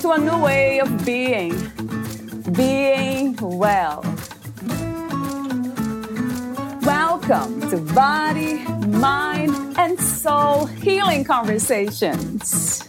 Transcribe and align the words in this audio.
to 0.00 0.12
a 0.12 0.18
new 0.18 0.38
way 0.42 0.80
of 0.80 1.04
being, 1.04 1.52
being 2.52 3.36
well. 3.36 4.02
Welcome 6.82 7.68
to 7.68 7.76
Body, 7.94 8.64
Mind, 8.86 9.54
and 9.76 10.00
Soul 10.00 10.64
Healing 10.66 11.24
Conversations. 11.24 12.88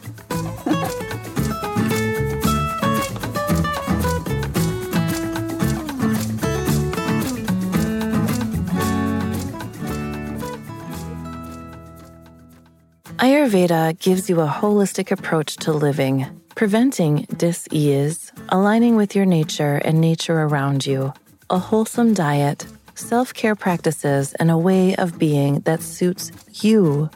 Ayurveda 13.18 14.00
gives 14.00 14.30
you 14.30 14.40
a 14.40 14.48
holistic 14.48 15.12
approach 15.12 15.58
to 15.58 15.74
living 15.74 16.41
preventing 16.56 17.26
dis-ease, 17.38 18.32
aligning 18.50 18.96
with 18.96 19.16
your 19.16 19.26
nature 19.26 19.76
and 19.84 20.00
nature 20.00 20.42
around 20.42 20.86
you, 20.86 21.14
a 21.50 21.60
wholesome 21.60 22.14
diet, 22.14 22.66
self-care 22.96 23.56
practices, 23.56 24.34
and 24.36 24.52
a 24.52 24.58
way 24.58 24.96
of 24.96 25.18
being 25.18 25.60
that 25.62 25.82
suits 25.82 26.32
you. 26.64 27.10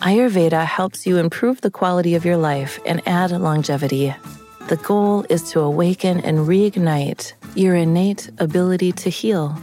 Ayurveda 0.00 0.64
helps 0.64 1.06
you 1.06 1.18
improve 1.18 1.60
the 1.60 1.70
quality 1.70 2.14
of 2.14 2.24
your 2.24 2.36
life 2.36 2.78
and 2.86 3.02
add 3.06 3.32
longevity. 3.32 4.14
The 4.68 4.76
goal 4.76 5.26
is 5.28 5.50
to 5.50 5.60
awaken 5.60 6.20
and 6.20 6.46
reignite 6.48 7.32
your 7.54 7.74
innate 7.74 8.30
ability 8.38 8.92
to 8.92 9.10
heal. 9.10 9.58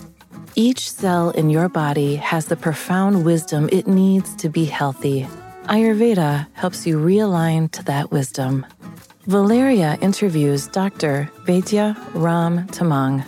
Each 0.55 0.91
cell 0.91 1.29
in 1.31 1.49
your 1.49 1.69
body 1.69 2.15
has 2.17 2.47
the 2.47 2.55
profound 2.55 3.23
wisdom 3.23 3.69
it 3.71 3.87
needs 3.87 4.35
to 4.37 4.49
be 4.49 4.65
healthy. 4.65 5.27
Ayurveda 5.65 6.47
helps 6.53 6.87
you 6.87 6.97
realign 6.97 7.71
to 7.71 7.83
that 7.83 8.11
wisdom. 8.11 8.65
Valeria 9.27 9.97
interviews 9.99 10.67
Dr. 10.67 11.29
Vaidya 11.43 11.97
Ram 12.13 12.65
Tamang. 12.67 13.25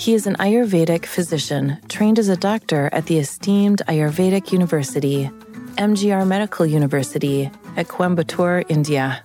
He 0.00 0.14
is 0.14 0.26
an 0.26 0.34
Ayurvedic 0.36 1.04
physician 1.04 1.76
trained 1.90 2.18
as 2.18 2.30
a 2.30 2.38
doctor 2.38 2.88
at 2.90 3.04
the 3.04 3.18
esteemed 3.18 3.82
Ayurvedic 3.86 4.50
University, 4.50 5.30
MGR 5.76 6.26
Medical 6.26 6.64
University 6.64 7.50
at 7.76 7.86
Coimbatore, 7.86 8.64
India. 8.70 9.22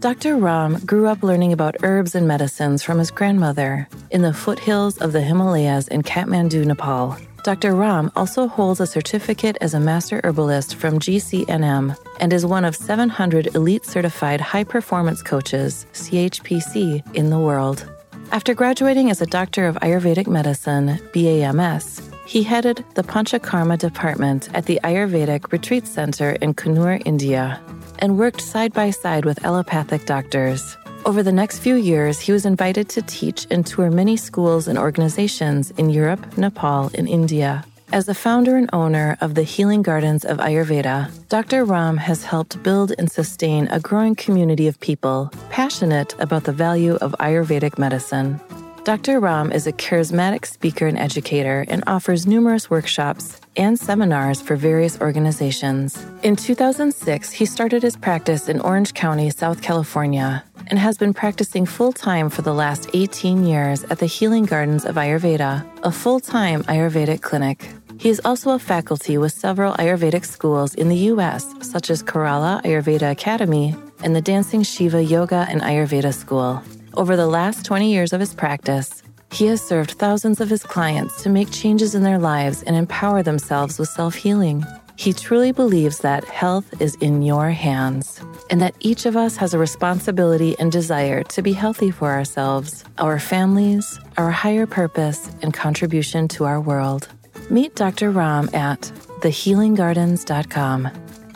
Dr. 0.00 0.36
Ram 0.36 0.84
grew 0.84 1.06
up 1.06 1.22
learning 1.22 1.54
about 1.54 1.76
herbs 1.82 2.14
and 2.14 2.28
medicines 2.28 2.82
from 2.82 2.98
his 2.98 3.10
grandmother 3.10 3.88
in 4.10 4.20
the 4.20 4.34
foothills 4.34 4.98
of 4.98 5.12
the 5.12 5.22
Himalayas 5.22 5.88
in 5.88 6.02
Kathmandu, 6.02 6.66
Nepal. 6.66 7.16
Dr. 7.44 7.74
Ram 7.74 8.10
also 8.16 8.48
holds 8.48 8.80
a 8.80 8.86
certificate 8.86 9.58
as 9.60 9.74
a 9.74 9.78
master 9.78 10.18
herbalist 10.24 10.76
from 10.76 10.98
GCNM 10.98 11.94
and 12.18 12.32
is 12.32 12.46
one 12.46 12.64
of 12.64 12.74
700 12.74 13.54
elite 13.54 13.84
certified 13.84 14.40
high 14.40 14.64
performance 14.64 15.22
coaches, 15.22 15.84
CHPC, 15.92 17.14
in 17.14 17.28
the 17.28 17.38
world. 17.38 17.86
After 18.32 18.54
graduating 18.54 19.10
as 19.10 19.20
a 19.20 19.26
doctor 19.26 19.66
of 19.66 19.76
Ayurvedic 19.76 20.26
medicine, 20.26 20.98
BAMS, 21.12 22.00
he 22.26 22.42
headed 22.42 22.82
the 22.94 23.02
Panchakarma 23.02 23.78
department 23.78 24.48
at 24.54 24.64
the 24.64 24.80
Ayurvedic 24.82 25.52
Retreat 25.52 25.86
Center 25.86 26.30
in 26.40 26.54
Kunoor, 26.54 27.02
India, 27.04 27.60
and 27.98 28.18
worked 28.18 28.40
side 28.40 28.72
by 28.72 28.88
side 28.88 29.26
with 29.26 29.44
allopathic 29.44 30.06
doctors. 30.06 30.78
Over 31.06 31.22
the 31.22 31.32
next 31.32 31.58
few 31.58 31.74
years, 31.74 32.18
he 32.18 32.32
was 32.32 32.46
invited 32.46 32.88
to 32.90 33.02
teach 33.02 33.46
and 33.50 33.66
tour 33.66 33.90
many 33.90 34.16
schools 34.16 34.66
and 34.66 34.78
organizations 34.78 35.70
in 35.72 35.90
Europe, 35.90 36.38
Nepal, 36.38 36.90
and 36.94 37.06
India. 37.06 37.62
As 37.92 38.06
the 38.06 38.14
founder 38.14 38.56
and 38.56 38.70
owner 38.72 39.18
of 39.20 39.34
the 39.34 39.42
Healing 39.42 39.82
Gardens 39.82 40.24
of 40.24 40.38
Ayurveda, 40.38 41.10
Dr. 41.28 41.66
Ram 41.66 41.98
has 41.98 42.24
helped 42.24 42.62
build 42.62 42.92
and 42.98 43.12
sustain 43.12 43.68
a 43.68 43.80
growing 43.80 44.14
community 44.14 44.66
of 44.66 44.80
people 44.80 45.30
passionate 45.50 46.14
about 46.18 46.44
the 46.44 46.52
value 46.52 46.94
of 47.02 47.14
Ayurvedic 47.20 47.78
medicine. 47.78 48.40
Dr. 48.84 49.18
Ram 49.18 49.50
is 49.50 49.66
a 49.66 49.72
charismatic 49.72 50.44
speaker 50.44 50.86
and 50.86 50.98
educator 50.98 51.64
and 51.68 51.82
offers 51.86 52.26
numerous 52.26 52.68
workshops 52.68 53.40
and 53.56 53.80
seminars 53.80 54.42
for 54.42 54.56
various 54.56 55.00
organizations. 55.00 56.04
In 56.22 56.36
2006, 56.36 57.32
he 57.32 57.46
started 57.46 57.82
his 57.82 57.96
practice 57.96 58.46
in 58.46 58.60
Orange 58.60 58.92
County, 58.92 59.30
South 59.30 59.62
California, 59.62 60.44
and 60.66 60.78
has 60.78 60.98
been 60.98 61.14
practicing 61.14 61.64
full 61.64 61.94
time 61.94 62.28
for 62.28 62.42
the 62.42 62.52
last 62.52 62.90
18 62.92 63.46
years 63.46 63.84
at 63.84 64.00
the 64.00 64.06
Healing 64.06 64.44
Gardens 64.44 64.84
of 64.84 64.96
Ayurveda, 64.96 65.64
a 65.82 65.90
full 65.90 66.20
time 66.20 66.62
Ayurvedic 66.64 67.22
clinic. 67.22 67.66
He 67.96 68.10
is 68.10 68.20
also 68.22 68.50
a 68.50 68.58
faculty 68.58 69.16
with 69.16 69.32
several 69.32 69.72
Ayurvedic 69.74 70.26
schools 70.26 70.74
in 70.74 70.90
the 70.90 71.08
U.S., 71.14 71.54
such 71.62 71.88
as 71.88 72.02
Kerala 72.02 72.62
Ayurveda 72.64 73.10
Academy 73.10 73.74
and 74.02 74.14
the 74.14 74.20
Dancing 74.20 74.62
Shiva 74.62 75.02
Yoga 75.02 75.46
and 75.48 75.62
Ayurveda 75.62 76.12
School. 76.12 76.62
Over 76.96 77.16
the 77.16 77.26
last 77.26 77.64
20 77.64 77.92
years 77.92 78.12
of 78.12 78.20
his 78.20 78.34
practice, 78.34 79.02
he 79.32 79.46
has 79.46 79.60
served 79.60 79.92
thousands 79.92 80.40
of 80.40 80.48
his 80.48 80.62
clients 80.62 81.24
to 81.24 81.28
make 81.28 81.50
changes 81.50 81.96
in 81.96 82.04
their 82.04 82.20
lives 82.20 82.62
and 82.62 82.76
empower 82.76 83.20
themselves 83.20 83.80
with 83.80 83.88
self 83.88 84.14
healing. 84.14 84.64
He 84.96 85.12
truly 85.12 85.50
believes 85.50 85.98
that 85.98 86.24
health 86.24 86.80
is 86.80 86.94
in 87.00 87.22
your 87.22 87.50
hands 87.50 88.20
and 88.48 88.62
that 88.62 88.76
each 88.78 89.06
of 89.06 89.16
us 89.16 89.36
has 89.38 89.52
a 89.52 89.58
responsibility 89.58 90.56
and 90.60 90.70
desire 90.70 91.24
to 91.24 91.42
be 91.42 91.52
healthy 91.52 91.90
for 91.90 92.12
ourselves, 92.12 92.84
our 92.98 93.18
families, 93.18 93.98
our 94.16 94.30
higher 94.30 94.66
purpose, 94.66 95.28
and 95.42 95.52
contribution 95.52 96.28
to 96.28 96.44
our 96.44 96.60
world. 96.60 97.08
Meet 97.50 97.74
Dr. 97.74 98.12
Ram 98.12 98.48
at 98.54 98.82
thehealinggardens.com. 99.20 100.90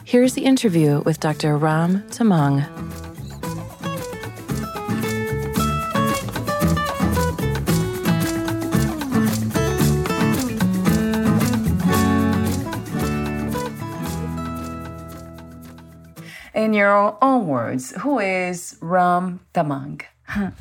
Here's 0.05 0.35
the 0.35 0.45
interview 0.45 1.01
with 1.01 1.19
Dr. 1.19 1.57
Ram 1.57 2.05
Tamang. 2.11 3.08
Your 16.79 17.19
own 17.23 17.47
words, 17.47 17.93
who 18.01 18.19
is 18.19 18.79
Ram 18.81 19.41
Tamang? 19.53 20.03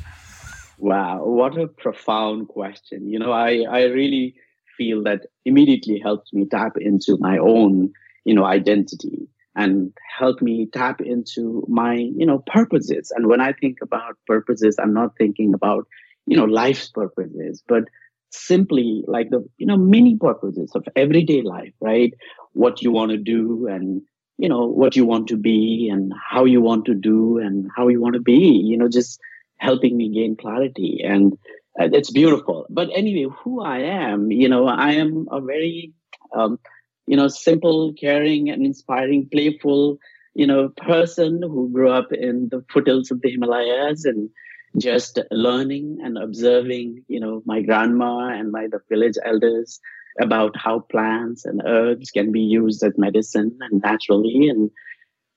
wow, 0.78 1.24
what 1.24 1.56
a 1.58 1.68
profound 1.68 2.48
question. 2.48 3.08
You 3.08 3.18
know, 3.18 3.32
I, 3.32 3.64
I 3.70 3.84
really 3.84 4.34
feel 4.76 5.02
that 5.04 5.22
immediately 5.44 5.98
helps 5.98 6.32
me 6.32 6.46
tap 6.46 6.72
into 6.78 7.16
my 7.18 7.38
own, 7.38 7.92
you 8.24 8.34
know, 8.34 8.44
identity 8.44 9.28
and 9.56 9.92
help 10.18 10.40
me 10.40 10.68
tap 10.72 11.00
into 11.00 11.64
my, 11.68 11.94
you 11.94 12.26
know, 12.26 12.38
purposes. 12.46 13.12
And 13.14 13.26
when 13.26 13.40
I 13.40 13.52
think 13.52 13.78
about 13.82 14.16
purposes, 14.26 14.76
I'm 14.80 14.94
not 14.94 15.16
thinking 15.18 15.52
about, 15.54 15.86
you 16.26 16.36
know, 16.36 16.44
life's 16.44 16.88
purposes, 16.88 17.62
but 17.66 17.84
simply 18.30 19.02
like 19.08 19.30
the, 19.30 19.44
you 19.56 19.66
know, 19.66 19.76
many 19.76 20.16
purposes 20.16 20.70
of 20.74 20.84
everyday 20.94 21.42
life, 21.42 21.72
right? 21.80 22.12
What 22.52 22.82
you 22.82 22.92
want 22.92 23.10
to 23.10 23.16
do 23.16 23.66
and 23.68 24.02
you 24.38 24.48
know 24.48 24.66
what 24.66 24.96
you 24.96 25.04
want 25.04 25.28
to 25.28 25.36
be 25.36 25.88
and 25.92 26.12
how 26.30 26.44
you 26.44 26.60
want 26.60 26.84
to 26.86 26.94
do 26.94 27.38
and 27.38 27.68
how 27.76 27.88
you 27.88 28.00
want 28.00 28.14
to 28.14 28.20
be 28.20 28.62
you 28.64 28.76
know 28.76 28.88
just 28.88 29.20
helping 29.58 29.96
me 29.96 30.08
gain 30.08 30.36
clarity. 30.36 31.00
And 31.04 31.32
uh, 31.80 31.88
it's 31.92 32.12
beautiful. 32.12 32.66
But 32.70 32.88
anyway 32.94 33.26
who 33.42 33.62
i 33.62 33.78
am 33.78 34.30
you 34.30 34.48
know 34.48 34.66
i 34.68 34.92
am 34.92 35.26
a 35.30 35.40
very 35.40 35.92
um, 36.34 36.58
you 37.06 37.16
know 37.16 37.28
simple 37.28 37.92
caring 37.94 38.50
and 38.50 38.64
inspiring 38.64 39.28
playful 39.30 39.98
you 40.34 40.46
know 40.46 40.68
person 40.68 41.42
who 41.42 41.70
grew 41.72 41.90
up 41.90 42.12
in 42.12 42.48
the 42.50 42.64
foothills 42.72 43.10
of 43.10 43.20
the 43.22 43.30
himalayas 43.30 44.04
and 44.04 44.30
just 44.76 45.18
learning 45.30 45.98
and 46.02 46.18
observing 46.18 47.02
you 47.08 47.18
know 47.18 47.42
my 47.46 47.62
grandma 47.62 48.28
and 48.28 48.52
my 48.52 48.66
the 48.68 48.80
village 48.88 49.16
elders 49.24 49.80
about 50.20 50.56
how 50.56 50.80
plants 50.80 51.44
and 51.44 51.62
herbs 51.64 52.10
can 52.10 52.32
be 52.32 52.40
used 52.40 52.82
as 52.82 52.92
medicine 52.96 53.58
and 53.60 53.80
naturally. 53.82 54.48
And 54.48 54.70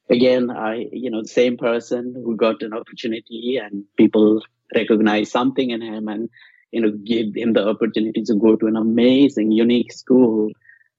again, 0.10 0.50
I, 0.50 0.88
you 0.92 1.10
know, 1.10 1.22
the 1.22 1.28
same 1.28 1.58
person 1.58 2.14
who 2.16 2.36
got 2.36 2.62
an 2.62 2.74
opportunity 2.74 3.60
and 3.62 3.84
people 3.98 4.42
recognize 4.76 5.32
something 5.32 5.70
in 5.70 5.82
him 5.82 6.08
and, 6.08 6.30
you 6.72 6.82
know, 6.82 6.92
give 6.92 7.36
him 7.36 7.54
the 7.54 7.68
opportunity 7.68 8.24
to 8.24 8.36
go 8.36 8.56
to 8.56 8.68
an 8.68 8.76
amazing, 8.76 9.52
unique 9.52 9.92
school 9.92 10.50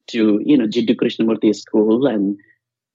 to, 0.08 0.40
you 0.44 0.56
know, 0.56 0.66
Jiddu 0.66 0.96
Krishnamurti 0.96 1.54
school 1.54 2.06
and, 2.06 2.38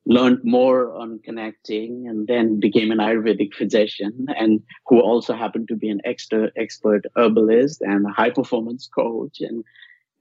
learned 0.08 0.40
more 0.44 0.94
on 0.94 1.20
connecting 1.20 2.08
and 2.08 2.28
then 2.28 2.60
became 2.62 2.92
an 2.92 3.00
ayurvedic 3.00 3.54
physician 3.54 4.26
and 4.38 4.64
who 4.88 5.02
also 5.02 5.34
happened 5.34 5.68
to 5.68 5.76
be 5.76 5.90
an 5.90 6.00
expert 6.06 6.52
expert 6.56 7.04
herbalist 7.18 7.82
and 7.82 8.06
a 8.06 8.10
high 8.10 8.30
performance 8.30 8.88
coach 8.88 9.42
and 9.42 9.66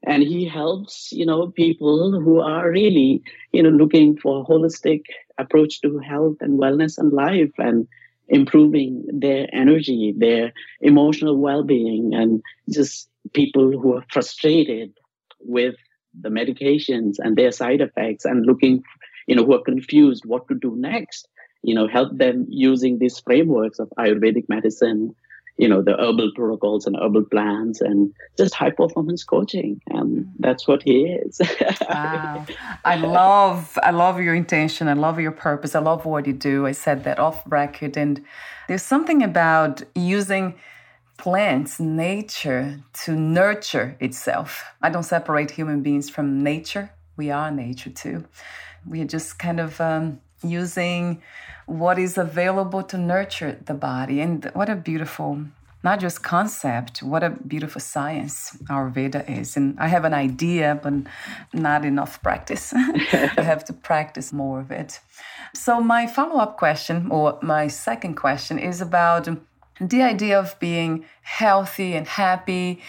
and 0.05 0.23
he 0.23 0.47
helps 0.47 1.11
you 1.11 1.25
know 1.25 1.47
people 1.49 2.19
who 2.21 2.39
are 2.39 2.69
really 2.69 3.21
you 3.51 3.63
know 3.63 3.69
looking 3.69 4.17
for 4.17 4.41
a 4.41 4.45
holistic 4.45 5.01
approach 5.37 5.81
to 5.81 5.99
health 5.99 6.37
and 6.41 6.59
wellness 6.59 6.97
and 6.97 7.13
life 7.13 7.51
and 7.57 7.87
improving 8.29 9.05
their 9.07 9.47
energy 9.53 10.13
their 10.17 10.51
emotional 10.81 11.37
well-being 11.37 12.13
and 12.13 12.41
just 12.69 13.09
people 13.33 13.71
who 13.71 13.95
are 13.95 14.05
frustrated 14.11 14.93
with 15.39 15.75
the 16.19 16.29
medications 16.29 17.15
and 17.19 17.37
their 17.37 17.51
side 17.51 17.79
effects 17.79 18.25
and 18.25 18.45
looking 18.45 18.83
you 19.27 19.35
know, 19.35 19.45
who 19.45 19.53
are 19.53 19.61
confused 19.61 20.23
what 20.25 20.47
to 20.47 20.55
do 20.55 20.75
next, 20.77 21.27
you 21.61 21.75
know, 21.75 21.87
help 21.87 22.17
them 22.17 22.45
using 22.49 22.97
these 22.97 23.19
frameworks 23.19 23.77
of 23.77 23.89
Ayurvedic 23.99 24.49
medicine, 24.49 25.13
you 25.57 25.67
know, 25.67 25.81
the 25.81 25.93
herbal 25.93 26.31
protocols 26.35 26.85
and 26.85 26.95
herbal 26.95 27.25
plans 27.25 27.81
and 27.81 28.13
just 28.37 28.53
high 28.53 28.69
performance 28.69 29.23
coaching. 29.23 29.81
And 29.87 30.31
that's 30.39 30.67
what 30.67 30.83
he 30.83 31.05
is. 31.05 31.41
wow. 31.89 32.45
I 32.85 32.95
love, 32.97 33.77
I 33.81 33.91
love 33.91 34.21
your 34.21 34.35
intention. 34.35 34.87
I 34.87 34.93
love 34.93 35.19
your 35.19 35.31
purpose. 35.31 35.73
I 35.73 35.79
love 35.79 36.05
what 36.05 36.27
you 36.27 36.33
do. 36.33 36.67
I 36.67 36.73
said 36.73 37.03
that 37.05 37.17
off 37.17 37.41
record. 37.47 37.97
And 37.97 38.23
there's 38.67 38.83
something 38.83 39.23
about 39.23 39.81
using 39.95 40.55
plants, 41.17 41.79
nature 41.79 42.79
to 43.05 43.13
nurture 43.13 43.97
itself. 43.99 44.63
I 44.81 44.89
don't 44.89 45.03
separate 45.03 45.49
human 45.49 45.81
beings 45.81 46.09
from 46.09 46.43
nature. 46.43 46.91
We 47.17 47.31
are 47.31 47.49
nature 47.49 47.89
too. 47.89 48.25
We 48.87 49.01
are 49.01 49.05
just 49.05 49.39
kind 49.39 49.59
of 49.59 49.81
um, 49.81 50.21
using 50.43 51.23
what 51.67 51.99
is 51.99 52.17
available 52.17 52.81
to 52.81 52.97
nurture 52.97 53.59
the 53.65 53.73
body. 53.73 54.21
And 54.21 54.49
what 54.53 54.69
a 54.69 54.75
beautiful, 54.75 55.43
not 55.83 55.99
just 55.99 56.23
concept, 56.23 57.03
what 57.03 57.23
a 57.23 57.29
beautiful 57.29 57.81
science 57.81 58.57
Ayurveda 58.69 59.29
is. 59.29 59.57
And 59.57 59.77
I 59.77 59.87
have 59.87 60.05
an 60.05 60.13
idea, 60.13 60.79
but 60.81 60.93
not 61.53 61.85
enough 61.85 62.23
practice. 62.23 62.73
I 62.75 63.41
have 63.41 63.65
to 63.65 63.73
practice 63.73 64.31
more 64.33 64.61
of 64.61 64.71
it. 64.71 65.01
So, 65.53 65.81
my 65.81 66.07
follow 66.07 66.39
up 66.39 66.57
question, 66.57 67.11
or 67.11 67.37
my 67.41 67.67
second 67.67 68.15
question, 68.15 68.57
is 68.57 68.81
about 68.81 69.27
the 69.79 70.01
idea 70.01 70.39
of 70.39 70.57
being 70.59 71.05
healthy 71.21 71.93
and 71.93 72.07
happy. 72.07 72.81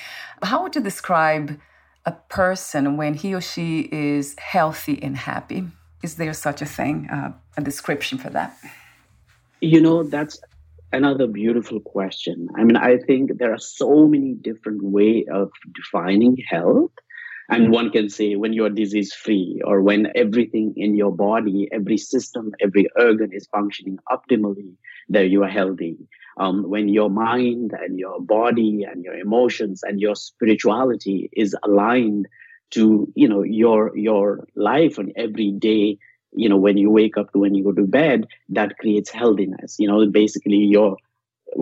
How 0.43 0.63
would 0.63 0.77
you 0.77 0.81
describe 0.81 1.61
a 2.07 2.13
person 2.13 2.97
when 2.97 3.15
he 3.15 3.35
or 3.35 3.41
she 3.41 3.89
is 3.91 4.37
healthy 4.39 5.03
and 5.03 5.17
happy? 5.17 5.67
Is 6.03 6.15
there 6.17 6.33
such 6.33 6.62
a 6.62 6.67
thing, 6.67 7.09
uh, 7.11 7.33
a 7.56 7.61
description 7.61 8.19
for 8.19 8.31
that? 8.31 8.56
You 9.61 9.81
know, 9.81 10.05
that's 10.05 10.41
another 10.93 11.27
beautiful 11.27 11.81
question. 11.81 12.49
I 12.56 12.65
mean, 12.65 12.77
I 12.77 12.99
think 12.99 13.39
there 13.39 13.53
are 13.53 13.59
so 13.59 14.06
many 14.06 14.35
different 14.35 14.83
way 14.83 15.27
of 15.33 15.50
defining 15.75 16.37
health. 16.49 16.93
And 17.50 17.73
one 17.73 17.91
can 17.91 18.11
say 18.11 18.37
when 18.37 18.53
you're 18.53 18.69
disease 18.69 19.15
free 19.15 19.62
or 19.65 19.81
when 19.81 20.12
everything 20.15 20.75
in 20.77 20.95
your 20.95 21.11
body, 21.11 21.67
every 21.73 21.97
system, 21.97 22.53
every 22.61 22.89
organ 22.95 23.31
is 23.33 23.47
functioning 23.47 23.99
optimally, 24.11 24.75
that 25.09 25.31
you 25.31 25.43
are 25.45 25.49
healthy. 25.49 25.97
Um, 26.37 26.69
when 26.69 26.89
your 26.91 27.09
mind 27.09 27.73
and 27.73 27.99
your 27.99 28.21
body 28.21 28.85
and 28.85 29.03
your 29.03 29.15
emotions 29.15 29.83
and 29.83 29.99
your 29.99 30.15
spirituality 30.15 31.31
is 31.33 31.56
aligned 31.65 32.29
to 32.70 33.11
you 33.15 33.29
know 33.29 33.43
your 33.43 33.97
your 33.97 34.47
life 34.55 34.99
and 34.99 35.12
every 35.17 35.50
day 35.53 35.99
you 36.32 36.49
know 36.49 36.56
when 36.56 36.76
you 36.76 36.91
wake 36.91 37.17
up 37.17 37.32
to 37.32 37.38
when 37.38 37.55
you 37.55 37.65
go 37.65 37.73
to 37.73 37.87
bed 37.87 38.26
that 38.50 38.76
creates 38.79 39.11
healthiness. 39.11 39.76
You 39.79 39.88
know 39.88 40.06
basically 40.06 40.56
your 40.56 40.97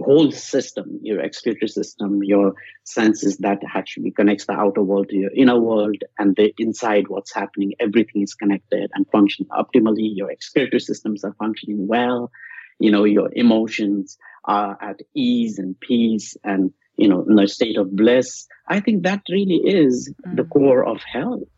whole 0.04 0.32
system 0.32 0.98
your 1.02 1.20
excretory 1.20 1.68
system 1.68 2.22
your 2.22 2.54
senses 2.84 3.38
that 3.38 3.62
actually 3.74 4.10
connects 4.10 4.46
the 4.46 4.52
outer 4.52 4.82
world 4.82 5.08
to 5.08 5.16
your 5.16 5.30
inner 5.32 5.58
world 5.58 5.96
and 6.18 6.34
the 6.36 6.52
inside 6.58 7.08
what's 7.08 7.32
happening 7.32 7.72
everything 7.78 8.22
is 8.22 8.34
connected 8.34 8.90
and 8.94 9.06
functioning 9.10 9.48
optimally. 9.50 10.10
Your 10.14 10.30
excretory 10.30 10.80
systems 10.80 11.24
are 11.24 11.34
functioning 11.38 11.86
well. 11.86 12.30
You 12.78 12.90
know 12.90 13.04
your 13.04 13.30
emotions 13.32 14.18
are 14.44 14.76
at 14.80 15.00
ease 15.14 15.58
and 15.58 15.78
peace 15.80 16.36
and 16.44 16.72
you 16.96 17.08
know, 17.08 17.24
in 17.28 17.38
a 17.38 17.46
state 17.46 17.76
of 17.76 17.94
bliss. 17.94 18.46
I 18.68 18.80
think 18.80 19.02
that 19.04 19.22
really 19.30 19.60
is 19.64 20.12
mm. 20.26 20.36
the 20.36 20.44
core 20.44 20.84
of 20.84 21.02
health. 21.02 21.48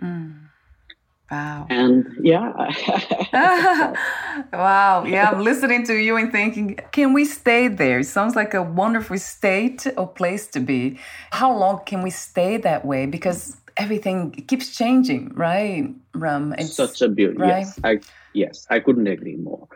Mm. 0.00 0.42
Wow. 1.32 1.66
And 1.70 2.06
yeah. 2.22 2.52
wow. 4.52 5.04
Yeah, 5.04 5.30
I'm 5.30 5.42
listening 5.42 5.84
to 5.86 5.94
you 5.94 6.16
and 6.18 6.30
thinking, 6.30 6.78
can 6.92 7.14
we 7.14 7.24
stay 7.24 7.68
there? 7.68 8.00
It 8.00 8.04
sounds 8.04 8.36
like 8.36 8.52
a 8.52 8.62
wonderful 8.62 9.18
state 9.18 9.86
or 9.96 10.06
place 10.06 10.46
to 10.48 10.60
be. 10.60 10.98
How 11.30 11.56
long 11.56 11.80
can 11.86 12.02
we 12.02 12.10
stay 12.10 12.58
that 12.58 12.84
way? 12.84 13.06
Because 13.06 13.56
everything 13.78 14.32
keeps 14.46 14.76
changing, 14.76 15.32
right? 15.34 15.88
Ram? 16.14 16.54
It's, 16.58 16.74
Such 16.74 17.00
a 17.00 17.08
beauty. 17.08 17.38
Right? 17.38 17.60
Yes. 17.60 17.80
I, 17.82 18.00
yes, 18.34 18.66
I 18.68 18.80
couldn't 18.80 19.06
agree 19.06 19.36
more. 19.36 19.68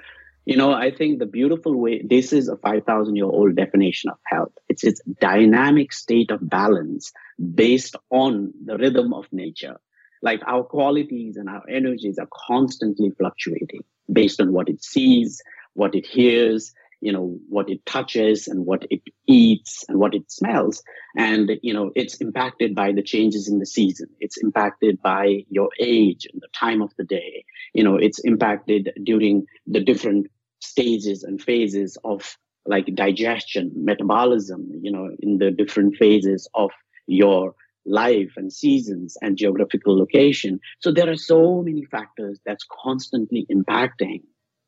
You 0.46 0.56
know, 0.56 0.72
I 0.72 0.92
think 0.92 1.18
the 1.18 1.26
beautiful 1.26 1.74
way, 1.74 2.02
this 2.08 2.32
is 2.32 2.48
a 2.48 2.56
5,000 2.56 3.16
year 3.16 3.24
old 3.24 3.56
definition 3.56 4.10
of 4.10 4.18
health. 4.24 4.52
It's 4.68 4.84
its 4.84 5.00
dynamic 5.20 5.92
state 5.92 6.30
of 6.30 6.48
balance 6.48 7.12
based 7.54 7.96
on 8.10 8.52
the 8.64 8.78
rhythm 8.78 9.12
of 9.12 9.26
nature. 9.32 9.76
Like 10.22 10.40
our 10.46 10.62
qualities 10.62 11.36
and 11.36 11.48
our 11.48 11.68
energies 11.68 12.18
are 12.18 12.28
constantly 12.32 13.10
fluctuating 13.18 13.82
based 14.10 14.40
on 14.40 14.52
what 14.52 14.68
it 14.68 14.84
sees, 14.84 15.42
what 15.74 15.96
it 15.96 16.06
hears, 16.06 16.72
you 17.00 17.12
know, 17.12 17.38
what 17.48 17.68
it 17.68 17.84
touches 17.84 18.46
and 18.46 18.64
what 18.64 18.86
it 18.88 19.02
eats 19.26 19.84
and 19.88 19.98
what 19.98 20.14
it 20.14 20.30
smells. 20.30 20.82
And, 21.16 21.50
you 21.62 21.74
know, 21.74 21.90
it's 21.96 22.16
impacted 22.16 22.74
by 22.74 22.92
the 22.92 23.02
changes 23.02 23.48
in 23.48 23.58
the 23.58 23.66
season. 23.66 24.08
It's 24.20 24.36
impacted 24.36 25.02
by 25.02 25.44
your 25.50 25.70
age 25.80 26.26
and 26.32 26.40
the 26.40 26.48
time 26.48 26.82
of 26.82 26.92
the 26.96 27.04
day. 27.04 27.44
You 27.74 27.82
know, 27.82 27.96
it's 27.96 28.20
impacted 28.20 28.92
during 29.02 29.46
the 29.66 29.80
different 29.80 30.28
stages 30.66 31.22
and 31.22 31.40
phases 31.40 31.96
of 32.04 32.36
like 32.66 32.86
digestion, 32.94 33.72
metabolism, 33.76 34.70
you 34.82 34.90
know, 34.90 35.10
in 35.20 35.38
the 35.38 35.50
different 35.50 35.96
phases 35.96 36.48
of 36.54 36.70
your 37.06 37.54
life 37.84 38.32
and 38.36 38.52
seasons 38.52 39.16
and 39.22 39.36
geographical 39.36 39.96
location. 39.96 40.60
So 40.80 40.92
there 40.92 41.08
are 41.08 41.16
so 41.16 41.62
many 41.62 41.84
factors 41.84 42.40
that's 42.44 42.66
constantly 42.82 43.46
impacting 43.50 44.22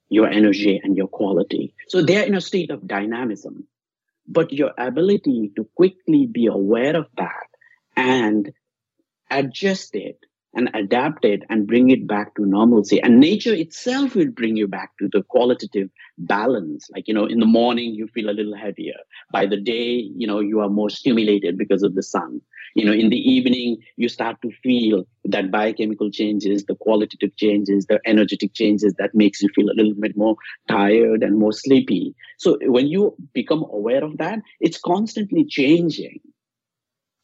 your 0.09 0.28
energy 0.28 0.81
and 0.83 0.97
your 0.97 1.09
quality. 1.09 1.75
So 1.88 2.02
they're 2.02 2.25
in 2.25 2.35
a 2.35 2.40
state 2.40 2.71
of 2.71 2.87
dynamism. 2.87 3.67
But 4.26 4.52
your 4.52 4.73
ability 4.78 5.52
to 5.57 5.69
quickly 5.75 6.26
be 6.26 6.47
aware 6.47 6.97
of 6.97 7.07
that 7.17 7.49
and 7.97 8.52
adjust 9.31 9.95
it 9.95 10.08
and 10.59 10.71
adapt 10.75 11.25
it 11.25 11.45
and 11.49 11.69
bring 11.69 11.91
it 11.91 12.05
back 12.09 12.35
to 12.35 12.45
normalcy. 12.45 13.00
And 13.00 13.21
nature 13.21 13.55
itself 13.55 14.17
will 14.17 14.31
bring 14.31 14.57
you 14.57 14.67
back 14.67 14.91
to 14.99 15.09
the 15.12 15.23
qualitative 15.23 15.88
balance. 16.19 16.91
Like, 16.93 17.07
you 17.07 17.15
know, 17.15 17.27
in 17.27 17.38
the 17.38 17.47
morning, 17.47 17.95
you 17.95 18.09
feel 18.09 18.29
a 18.29 18.33
little 18.33 18.57
heavier. 18.57 18.97
By 19.33 19.47
the 19.47 19.57
day, 19.57 20.11
you 20.17 20.27
know, 20.27 20.41
you 20.41 20.59
are 20.59 20.69
more 20.69 20.91
stimulated 20.91 21.57
because 21.57 21.85
of 21.85 21.95
the 21.95 22.03
sun. 22.03 22.41
You 22.75 22.85
know, 22.85 22.93
in 22.93 23.09
the 23.09 23.17
evening, 23.17 23.77
you 23.97 24.09
start 24.09 24.43
to 24.43 24.50
feel 24.62 25.05
that 25.27 25.53
biochemical 25.53 26.11
changes, 26.11 26.65
the 26.65 26.75
qualitative 26.75 27.37
changes, 27.37 27.87
the 27.87 28.00
energetic 28.05 28.53
changes 28.53 28.95
that 28.99 29.15
makes 29.15 29.41
you 29.41 29.49
feel 29.55 29.71
a 29.71 29.79
little 29.79 29.95
bit 29.95 30.17
more 30.17 30.37
tired 30.69 31.23
and 31.23 31.38
more 31.38 31.53
sleepy. 31.53 32.17
So 32.38 32.59
when 32.62 32.88
you 32.88 33.15
become 33.33 33.62
aware 33.62 34.03
of 34.03 34.19
that, 34.19 34.41
it's 34.61 34.79
constantly 34.79 35.45
changing. 35.45 36.21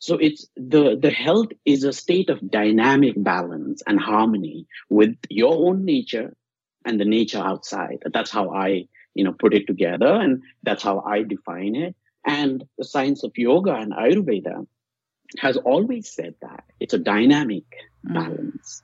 So 0.05 0.19
it's 0.19 0.47
the, 0.55 0.99
the 1.01 1.11
health 1.11 1.49
is 1.65 1.85
a 1.85 1.93
state 1.93 2.29
of 2.29 2.51
dynamic 2.51 3.15
balance 3.17 3.83
and 3.87 3.99
harmony 3.99 4.67
with 4.91 5.17
your 5.31 5.55
own 5.67 5.87
nature 5.87 6.37
and 6.85 7.01
the 7.01 7.07
nature 7.07 7.39
outside. 7.39 8.03
That's 8.13 8.31
how 8.31 8.51
I, 8.51 8.89
you 9.15 9.25
know, 9.25 9.33
put 9.33 9.55
it 9.55 9.67
together 9.67 10.13
and 10.13 10.43
that's 10.63 10.83
how 10.83 11.01
I 11.01 11.23
define 11.23 11.75
it. 11.75 11.97
And 12.27 12.65
the 12.77 12.85
science 12.85 13.25
of 13.25 13.33
yoga 13.37 13.73
and 13.75 13.95
Ayurveda 13.95 14.67
has 15.39 15.57
always 15.57 16.11
said 16.11 16.35
that 16.43 16.65
it's 16.81 16.93
a 16.93 16.99
dynamic 16.99 17.65
mm. 18.07 18.13
balance. 18.13 18.83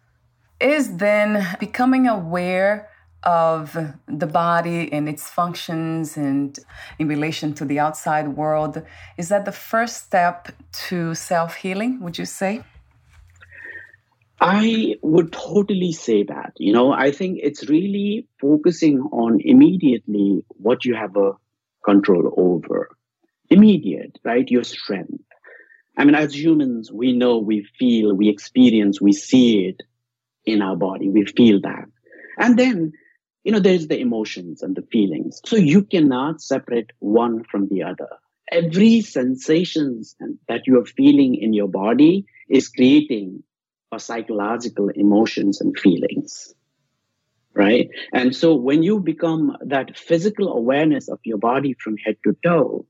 Is 0.58 0.96
then 0.96 1.46
becoming 1.58 2.06
aware 2.06 2.88
of 3.22 3.76
the 4.06 4.26
body 4.26 4.90
and 4.92 5.08
its 5.08 5.28
functions 5.28 6.16
and 6.16 6.58
in 6.98 7.06
relation 7.08 7.52
to 7.54 7.64
the 7.64 7.78
outside 7.78 8.28
world 8.28 8.82
is 9.18 9.28
that 9.28 9.44
the 9.44 9.52
first 9.52 10.04
step 10.06 10.48
to 10.72 11.14
self-healing 11.14 12.00
would 12.00 12.16
you 12.18 12.24
say? 12.24 12.62
I 14.40 14.96
would 15.02 15.32
totally 15.32 15.92
say 15.92 16.22
that. 16.24 16.52
You 16.56 16.72
know 16.72 16.92
i 16.92 17.10
think 17.12 17.40
it's 17.42 17.68
really 17.68 18.26
focusing 18.40 19.00
on 19.12 19.40
immediately 19.40 20.42
what 20.66 20.84
you 20.84 20.94
have 20.94 21.16
a 21.16 21.32
control 21.84 22.34
over. 22.36 22.88
Immediate 23.50 24.18
right? 24.24 24.48
Your 24.50 24.64
strength. 24.64 25.24
I 25.98 26.04
mean 26.04 26.14
as 26.14 26.34
humans 26.34 26.90
we 26.90 27.12
know 27.12 27.38
we 27.38 27.66
feel 27.78 28.14
we 28.14 28.28
experience 28.28 29.00
we 29.00 29.12
see 29.12 29.66
it 29.66 29.82
in 30.46 30.62
our 30.62 30.76
body. 30.76 31.08
We 31.10 31.26
feel 31.26 31.60
that. 31.60 31.84
And 32.38 32.58
then, 32.58 32.92
you 33.44 33.52
know, 33.52 33.60
there's 33.60 33.88
the 33.88 33.98
emotions 33.98 34.62
and 34.62 34.76
the 34.76 34.82
feelings. 34.92 35.40
So 35.46 35.56
you 35.56 35.82
cannot 35.82 36.40
separate 36.40 36.90
one 36.98 37.44
from 37.44 37.68
the 37.68 37.82
other. 37.82 38.08
Every 38.50 39.00
sensations 39.00 40.16
that 40.48 40.66
you 40.66 40.80
are 40.80 40.86
feeling 40.86 41.36
in 41.36 41.52
your 41.52 41.68
body 41.68 42.26
is 42.48 42.68
creating 42.68 43.42
a 43.92 43.98
psychological 43.98 44.88
emotions 44.88 45.60
and 45.60 45.78
feelings 45.78 46.54
right? 47.54 47.88
And 48.12 48.34
so 48.34 48.54
when 48.54 48.82
you 48.82 49.00
become 49.00 49.56
that 49.66 49.98
physical 49.98 50.52
awareness 50.52 51.08
of 51.08 51.18
your 51.24 51.38
body 51.38 51.74
from 51.74 51.96
head 51.98 52.16
to 52.24 52.36
toe, 52.44 52.86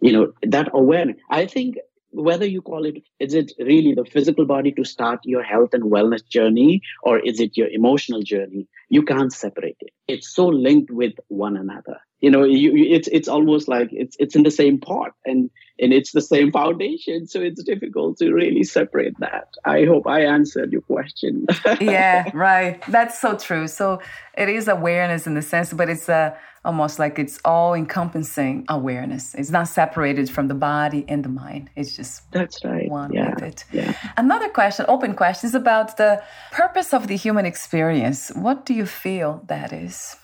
you 0.00 0.12
know, 0.12 0.32
that 0.42 0.68
awareness, 0.72 1.16
I 1.30 1.46
think 1.46 1.76
whether 2.10 2.46
you 2.46 2.62
call 2.62 2.86
it, 2.86 3.02
is 3.20 3.34
it 3.34 3.52
really 3.58 3.94
the 3.94 4.04
physical 4.04 4.46
body 4.46 4.72
to 4.72 4.84
start 4.84 5.20
your 5.24 5.42
health 5.42 5.74
and 5.74 5.84
wellness 5.84 6.26
journey, 6.26 6.82
or 7.02 7.18
is 7.18 7.40
it 7.40 7.56
your 7.56 7.68
emotional 7.68 8.22
journey? 8.22 8.66
You 8.90 9.02
can't 9.02 9.32
separate 9.32 9.78
it. 9.80 9.92
It's 10.08 10.28
so 10.28 10.46
linked 10.48 10.90
with 10.90 11.14
one 11.28 11.56
another. 11.56 11.98
You 12.20 12.30
know, 12.30 12.44
you, 12.44 12.72
it's 12.74 13.08
it's 13.08 13.28
almost 13.28 13.66
like 13.66 13.88
it's 13.92 14.14
it's 14.18 14.36
in 14.36 14.42
the 14.42 14.50
same 14.50 14.78
pot 14.78 15.12
and 15.24 15.48
and 15.78 15.94
it's 15.94 16.12
the 16.12 16.20
same 16.20 16.52
foundation. 16.52 17.26
So 17.26 17.40
it's 17.40 17.62
difficult 17.62 18.18
to 18.18 18.32
really 18.32 18.62
separate 18.62 19.18
that. 19.20 19.48
I 19.64 19.86
hope 19.86 20.06
I 20.06 20.24
answered 20.24 20.70
your 20.70 20.82
question. 20.82 21.46
yeah, 21.80 22.30
right. 22.34 22.82
That's 22.88 23.18
so 23.18 23.38
true. 23.38 23.66
So 23.68 24.02
it 24.36 24.50
is 24.50 24.68
awareness 24.68 25.26
in 25.26 25.34
the 25.34 25.42
sense, 25.42 25.72
but 25.72 25.88
it's 25.88 26.10
a 26.10 26.36
almost 26.64 26.98
like 26.98 27.18
it's 27.18 27.40
all 27.44 27.72
encompassing 27.74 28.66
awareness. 28.68 29.34
It's 29.34 29.50
not 29.50 29.68
separated 29.68 30.30
from 30.30 30.48
the 30.48 30.54
body 30.54 31.04
and 31.08 31.24
the 31.24 31.28
mind. 31.28 31.70
It's 31.74 31.96
just 31.96 32.30
that's 32.32 32.62
right. 32.64 32.88
One 32.90 33.12
yeah. 33.12 33.30
with 33.34 33.42
it. 33.42 33.64
Yeah. 33.72 33.94
Another 34.16 34.48
question, 34.48 34.84
open 34.88 35.14
question, 35.14 35.48
is 35.48 35.54
about 35.54 35.96
the 35.96 36.22
purpose 36.52 36.92
of 36.92 37.06
the 37.06 37.16
human 37.16 37.46
experience. 37.46 38.30
What 38.34 38.66
do 38.66 38.74
you 38.74 38.79
feel 38.86 39.42
that 39.48 39.72
is? 39.72 40.16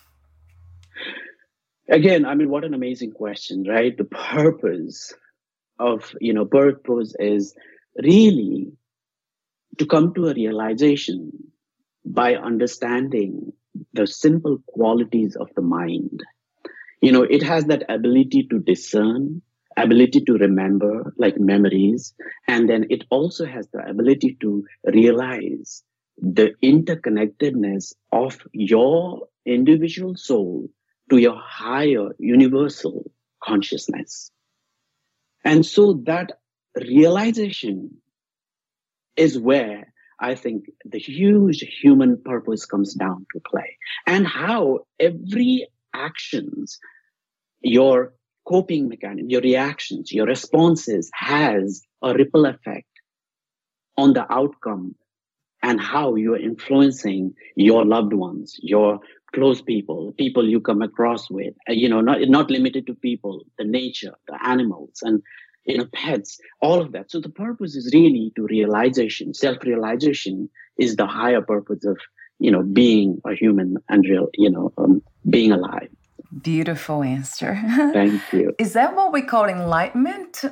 Again, 1.89 2.25
I 2.25 2.35
mean, 2.35 2.51
what 2.51 2.65
an 2.65 2.75
amazing 2.75 3.13
question, 3.13 3.65
right? 3.69 3.97
The 3.97 4.05
purpose 4.05 5.15
of 5.79 6.15
you 6.21 6.33
know 6.33 6.45
purpose 6.45 7.15
is 7.19 7.55
really 8.03 8.73
to 9.79 9.87
come 9.87 10.15
to 10.15 10.29
a 10.29 10.35
realization 10.35 11.33
by 12.05 12.35
understanding 12.35 13.53
the 13.93 14.07
simple 14.07 14.59
qualities 14.67 15.37
of 15.37 15.49
the 15.55 15.63
mind. 15.63 16.23
You 17.03 17.13
know, 17.13 17.23
it 17.23 17.43
has 17.43 17.67
that 17.67 17.85
ability 17.89 18.49
to 18.51 18.59
discern, 18.59 19.43
ability 19.77 20.23
to 20.23 20.33
remember, 20.35 21.15
like 21.19 21.39
memories, 21.39 22.15
and 22.49 22.69
then 22.69 22.87
it 22.91 23.05
also 23.11 23.45
has 23.45 23.69
the 23.69 23.87
ability 23.87 24.39
to 24.41 24.65
realize 24.93 25.83
the 26.19 26.55
interconnectedness 26.63 27.95
of 28.13 28.39
your 28.53 29.29
individual 29.45 30.17
soul 30.17 30.69
to 31.11 31.19
your 31.19 31.39
higher 31.39 32.11
universal 32.19 33.11
consciousness. 33.43 34.31
And 35.45 35.65
so 35.65 36.03
that 36.07 36.33
realization 36.77 37.99
is 39.17 39.39
where 39.39 39.93
I 40.19 40.35
think 40.35 40.65
the 40.85 40.99
huge 40.99 41.61
human 41.61 42.21
purpose 42.23 42.65
comes 42.65 42.95
down 42.95 43.27
to 43.33 43.41
play 43.41 43.79
and 44.07 44.27
how 44.27 44.81
every 44.99 45.69
actions, 45.95 46.79
your 47.61 48.15
coping 48.49 48.89
mechanism, 48.89 49.29
your 49.29 49.43
reactions, 49.43 50.13
your 50.13 50.27
responses 50.27 51.11
has 51.13 51.83
a 52.03 52.15
ripple 52.15 52.47
effect 52.47 52.89
on 53.97 54.13
the 54.13 54.31
outcome 54.33 54.95
and 55.63 55.81
how 55.81 56.15
you're 56.15 56.39
influencing 56.39 57.35
your 57.57 57.85
loved 57.85 58.13
ones, 58.13 58.57
your 58.63 59.01
close 59.35 59.61
people, 59.61 60.13
people 60.17 60.49
you 60.49 60.61
come 60.61 60.83
across 60.83 61.31
with, 61.31 61.55
uh, 61.69 61.73
you 61.73 61.89
know, 61.89 62.01
not, 62.01 62.21
not 62.23 62.51
limited 62.51 62.87
to 62.87 62.95
people, 62.95 63.43
the 63.59 63.65
nature, 63.65 64.15
the 64.29 64.39
animals, 64.47 65.01
and 65.03 65.23
you 65.67 65.79
know, 65.79 65.87
pets, 65.93 66.39
all 66.61 66.81
of 66.81 66.93
that. 66.93 67.11
So 67.11 67.21
the 67.21 67.29
purpose 67.29 67.75
is 67.75 67.91
really 67.93 68.33
to 68.37 68.47
realization. 68.47 69.35
Self-realization 69.35 70.49
is 70.79 70.97
the 70.97 71.07
higher 71.07 71.43
purpose 71.43 71.85
of, 71.85 71.99
you 72.39 72.51
know, 72.51 72.63
being 72.63 73.21
a 73.25 73.35
human 73.35 73.77
and 73.89 74.05
real, 74.05 74.29
you 74.35 74.51
know, 74.51 74.73
um, 74.79 75.03
being 75.29 75.53
alive. 75.53 75.89
Beautiful 76.41 77.03
answer. 77.03 77.61
Thank 77.93 78.23
you. 78.33 78.55
Is 78.59 78.73
that 78.75 78.95
what 78.95 79.13
we 79.13 79.23
call 79.23 79.47
enlightenment? 79.47 80.45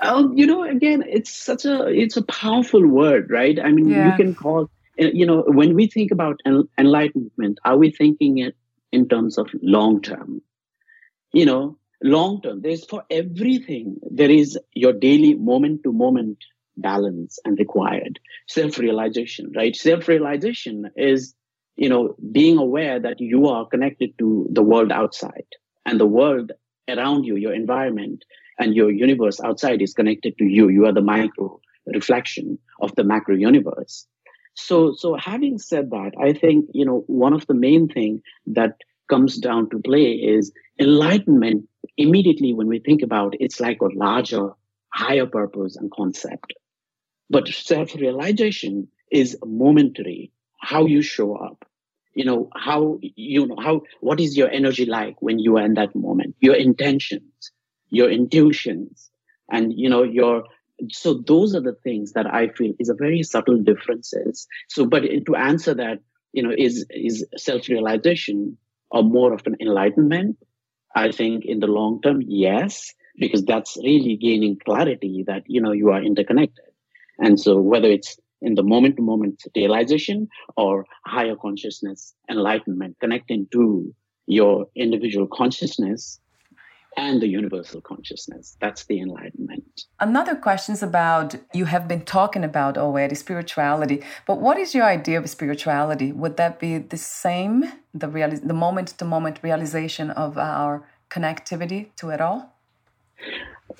Um, 0.00 0.36
you 0.36 0.46
know, 0.46 0.62
again, 0.64 1.04
it's 1.06 1.30
such 1.30 1.64
a 1.64 1.86
it's 1.86 2.16
a 2.16 2.22
powerful 2.22 2.86
word, 2.86 3.30
right? 3.30 3.58
I 3.58 3.70
mean, 3.72 3.88
yeah. 3.88 4.10
you 4.10 4.16
can 4.16 4.34
call 4.34 4.70
you 4.98 5.26
know 5.26 5.44
when 5.46 5.74
we 5.74 5.86
think 5.86 6.10
about 6.10 6.40
enlightenment, 6.78 7.58
are 7.64 7.76
we 7.76 7.90
thinking 7.90 8.38
it 8.38 8.56
in 8.92 9.08
terms 9.08 9.38
of 9.38 9.48
long 9.62 10.02
term? 10.02 10.42
You 11.32 11.46
know, 11.46 11.78
long 12.02 12.40
term 12.42 12.60
there's 12.60 12.84
for 12.84 13.04
everything 13.10 13.96
there 14.10 14.30
is 14.30 14.58
your 14.74 14.92
daily 14.92 15.34
moment 15.34 15.82
to 15.82 15.92
moment 15.92 16.38
balance 16.76 17.38
and 17.44 17.58
required 17.58 18.18
self 18.46 18.78
realization 18.78 19.50
right 19.56 19.74
self 19.74 20.08
realization 20.08 20.90
is 20.96 21.34
you 21.76 21.88
know 21.88 22.14
being 22.32 22.58
aware 22.58 23.00
that 23.00 23.20
you 23.20 23.46
are 23.46 23.66
connected 23.66 24.16
to 24.18 24.46
the 24.52 24.62
world 24.62 24.92
outside 24.92 25.46
and 25.86 25.98
the 25.98 26.06
world 26.06 26.52
around 26.88 27.24
you 27.24 27.36
your 27.36 27.54
environment 27.54 28.24
and 28.58 28.74
your 28.74 28.90
universe 28.90 29.40
outside 29.40 29.82
is 29.82 29.94
connected 29.94 30.36
to 30.38 30.44
you 30.44 30.68
you 30.68 30.86
are 30.86 30.92
the 30.92 31.00
micro 31.00 31.60
reflection 31.86 32.58
of 32.80 32.94
the 32.96 33.04
macro 33.04 33.34
universe 33.34 34.06
so 34.54 34.94
so 34.94 35.14
having 35.14 35.58
said 35.58 35.90
that 35.90 36.12
i 36.22 36.32
think 36.32 36.66
you 36.72 36.84
know 36.84 37.04
one 37.06 37.32
of 37.32 37.46
the 37.46 37.54
main 37.54 37.88
thing 37.88 38.20
that 38.46 38.74
comes 39.08 39.38
down 39.38 39.70
to 39.70 39.78
play 39.78 40.12
is 40.12 40.52
enlightenment 40.80 41.64
immediately 41.96 42.52
when 42.52 42.66
we 42.66 42.78
think 42.78 43.02
about 43.02 43.34
it, 43.34 43.40
it's 43.40 43.60
like 43.60 43.80
a 43.80 43.88
larger, 43.94 44.50
higher 44.92 45.26
purpose 45.26 45.76
and 45.76 45.90
concept. 45.90 46.52
But 47.30 47.48
self 47.48 47.94
realization 47.94 48.88
is 49.10 49.36
momentary, 49.44 50.32
how 50.60 50.86
you 50.86 51.02
show 51.02 51.36
up. 51.36 51.64
You 52.14 52.24
know, 52.24 52.50
how, 52.54 52.98
you 53.02 53.46
know, 53.46 53.56
how, 53.58 53.82
what 54.00 54.20
is 54.20 54.36
your 54.36 54.48
energy 54.50 54.86
like 54.86 55.20
when 55.20 55.38
you 55.38 55.58
are 55.58 55.64
in 55.64 55.74
that 55.74 55.94
moment? 55.94 56.34
Your 56.40 56.54
intentions, 56.54 57.52
your 57.90 58.10
intuitions, 58.10 59.10
and, 59.50 59.72
you 59.72 59.88
know, 59.88 60.02
your, 60.02 60.44
so 60.90 61.14
those 61.14 61.54
are 61.54 61.60
the 61.60 61.76
things 61.84 62.12
that 62.12 62.26
I 62.26 62.48
feel 62.48 62.74
is 62.78 62.88
a 62.88 62.94
very 62.94 63.22
subtle 63.22 63.58
differences. 63.62 64.46
So, 64.68 64.86
but 64.86 65.02
to 65.26 65.36
answer 65.36 65.74
that, 65.74 66.00
you 66.32 66.42
know, 66.42 66.54
is, 66.56 66.84
is 66.90 67.24
self 67.36 67.68
realization 67.68 68.58
or 68.90 69.02
more 69.02 69.32
of 69.32 69.42
an 69.46 69.56
enlightenment 69.60 70.36
I 70.96 71.12
think 71.12 71.44
in 71.44 71.60
the 71.60 71.66
long 71.66 72.00
term, 72.00 72.22
yes, 72.26 72.94
because 73.18 73.44
that's 73.44 73.76
really 73.76 74.16
gaining 74.16 74.58
clarity 74.64 75.24
that, 75.26 75.42
you 75.46 75.60
know, 75.60 75.72
you 75.72 75.90
are 75.90 76.02
interconnected. 76.02 76.64
And 77.18 77.38
so 77.38 77.60
whether 77.60 77.86
it's 77.86 78.16
in 78.40 78.54
the 78.54 78.62
moment 78.62 78.96
to 78.96 79.02
moment 79.02 79.42
realization 79.54 80.28
or 80.56 80.86
higher 81.04 81.36
consciousness 81.36 82.14
enlightenment, 82.30 82.96
connecting 82.98 83.46
to 83.52 83.94
your 84.26 84.66
individual 84.74 85.26
consciousness 85.30 86.18
and 86.96 87.20
the 87.20 87.28
universal 87.28 87.80
consciousness. 87.80 88.56
That's 88.60 88.84
the 88.84 89.00
enlightenment. 89.00 89.84
Another 90.00 90.34
question 90.34 90.72
is 90.74 90.82
about 90.82 91.36
you 91.52 91.66
have 91.66 91.86
been 91.86 92.02
talking 92.02 92.44
about 92.44 92.78
already 92.78 93.14
spirituality, 93.14 94.02
but 94.26 94.40
what 94.40 94.58
is 94.58 94.74
your 94.74 94.84
idea 94.84 95.18
of 95.18 95.28
spirituality? 95.28 96.12
Would 96.12 96.36
that 96.38 96.58
be 96.58 96.78
the 96.78 96.96
same, 96.96 97.64
the 97.92 98.08
real, 98.08 98.30
the 98.30 98.54
moment 98.54 98.88
to 98.98 99.04
moment 99.04 99.40
realization 99.42 100.10
of 100.10 100.38
our 100.38 100.86
connectivity 101.10 101.94
to 101.96 102.10
it 102.10 102.20
all? 102.20 102.52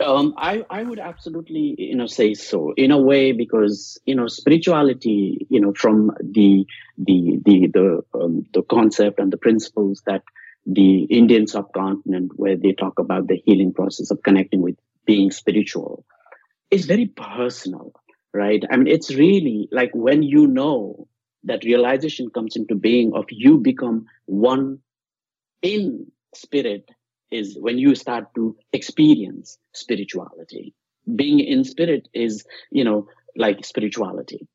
Um, 0.04 0.34
I, 0.36 0.64
I 0.68 0.82
would 0.82 0.98
absolutely 0.98 1.76
you 1.78 1.94
know 1.94 2.06
say 2.06 2.34
so 2.34 2.74
in 2.76 2.90
a 2.90 2.98
way 2.98 3.32
because 3.32 3.98
you 4.04 4.14
know 4.14 4.26
spirituality 4.26 5.46
you 5.48 5.60
know 5.60 5.72
from 5.72 6.10
the 6.20 6.66
the 6.98 7.38
the 7.44 7.68
the 7.72 8.02
um, 8.18 8.46
the 8.52 8.62
concept 8.62 9.20
and 9.20 9.32
the 9.32 9.36
principles 9.36 10.02
that 10.06 10.22
the 10.66 11.04
Indian 11.04 11.46
subcontinent, 11.46 12.32
where 12.36 12.56
they 12.56 12.72
talk 12.72 12.98
about 12.98 13.28
the 13.28 13.40
healing 13.44 13.72
process 13.72 14.10
of 14.10 14.22
connecting 14.22 14.62
with 14.62 14.76
being 15.06 15.30
spiritual, 15.30 16.04
is 16.70 16.86
very 16.86 17.06
personal, 17.06 17.92
right? 18.34 18.64
I 18.70 18.76
mean, 18.76 18.88
it's 18.88 19.14
really 19.14 19.68
like 19.70 19.90
when 19.94 20.22
you 20.22 20.46
know 20.46 21.06
that 21.44 21.64
realization 21.64 22.28
comes 22.30 22.56
into 22.56 22.74
being 22.74 23.12
of 23.14 23.26
you 23.30 23.58
become 23.58 24.06
one 24.24 24.80
in 25.62 26.10
spirit 26.34 26.90
is 27.30 27.56
when 27.58 27.78
you 27.78 27.94
start 27.94 28.34
to 28.34 28.56
experience 28.72 29.58
spirituality. 29.72 30.74
Being 31.14 31.38
in 31.40 31.62
spirit 31.62 32.08
is, 32.12 32.44
you 32.70 32.82
know, 32.82 33.08
like 33.36 33.64
spirituality 33.64 34.48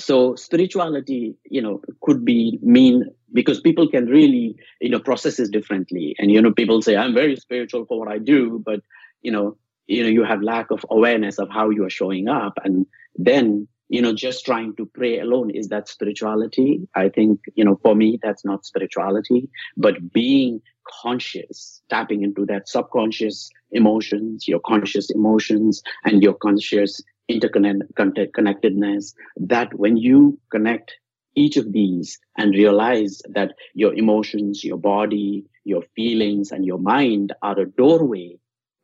so 0.00 0.34
spirituality 0.34 1.34
you 1.44 1.62
know 1.62 1.80
could 2.02 2.24
be 2.24 2.58
mean 2.62 3.04
because 3.32 3.60
people 3.60 3.88
can 3.88 4.06
really 4.06 4.56
you 4.80 4.90
know 4.90 5.00
process 5.00 5.48
differently. 5.48 6.14
And 6.18 6.30
you 6.30 6.40
know 6.42 6.52
people 6.52 6.82
say 6.82 6.96
i'm 6.96 7.14
very 7.14 7.36
spiritual 7.36 7.84
for 7.86 7.98
what 7.98 8.08
i 8.08 8.18
do 8.18 8.62
but 8.64 8.80
you 9.22 9.32
know 9.32 9.56
you 9.86 10.02
know 10.02 10.08
you 10.08 10.24
have 10.24 10.42
lack 10.42 10.70
of 10.70 10.84
awareness 10.90 11.38
of 11.38 11.48
how 11.50 11.70
you 11.70 11.84
are 11.84 11.90
showing 11.90 12.28
up. 12.28 12.54
And 12.64 12.86
then 13.16 13.66
you 13.88 14.00
know 14.00 14.14
just 14.14 14.46
trying 14.46 14.76
to 14.76 14.86
pray 14.86 15.18
alone 15.18 15.50
is 15.50 15.68
that 15.68 15.88
spirituality? 15.88 16.88
I 16.94 17.08
think 17.08 17.40
you 17.54 17.64
know 17.64 17.78
for 17.82 17.94
me 17.94 18.18
that's 18.22 18.44
not 18.44 18.64
spirituality. 18.64 19.50
But 19.76 20.12
being 20.12 20.62
conscious 21.02 21.82
tapping 21.90 22.22
into 22.22 22.46
that 22.46 22.68
subconscious 22.68 23.50
emotions 23.72 24.48
your 24.48 24.60
conscious 24.60 25.10
emotions 25.10 25.82
and 26.04 26.22
your 26.22 26.34
conscious 26.34 27.00
interconnectedness 27.30 29.14
that 29.36 29.72
when 29.74 29.96
you 29.96 30.38
connect 30.50 30.92
each 31.36 31.56
of 31.56 31.72
these 31.72 32.18
and 32.36 32.54
realize 32.54 33.22
that 33.28 33.54
your 33.74 33.94
emotions 33.94 34.64
your 34.64 34.78
body 34.78 35.44
your 35.64 35.82
feelings 35.94 36.50
and 36.50 36.64
your 36.64 36.78
mind 36.78 37.32
are 37.42 37.58
a 37.60 37.70
doorway 37.70 38.36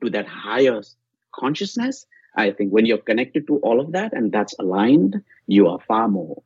to 0.03 0.11
that 0.11 0.27
higher 0.27 0.81
consciousness 1.35 2.07
I 2.37 2.51
think 2.51 2.71
when 2.71 2.85
you're 2.85 2.99
connected 2.99 3.47
to 3.47 3.59
all 3.59 3.81
of 3.81 3.93
that 3.93 4.13
and 4.13 4.31
that's 4.31 4.55
aligned, 4.59 5.23
you 5.47 5.69
are 5.69 5.81
far 5.89 6.07
more 6.07 6.43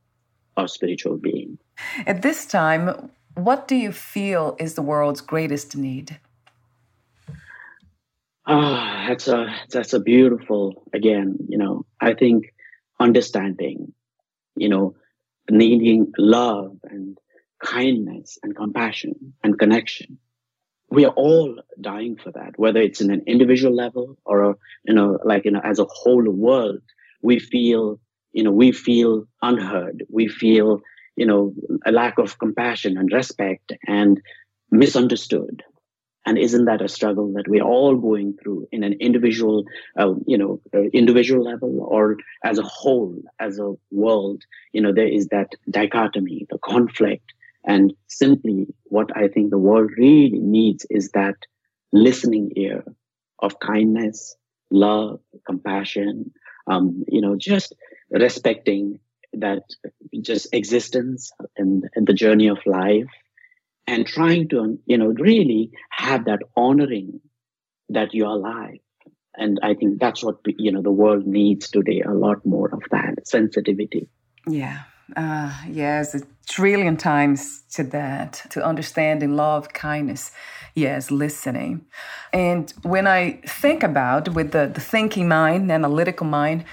a 0.56 0.68
spiritual 0.68 1.16
being. 1.16 1.58
At 2.06 2.22
this 2.22 2.46
time, 2.46 3.10
what 3.34 3.66
do 3.66 3.74
you 3.74 3.92
feel 3.92 4.56
is 4.58 4.74
the 4.74 4.82
world's 4.82 5.20
greatest 5.20 5.76
need? 5.76 6.20
Ah, 8.52 9.04
that's 9.08 9.28
a 9.28 9.46
that's 9.70 9.92
a 9.94 10.00
beautiful 10.00 10.84
again, 10.92 11.36
you 11.48 11.58
know, 11.58 11.86
I 12.00 12.14
think 12.14 12.46
understanding, 12.98 13.92
you 14.56 14.68
know, 14.68 14.96
needing 15.50 16.12
love 16.18 16.76
and 16.84 17.18
kindness 17.64 18.38
and 18.42 18.56
compassion 18.56 19.34
and 19.44 19.58
connection 19.58 20.18
we 20.90 21.04
are 21.06 21.12
all 21.26 21.56
dying 21.80 22.16
for 22.16 22.32
that, 22.32 22.52
whether 22.58 22.80
it's 22.80 23.00
in 23.00 23.10
an 23.10 23.22
individual 23.26 23.74
level 23.74 24.18
or, 24.26 24.42
a, 24.52 24.54
you 24.84 24.94
know, 24.94 25.18
like, 25.24 25.44
you 25.44 25.50
know, 25.52 25.60
as 25.64 25.80
a 25.80 25.86
whole 25.90 26.24
world, 26.30 26.80
we 27.22 27.40
feel, 27.40 28.00
you 28.32 28.44
know, 28.44 28.52
we 28.52 28.72
feel 28.72 29.24
unheard. 29.42 30.04
We 30.10 30.28
feel, 30.28 30.80
you 31.16 31.26
know, 31.26 31.54
a 31.86 31.92
lack 31.92 32.18
of 32.18 32.38
compassion 32.38 32.98
and 32.98 33.12
respect 33.12 33.72
and 33.88 34.20
misunderstood. 34.70 35.62
And 36.26 36.38
isn't 36.38 36.66
that 36.66 36.82
a 36.82 36.88
struggle 36.88 37.32
that 37.34 37.48
we're 37.48 37.64
all 37.64 37.96
going 37.96 38.36
through 38.42 38.68
in 38.72 38.82
an 38.84 38.92
individual, 39.00 39.64
uh, 39.98 40.14
you 40.26 40.36
know, 40.36 40.60
uh, 40.74 40.82
individual 40.92 41.42
level 41.42 41.80
or 41.80 42.18
as 42.44 42.58
a 42.58 42.62
whole, 42.62 43.16
as 43.38 43.58
a 43.58 43.72
world? 43.90 44.42
You 44.72 44.82
know, 44.82 44.92
there 44.92 45.08
is 45.08 45.28
that 45.28 45.52
dichotomy, 45.70 46.46
the 46.50 46.58
conflict, 46.58 47.32
and 47.64 47.92
simply, 48.08 48.66
what 48.84 49.14
I 49.16 49.28
think 49.28 49.50
the 49.50 49.58
world 49.58 49.90
really 49.96 50.38
needs 50.38 50.86
is 50.88 51.10
that 51.10 51.36
listening 51.92 52.52
ear 52.56 52.84
of 53.40 53.58
kindness, 53.60 54.36
love, 54.70 55.20
compassion, 55.46 56.32
um, 56.66 57.04
you 57.08 57.20
know, 57.20 57.36
just 57.36 57.74
respecting 58.10 58.98
that 59.32 59.62
just 60.22 60.48
existence 60.52 61.32
and, 61.56 61.88
and 61.94 62.06
the 62.06 62.12
journey 62.12 62.48
of 62.48 62.58
life 62.66 63.06
and 63.86 64.06
trying 64.06 64.48
to, 64.48 64.78
you 64.86 64.98
know, 64.98 65.08
really 65.08 65.70
have 65.90 66.26
that 66.26 66.40
honoring 66.56 67.20
that 67.88 68.14
you're 68.14 68.28
alive. 68.28 68.78
And 69.36 69.58
I 69.62 69.74
think 69.74 70.00
that's 70.00 70.22
what, 70.22 70.36
you 70.44 70.72
know, 70.72 70.82
the 70.82 70.90
world 70.90 71.26
needs 71.26 71.70
today, 71.70 72.02
a 72.02 72.12
lot 72.12 72.44
more 72.44 72.68
of 72.72 72.82
that 72.90 73.26
sensitivity. 73.26 74.08
Yeah. 74.46 74.80
Uh, 75.16 75.52
yes, 75.68 76.14
a 76.14 76.20
trillion 76.48 76.96
times 76.96 77.62
to 77.72 77.82
that, 77.82 78.42
to 78.50 78.64
understanding 78.64 79.34
love, 79.34 79.72
kindness, 79.72 80.30
yes, 80.74 81.10
listening. 81.10 81.84
And 82.32 82.72
when 82.82 83.06
I 83.06 83.40
think 83.46 83.82
about 83.82 84.34
with 84.34 84.52
the, 84.52 84.70
the 84.72 84.80
thinking 84.80 85.26
mind, 85.26 85.70
analytical 85.70 86.26
mind, 86.26 86.64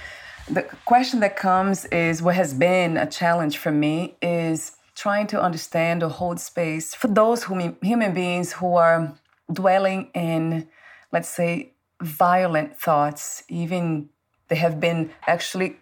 the 0.49 0.63
question 0.85 1.19
that 1.21 1.35
comes 1.35 1.85
is 1.85 2.21
what 2.21 2.35
has 2.35 2.53
been 2.53 2.95
a 2.97 3.07
challenge 3.07 3.57
for 3.57 3.71
me 3.71 4.15
is 4.21 4.76
trying 4.97 5.27
to 5.27 5.41
understand 5.41 6.01
or 6.01 6.09
hold 6.09 6.39
space 6.39 6.95
for 6.95 7.07
those 7.07 7.43
whom, 7.43 7.77
human 7.81 8.13
beings 8.13 8.53
who 8.53 8.75
are 8.75 9.13
dwelling 9.51 10.10
in, 10.15 10.67
let's 11.12 11.29
say, 11.29 11.73
violent 12.01 12.79
thoughts, 12.79 13.43
even 13.47 14.10
they 14.47 14.55
have 14.55 14.79
been 14.79 15.12
actually 15.27 15.77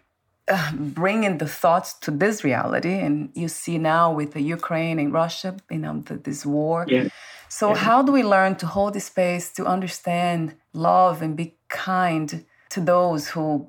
uh, 0.48 0.72
bringing 0.74 1.38
the 1.38 1.46
thoughts 1.46 1.94
to 1.94 2.10
this 2.10 2.44
reality 2.44 2.92
and 2.92 3.30
you 3.34 3.48
see 3.48 3.78
now 3.78 4.12
with 4.12 4.32
the 4.32 4.40
ukraine 4.40 4.98
and 5.00 5.12
russia 5.12 5.56
you 5.70 5.78
know 5.78 6.00
the, 6.06 6.14
this 6.14 6.46
war 6.46 6.84
yeah. 6.86 7.08
so 7.48 7.70
yeah. 7.70 7.74
how 7.74 8.00
do 8.00 8.12
we 8.12 8.22
learn 8.22 8.54
to 8.54 8.64
hold 8.64 8.94
the 8.94 9.00
space 9.00 9.50
to 9.50 9.64
understand 9.66 10.54
love 10.72 11.20
and 11.20 11.36
be 11.36 11.56
kind 11.68 12.44
to 12.68 12.80
those 12.80 13.30
who 13.30 13.68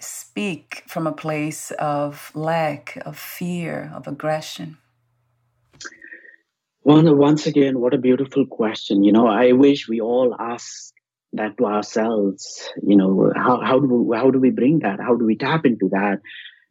speak 0.00 0.82
from 0.88 1.06
a 1.06 1.12
place 1.12 1.70
of 1.78 2.32
lack 2.34 3.00
of 3.06 3.16
fear 3.16 3.92
of 3.94 4.08
aggression 4.08 4.78
well 6.86 7.16
once 7.16 7.46
again 7.48 7.80
what 7.80 7.94
a 7.94 7.98
beautiful 7.98 8.46
question. 8.46 9.02
You 9.02 9.12
know 9.12 9.26
i 9.26 9.50
wish 9.50 9.88
we 9.88 10.00
all 10.00 10.36
ask 10.38 10.92
that 11.32 11.58
to 11.58 11.64
ourselves 11.66 12.70
you 12.80 12.96
know 12.96 13.32
how, 13.34 13.60
how 13.60 13.80
do 13.80 13.88
we, 13.88 14.16
how 14.16 14.30
do 14.30 14.38
we 14.38 14.50
bring 14.50 14.78
that? 14.80 15.00
How 15.00 15.16
do 15.16 15.24
we 15.24 15.36
tap 15.36 15.66
into 15.66 15.88
that? 15.88 16.20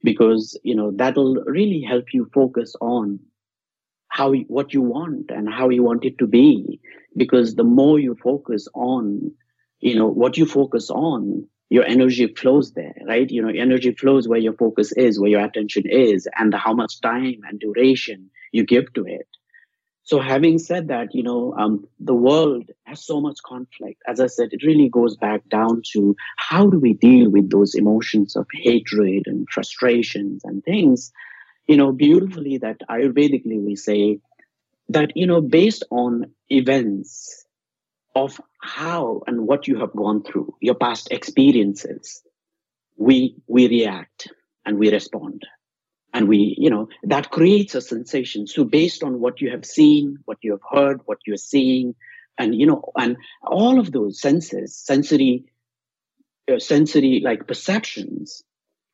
Because 0.03 0.57
you 0.63 0.75
know 0.75 0.91
that'll 0.95 1.35
really 1.57 1.81
help 1.81 2.13
you 2.13 2.29
focus 2.33 2.75
on 2.79 3.19
how 4.07 4.31
what 4.47 4.73
you 4.73 4.81
want 4.81 5.31
and 5.31 5.53
how 5.53 5.67
you 5.69 5.83
want 5.83 6.05
it 6.05 6.17
to 6.19 6.27
be. 6.27 6.79
Because 7.17 7.55
the 7.55 7.65
more 7.65 7.99
you 7.99 8.15
focus 8.15 8.69
on 8.73 9.33
you 9.81 9.95
know 9.99 10.07
what 10.07 10.37
you 10.37 10.45
focus 10.45 10.89
on 10.89 11.45
your 11.69 11.83
energy 11.83 12.27
flows 12.27 12.71
there 12.71 12.95
right? 13.05 13.29
You 13.29 13.41
know 13.41 13.49
energy 13.49 13.91
flows 13.91 14.29
where 14.29 14.39
your 14.39 14.53
focus 14.53 14.93
is 14.93 15.19
where 15.19 15.31
your 15.31 15.43
attention 15.43 15.83
is 15.89 16.25
and 16.37 16.53
how 16.53 16.73
much 16.73 17.01
time 17.01 17.41
and 17.49 17.59
duration 17.59 18.29
you 18.53 18.63
give 18.65 18.93
to 18.93 19.03
it 19.05 19.27
so, 20.05 20.19
having 20.19 20.59
said 20.59 20.89
that, 20.89 21.15
you 21.15 21.23
know, 21.23 21.55
um, 21.57 21.87
the 21.99 22.13
world 22.13 22.69
has 22.83 23.03
so 23.03 23.19
much 23.19 23.41
conflict. 23.43 24.03
As 24.07 24.19
I 24.19 24.27
said, 24.27 24.49
it 24.51 24.63
really 24.63 24.87
goes 24.87 25.17
back 25.17 25.49
down 25.49 25.81
to 25.93 26.15
how 26.37 26.69
do 26.69 26.79
we 26.79 26.93
deal 26.93 27.31
with 27.31 27.49
those 27.49 27.73
emotions 27.73 28.35
of 28.35 28.45
hatred 28.53 29.23
and 29.25 29.47
frustrations 29.49 30.43
and 30.45 30.63
things. 30.63 31.11
You 31.67 31.77
know, 31.77 31.91
beautifully 31.91 32.59
that 32.59 32.81
Ayurvedically 32.87 33.59
we 33.59 33.75
say 33.75 34.19
that, 34.89 35.17
you 35.17 35.25
know, 35.25 35.41
based 35.41 35.83
on 35.89 36.31
events 36.49 37.43
of 38.13 38.39
how 38.61 39.23
and 39.25 39.47
what 39.47 39.67
you 39.67 39.79
have 39.79 39.93
gone 39.95 40.21
through, 40.21 40.53
your 40.61 40.75
past 40.75 41.07
experiences, 41.09 42.21
we 42.95 43.37
we 43.47 43.67
react 43.67 44.31
and 44.67 44.77
we 44.77 44.91
respond 44.91 45.41
and 46.15 46.29
we 46.29 46.55
you 46.57 46.69
know 46.69 46.87
that 47.03 47.29
creates 47.29 47.75
a 47.75 47.81
sensation. 47.81 48.47
So 48.47 48.63
based 48.63 49.03
on 49.03 49.19
what 49.19 49.41
you 49.41 49.51
have 49.51 49.65
seen 49.65 50.17
what 50.25 50.39
you 50.41 50.51
have 50.51 50.65
heard 50.71 51.01
what 51.05 51.19
you're 51.27 51.45
seeing 51.53 51.93
and 52.39 52.55
you 52.55 52.65
know 52.65 52.91
and 52.95 53.17
all 53.43 53.79
of 53.79 53.91
those 53.91 54.19
senses 54.19 54.75
sensory 54.75 55.43
uh, 56.51 56.57
sensory 56.57 57.21
like 57.23 57.47
perceptions 57.47 58.43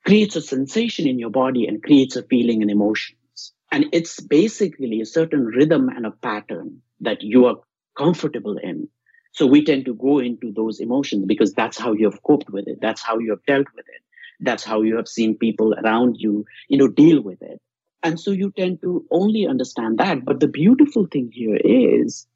creates 0.04 0.34
a 0.34 0.42
sensation 0.42 1.06
in 1.06 1.18
your 1.18 1.30
body 1.30 1.66
and 1.66 1.82
creates 1.82 2.16
a 2.16 2.24
feeling 2.24 2.60
and 2.60 2.70
emotions. 2.70 3.52
And 3.70 3.86
it's 3.92 4.20
basically 4.20 5.00
a 5.00 5.06
certain 5.06 5.44
rhythm 5.46 5.88
and 5.88 6.04
a 6.04 6.10
pattern 6.10 6.82
that 7.00 7.22
you 7.22 7.46
are 7.46 7.56
comfortable 7.96 8.58
in. 8.58 8.88
So 9.32 9.46
we 9.46 9.64
tend 9.64 9.84
to 9.86 9.94
go 9.94 10.18
into 10.18 10.52
those 10.52 10.80
emotions 10.80 11.24
because 11.26 11.52
that's 11.52 11.78
how 11.78 11.92
you 11.92 12.10
have 12.10 12.22
coped 12.22 12.50
with 12.50 12.66
it. 12.66 12.80
That's 12.82 13.00
how 13.00 13.18
you 13.18 13.30
have 13.30 13.44
dealt 13.46 13.68
with 13.76 13.86
it 13.88 14.01
that's 14.42 14.64
how 14.64 14.82
you 14.82 14.96
have 14.96 15.08
seen 15.08 15.38
people 15.38 15.74
around 15.74 16.16
you 16.18 16.44
you 16.68 16.76
know 16.76 16.88
deal 16.88 17.20
with 17.22 17.40
it. 17.42 17.60
And 18.04 18.18
so 18.18 18.32
you 18.32 18.50
tend 18.50 18.82
to 18.82 19.06
only 19.12 19.46
understand 19.46 19.98
that. 19.98 20.24
But 20.24 20.40
the 20.40 20.48
beautiful 20.48 21.06
thing 21.06 21.30
here 21.32 21.58
is 21.64 22.26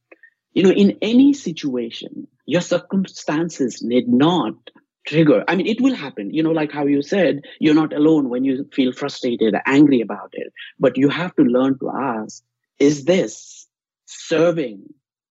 you 0.53 0.62
know 0.62 0.71
in 0.71 0.97
any 1.03 1.33
situation 1.35 2.29
your 2.47 2.61
circumstances 2.61 3.83
need 3.83 4.09
not 4.09 4.55
trigger. 5.07 5.45
I 5.49 5.57
mean 5.57 5.66
it 5.66 5.81
will 5.81 5.95
happen. 5.95 6.33
You 6.33 6.42
know 6.42 6.53
like 6.53 6.73
how 6.73 6.87
you 6.87 7.03
said 7.03 7.42
you're 7.61 7.75
not 7.75 7.92
alone 7.92 8.29
when 8.29 8.45
you 8.45 8.69
feel 8.73 8.92
frustrated 8.92 9.55
angry 9.66 10.01
about 10.01 10.31
it. 10.33 10.53
But 10.79 10.97
you 10.97 11.09
have 11.09 11.35
to 11.37 11.42
learn 11.42 11.79
to 11.81 11.90
ask 11.90 12.42
is 12.79 13.05
this 13.05 13.66
serving 14.05 14.83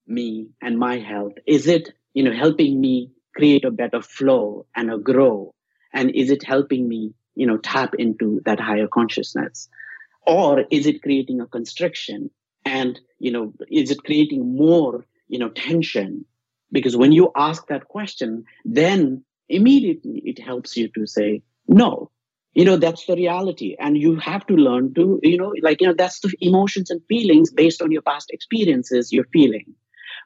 me 0.07 0.49
and 0.61 0.77
my 0.77 0.97
health? 0.99 1.33
Is 1.47 1.67
it 1.67 1.93
you 2.13 2.23
know 2.23 2.33
helping 2.33 2.81
me 2.81 3.11
create 3.35 3.65
a 3.65 3.71
better 3.71 4.01
flow 4.01 4.65
and 4.75 4.91
a 4.91 4.97
grow 4.97 5.53
and 5.95 6.11
is 6.11 6.29
it 6.29 6.43
helping 6.43 6.87
me 6.87 7.13
you 7.33 7.47
know 7.47 7.57
tap 7.57 7.95
into 7.97 8.41
that 8.45 8.59
higher 8.59 8.87
consciousness? 8.87 9.67
Or 10.27 10.65
is 10.69 10.85
it 10.85 11.01
creating 11.01 11.41
a 11.41 11.47
constriction? 11.47 12.29
And 12.65 12.99
you 13.17 13.31
know 13.31 13.53
is 13.71 13.89
it 13.89 14.03
creating 14.03 14.55
more 14.55 15.05
you 15.27 15.39
know 15.39 15.49
tension? 15.49 16.25
Because 16.71 16.97
when 16.97 17.11
you 17.11 17.31
ask 17.35 17.67
that 17.67 17.87
question 17.87 18.43
then 18.65 19.23
immediately 19.47 20.21
it 20.25 20.39
helps 20.39 20.75
you 20.75 20.89
to 20.89 21.07
say 21.07 21.41
no. 21.67 22.11
You 22.53 22.65
know 22.65 22.77
that's 22.77 23.05
the 23.05 23.15
reality. 23.15 23.75
And 23.79 23.97
you 23.97 24.15
have 24.17 24.45
to 24.47 24.55
learn 24.55 24.93
to 24.95 25.19
you 25.23 25.37
know 25.37 25.53
like 25.61 25.81
you 25.81 25.87
know 25.87 25.95
that's 25.97 26.19
the 26.19 26.33
emotions 26.41 26.91
and 26.91 27.01
feelings 27.07 27.51
based 27.51 27.81
on 27.81 27.91
your 27.91 28.01
past 28.01 28.29
experiences 28.31 29.13
you're 29.13 29.31
feeling. 29.31 29.75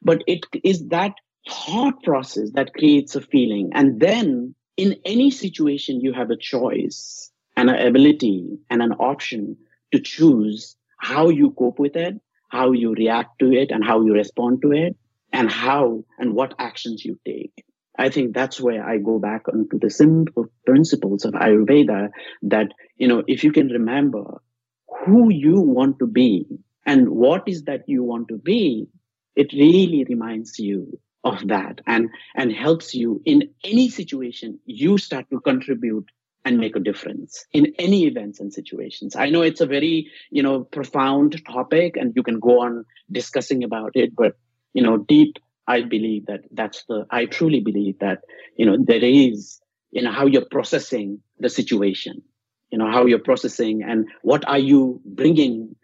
But 0.01 0.23
it 0.27 0.45
is 0.63 0.87
that 0.89 1.13
thought 1.49 2.01
process 2.03 2.51
that 2.53 2.73
creates 2.73 3.15
a 3.15 3.21
feeling. 3.21 3.71
And 3.73 3.99
then 3.99 4.55
in 4.79 4.95
any 5.03 5.29
situation 5.29 5.99
you 5.99 6.13
have 6.13 6.31
a 6.31 6.37
choice 6.37 7.29
and 7.57 7.69
an 7.69 7.85
ability 7.85 8.59
and 8.69 8.81
an 8.81 8.93
option 8.93 9.57
to 9.91 9.99
choose 9.99 10.77
how 10.97 11.27
you 11.27 11.51
cope 11.51 11.79
with 11.79 11.97
it, 11.97 12.15
how 12.47 12.71
you 12.71 12.93
react 12.93 13.39
to 13.39 13.51
it, 13.51 13.71
and 13.71 13.83
how 13.83 14.01
you 14.05 14.13
respond 14.13 14.61
to 14.61 14.71
it, 14.71 14.95
and 15.33 15.51
how 15.51 16.05
and 16.17 16.33
what 16.33 16.53
actions 16.59 17.03
you 17.03 17.19
take. 17.25 17.65
I 17.97 18.09
think 18.09 18.33
that's 18.33 18.61
where 18.61 18.81
I 18.87 18.99
go 18.99 19.19
back 19.19 19.49
onto 19.49 19.77
the 19.77 19.89
simple 19.89 20.45
principles 20.65 21.25
of 21.25 21.33
Ayurveda 21.33 22.11
that, 22.43 22.67
you 22.95 23.09
know, 23.09 23.23
if 23.27 23.43
you 23.43 23.51
can 23.51 23.67
remember 23.67 24.41
who 24.87 25.29
you 25.29 25.59
want 25.59 25.99
to 25.99 26.07
be 26.07 26.45
and 26.85 27.09
what 27.09 27.43
is 27.47 27.63
that 27.63 27.83
you 27.87 28.03
want 28.03 28.29
to 28.29 28.37
be, 28.37 28.87
it 29.35 29.51
really 29.51 30.05
reminds 30.07 30.57
you 30.57 30.97
of 31.23 31.47
that 31.47 31.81
and, 31.85 32.09
and 32.35 32.51
helps 32.51 32.95
you 32.95 33.21
in 33.25 33.49
any 33.63 33.89
situation 33.89 34.59
you 34.65 34.97
start 34.97 35.29
to 35.29 35.39
contribute 35.41 36.09
and 36.45 36.57
make 36.57 36.75
a 36.75 36.79
difference 36.79 37.45
in 37.51 37.73
any 37.77 38.05
events 38.05 38.39
and 38.39 38.53
situations. 38.53 39.15
I 39.15 39.29
know 39.29 39.41
it's 39.41 39.61
a 39.61 39.65
very, 39.65 40.09
you 40.31 40.41
know, 40.41 40.63
profound 40.63 41.43
topic 41.45 41.97
and 41.97 42.13
you 42.15 42.23
can 42.23 42.39
go 42.39 42.61
on 42.61 42.85
discussing 43.11 43.63
about 43.63 43.91
it, 43.95 44.15
but, 44.15 44.37
you 44.73 44.81
know, 44.81 44.97
deep 44.97 45.37
I 45.69 45.83
believe 45.83 46.25
that 46.25 46.41
that's 46.51 46.83
the, 46.85 47.05
I 47.11 47.25
truly 47.25 47.59
believe 47.59 47.99
that, 47.99 48.21
you 48.55 48.65
know, 48.65 48.77
there 48.79 49.03
is, 49.03 49.61
you 49.91 50.01
know, 50.01 50.11
how 50.11 50.25
you're 50.25 50.49
processing 50.49 51.21
the 51.39 51.49
situation, 51.49 52.23
you 52.71 52.79
know, 52.79 52.89
how 52.89 53.05
you're 53.05 53.19
processing 53.19 53.83
and 53.83 54.07
what 54.23 54.47
are 54.47 54.57
you 54.57 54.99
bringing, 55.05 55.75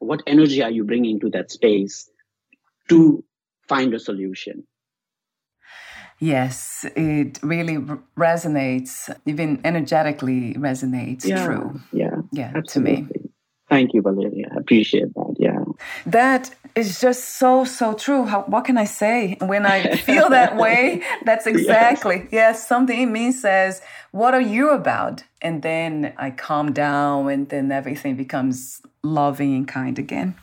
what 0.00 0.22
energy 0.26 0.62
are 0.62 0.70
you 0.70 0.84
bringing 0.84 1.20
to 1.20 1.30
that 1.30 1.50
space 1.50 2.10
to 2.90 3.24
find 3.66 3.94
a 3.94 3.98
solution. 3.98 4.64
Yes, 6.20 6.84
it 6.96 7.38
really 7.42 7.78
resonates, 8.16 9.08
even 9.24 9.58
energetically 9.64 10.54
resonates 10.54 11.26
yeah, 11.26 11.46
true. 11.46 11.80
Yeah, 11.92 12.16
yeah, 12.30 12.52
absolutely. 12.54 12.96
to 12.96 13.18
me. 13.20 13.30
Thank 13.70 13.94
you, 13.94 14.02
Valeria. 14.02 14.48
I 14.52 14.56
appreciate 14.58 15.14
that. 15.14 15.36
Yeah. 15.38 15.64
That 16.04 16.54
is 16.74 17.00
just 17.00 17.38
so, 17.38 17.64
so 17.64 17.94
true. 17.94 18.26
How, 18.26 18.42
what 18.42 18.64
can 18.64 18.76
I 18.76 18.84
say? 18.84 19.38
When 19.40 19.64
I 19.64 19.96
feel 19.96 20.28
that 20.28 20.56
way, 20.64 21.02
that's 21.24 21.46
exactly, 21.46 22.16
yes. 22.16 22.32
yes, 22.32 22.68
something 22.68 23.00
in 23.00 23.12
me 23.12 23.32
says, 23.32 23.80
What 24.10 24.34
are 24.34 24.40
you 24.40 24.70
about? 24.70 25.22
And 25.40 25.62
then 25.62 26.12
I 26.18 26.32
calm 26.32 26.72
down 26.72 27.30
and 27.30 27.48
then 27.48 27.70
everything 27.70 28.16
becomes 28.16 28.82
loving 29.02 29.54
and 29.54 29.68
kind 29.68 29.98
again. 29.98 30.34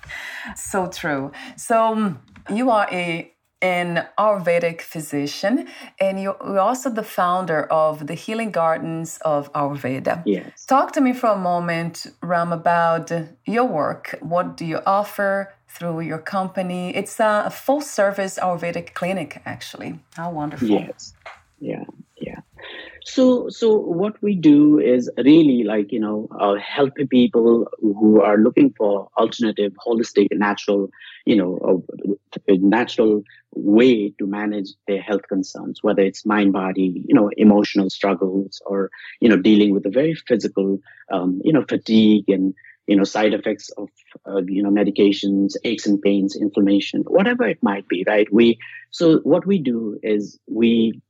So 0.55 0.87
true. 0.87 1.33
So 1.57 1.75
mm, 1.75 2.17
you 2.49 2.69
are 2.71 2.87
a 2.91 3.31
an 3.61 4.05
Ayurvedic 4.19 4.81
physician, 4.81 5.67
and 5.99 6.21
you're 6.21 6.59
also 6.59 6.89
the 6.89 7.03
founder 7.03 7.63
of 7.71 8.05
the 8.07 8.13
Healing 8.13 8.51
Gardens 8.51 9.17
of 9.25 9.51
Ayurveda. 9.53 10.21
Yes. 10.25 10.65
Talk 10.65 10.91
to 10.93 11.01
me 11.01 11.13
for 11.13 11.29
a 11.29 11.37
moment, 11.37 12.05
Ram, 12.21 12.53
about 12.53 13.11
your 13.45 13.65
work. 13.65 14.15
What 14.21 14.57
do 14.57 14.65
you 14.65 14.81
offer 14.85 15.55
through 15.67 16.01
your 16.01 16.19
company? 16.19 16.95
It's 16.95 17.19
a 17.19 17.49
full 17.49 17.81
service 17.81 18.37
Ayurvedic 18.41 18.93
clinic, 18.93 19.41
actually. 19.45 19.99
How 20.15 20.31
wonderful. 20.31 20.67
Yes. 20.67 21.13
Yeah. 21.59 21.83
So, 23.09 23.47
so 23.47 23.77
what 23.77 24.21
we 24.21 24.35
do 24.35 24.79
is 24.79 25.09
really 25.17 25.63
like 25.63 25.93
you 25.93 25.99
know 25.99 26.27
uh, 26.37 26.55
help 26.55 26.93
people 27.09 27.65
who 27.79 28.21
are 28.21 28.37
looking 28.37 28.73
for 28.77 29.07
alternative, 29.17 29.73
holistic, 29.85 30.27
natural, 30.33 30.89
you 31.25 31.37
know, 31.37 31.83
a 32.49 32.57
natural 32.57 33.23
way 33.55 34.09
to 34.19 34.27
manage 34.27 34.69
their 34.87 35.01
health 35.01 35.21
concerns, 35.29 35.81
whether 35.81 36.01
it's 36.01 36.25
mind, 36.25 36.51
body, 36.51 37.01
you 37.07 37.15
know, 37.15 37.31
emotional 37.37 37.89
struggles, 37.89 38.61
or 38.65 38.89
you 39.21 39.29
know, 39.29 39.37
dealing 39.37 39.73
with 39.73 39.83
the 39.83 39.89
very 39.89 40.13
physical, 40.13 40.79
um, 41.09 41.39
you 41.45 41.53
know, 41.53 41.63
fatigue 41.67 42.25
and 42.27 42.53
you 42.87 42.95
know 42.97 43.05
side 43.05 43.33
effects 43.33 43.69
of 43.77 43.87
uh, 44.29 44.41
you 44.47 44.61
know 44.61 44.69
medications 44.69 45.55
aches 45.63 45.85
and 45.85 46.01
pains 46.01 46.35
inflammation 46.35 47.03
whatever 47.07 47.43
it 47.47 47.61
might 47.61 47.87
be 47.87 48.03
right? 48.07 48.31
We 48.31 48.59
so 48.91 49.19
what 49.19 49.45
we 49.45 49.59
do 49.59 49.97
is 50.03 50.39
we 50.47 51.01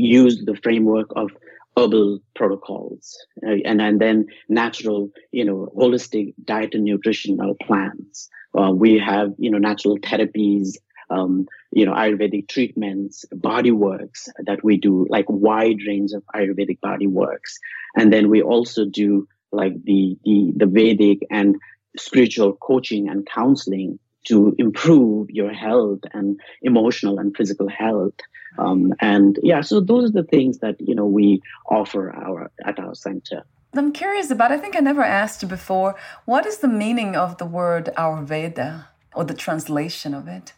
use 0.00 0.42
the 0.44 0.56
framework 0.56 1.10
of 1.16 1.30
herbal 1.76 2.20
protocols 2.34 3.16
uh, 3.46 3.56
and, 3.64 3.80
and 3.80 4.00
then 4.00 4.26
natural, 4.48 5.10
you 5.30 5.44
know, 5.44 5.72
holistic 5.76 6.34
diet 6.44 6.74
and 6.74 6.84
nutritional 6.84 7.54
plans. 7.54 8.28
Uh, 8.58 8.72
we 8.72 8.98
have, 8.98 9.32
you 9.38 9.50
know, 9.50 9.58
natural 9.58 9.98
therapies, 9.98 10.76
um, 11.10 11.46
you 11.72 11.86
know, 11.86 11.92
Ayurvedic 11.92 12.48
treatments, 12.48 13.24
body 13.32 13.70
works 13.70 14.28
that 14.44 14.64
we 14.64 14.76
do, 14.76 15.06
like 15.08 15.26
wide 15.28 15.78
range 15.86 16.12
of 16.12 16.22
Ayurvedic 16.34 16.80
body 16.80 17.06
works. 17.06 17.58
And 17.96 18.12
then 18.12 18.28
we 18.28 18.42
also 18.42 18.84
do 18.84 19.28
like 19.52 19.74
the, 19.84 20.16
the, 20.24 20.52
the 20.56 20.66
Vedic 20.66 21.20
and 21.30 21.56
spiritual 21.96 22.54
coaching 22.54 23.08
and 23.08 23.26
counseling 23.26 23.98
to 24.26 24.54
improve 24.58 25.30
your 25.30 25.52
health 25.52 26.00
and 26.12 26.40
emotional 26.62 27.18
and 27.18 27.36
physical 27.36 27.68
health. 27.68 28.14
Um, 28.58 28.92
and 29.00 29.38
yeah, 29.42 29.60
so 29.60 29.80
those 29.80 30.10
are 30.10 30.22
the 30.22 30.24
things 30.24 30.58
that 30.58 30.76
you 30.80 30.94
know 30.94 31.06
we 31.06 31.40
offer 31.68 32.12
our 32.14 32.50
at 32.64 32.78
our 32.78 32.94
center. 32.94 33.44
I'm 33.74 33.92
curious 33.92 34.30
about. 34.30 34.50
I 34.50 34.58
think 34.58 34.76
I 34.76 34.80
never 34.80 35.02
asked 35.02 35.48
before. 35.48 35.94
What 36.24 36.46
is 36.46 36.58
the 36.58 36.68
meaning 36.68 37.14
of 37.14 37.38
the 37.38 37.46
word 37.46 37.90
Ayurveda 37.96 38.86
or 39.14 39.24
the 39.24 39.34
translation 39.34 40.12
of 40.12 40.26
it? 40.26 40.52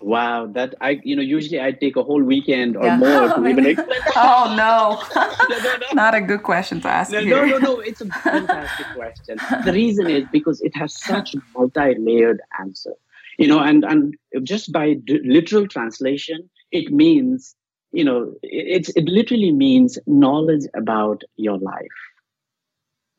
Wow, 0.00 0.46
that 0.48 0.74
I 0.80 1.00
you 1.04 1.16
know 1.16 1.22
usually 1.22 1.60
I 1.60 1.70
take 1.72 1.96
a 1.96 2.02
whole 2.02 2.22
weekend 2.22 2.76
or 2.76 2.84
yeah. 2.84 2.96
more 2.96 3.32
to 3.32 3.46
even 3.48 3.66
explain. 3.66 4.00
oh 4.16 4.54
no. 4.56 5.02
no, 5.48 5.58
no, 5.58 5.76
no, 5.76 5.86
not 5.94 6.14
a 6.14 6.20
good 6.20 6.42
question 6.42 6.80
to 6.82 6.88
ask. 6.88 7.12
No, 7.12 7.20
here. 7.20 7.46
no, 7.46 7.58
no, 7.58 7.58
no. 7.58 7.80
It's 7.80 8.00
a 8.00 8.06
fantastic 8.06 8.86
question. 8.94 9.38
The 9.64 9.72
reason 9.72 10.08
is 10.08 10.24
because 10.32 10.60
it 10.60 10.76
has 10.76 11.00
such 11.00 11.34
a 11.34 11.38
multi-layered 11.56 12.40
answer 12.60 12.94
you 13.38 13.46
know 13.46 13.60
and 13.60 13.84
and 13.84 14.14
just 14.42 14.72
by 14.72 14.94
d- 14.94 15.20
literal 15.24 15.66
translation 15.66 16.48
it 16.72 16.92
means 16.92 17.54
you 17.92 18.04
know 18.04 18.32
it's 18.42 18.88
it 18.90 19.04
literally 19.06 19.52
means 19.52 19.98
knowledge 20.06 20.64
about 20.76 21.22
your 21.36 21.58
life 21.58 21.98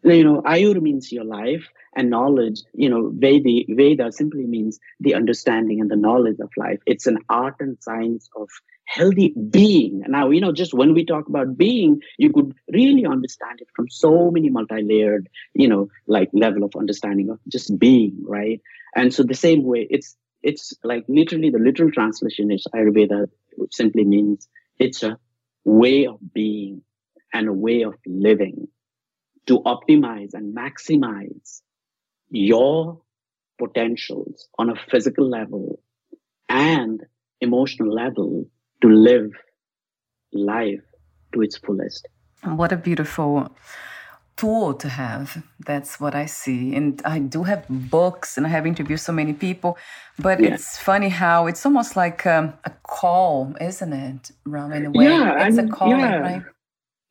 you 0.04 0.24
know 0.24 0.42
ayur 0.42 0.82
means 0.82 1.12
your 1.12 1.24
life 1.24 1.68
and 1.96 2.10
knowledge. 2.10 2.62
You 2.74 2.90
know 2.90 3.12
veda 3.14 3.66
veda 3.70 4.12
simply 4.12 4.46
means 4.46 4.80
the 5.00 5.16
understanding 5.16 5.82
and 5.82 5.90
the 5.90 5.96
knowledge 5.96 6.40
of 6.40 6.50
life. 6.58 6.80
It's 6.86 7.08
an 7.08 7.20
art 7.30 7.56
and 7.60 7.78
science 7.82 8.30
of 8.36 8.50
healthy 8.86 9.34
being. 9.50 10.04
Now 10.08 10.30
you 10.30 10.42
know 10.42 10.52
just 10.52 10.74
when 10.74 10.94
we 10.94 11.06
talk 11.06 11.28
about 11.28 11.58
being 11.58 12.02
you 12.18 12.32
could 12.32 12.54
really 12.72 13.06
understand 13.06 13.60
it 13.62 13.68
from 13.76 13.90
so 13.90 14.32
many 14.32 14.50
multi-layered 14.50 15.28
you 15.54 15.68
know 15.68 15.90
like 16.08 16.30
level 16.34 16.64
of 16.64 16.76
understanding 16.76 17.30
of 17.30 17.40
just 17.48 17.78
being 17.78 18.18
right? 18.24 18.62
And 18.96 19.14
so 19.14 19.24
the 19.24 19.36
same 19.36 19.64
way 19.64 19.88
it's 19.90 20.16
it's 20.44 20.74
like 20.84 21.04
literally 21.08 21.50
the 21.50 21.60
literal 21.60 21.92
translation 21.92 22.52
is 22.52 22.66
ayurveda 22.74 23.28
simply 23.72 24.06
means 24.06 24.48
it's 24.80 25.02
a 25.04 25.18
way 25.66 26.06
of 26.06 26.20
being 26.34 26.82
and 27.34 27.48
a 27.48 27.54
way 27.54 27.82
of 27.82 27.96
living 28.06 28.68
to 29.48 29.60
optimize 29.62 30.34
and 30.34 30.56
maximize 30.56 31.62
your 32.30 33.02
potentials 33.58 34.48
on 34.60 34.70
a 34.70 34.76
physical 34.90 35.28
level 35.28 35.80
and 36.50 37.04
emotional 37.42 37.94
level 37.94 38.46
to 38.82 38.90
live 38.90 39.32
life 40.34 40.84
to 41.34 41.42
its 41.42 41.58
fullest. 41.58 42.08
What 42.44 42.72
a 42.72 42.78
beautiful 42.78 43.56
tool 44.36 44.74
to 44.76 44.90
have. 44.90 45.44
That's 45.66 46.00
what 46.00 46.14
I 46.14 46.28
see. 46.28 46.76
And 46.76 47.02
I 47.04 47.20
do 47.20 47.44
have 47.44 47.66
books 47.70 48.38
and 48.38 48.46
I 48.46 48.50
have 48.50 48.68
interviewed 48.68 49.00
so 49.00 49.12
many 49.12 49.34
people, 49.34 49.78
but 50.20 50.40
yeah. 50.40 50.54
it's 50.54 50.78
funny 50.78 51.10
how 51.10 51.48
it's 51.48 51.66
almost 51.66 51.96
like 51.96 52.26
um, 52.26 52.54
a 52.64 52.72
call, 52.84 53.56
isn't 53.60 53.94
it, 53.94 54.32
Ram, 54.46 54.72
in 54.74 54.86
a 54.86 54.92
way? 54.92 55.06
Yeah, 55.06 55.48
it's 55.48 55.58
a 55.58 55.68
call, 55.68 55.90
yeah. 55.90 56.18
right? 56.18 56.44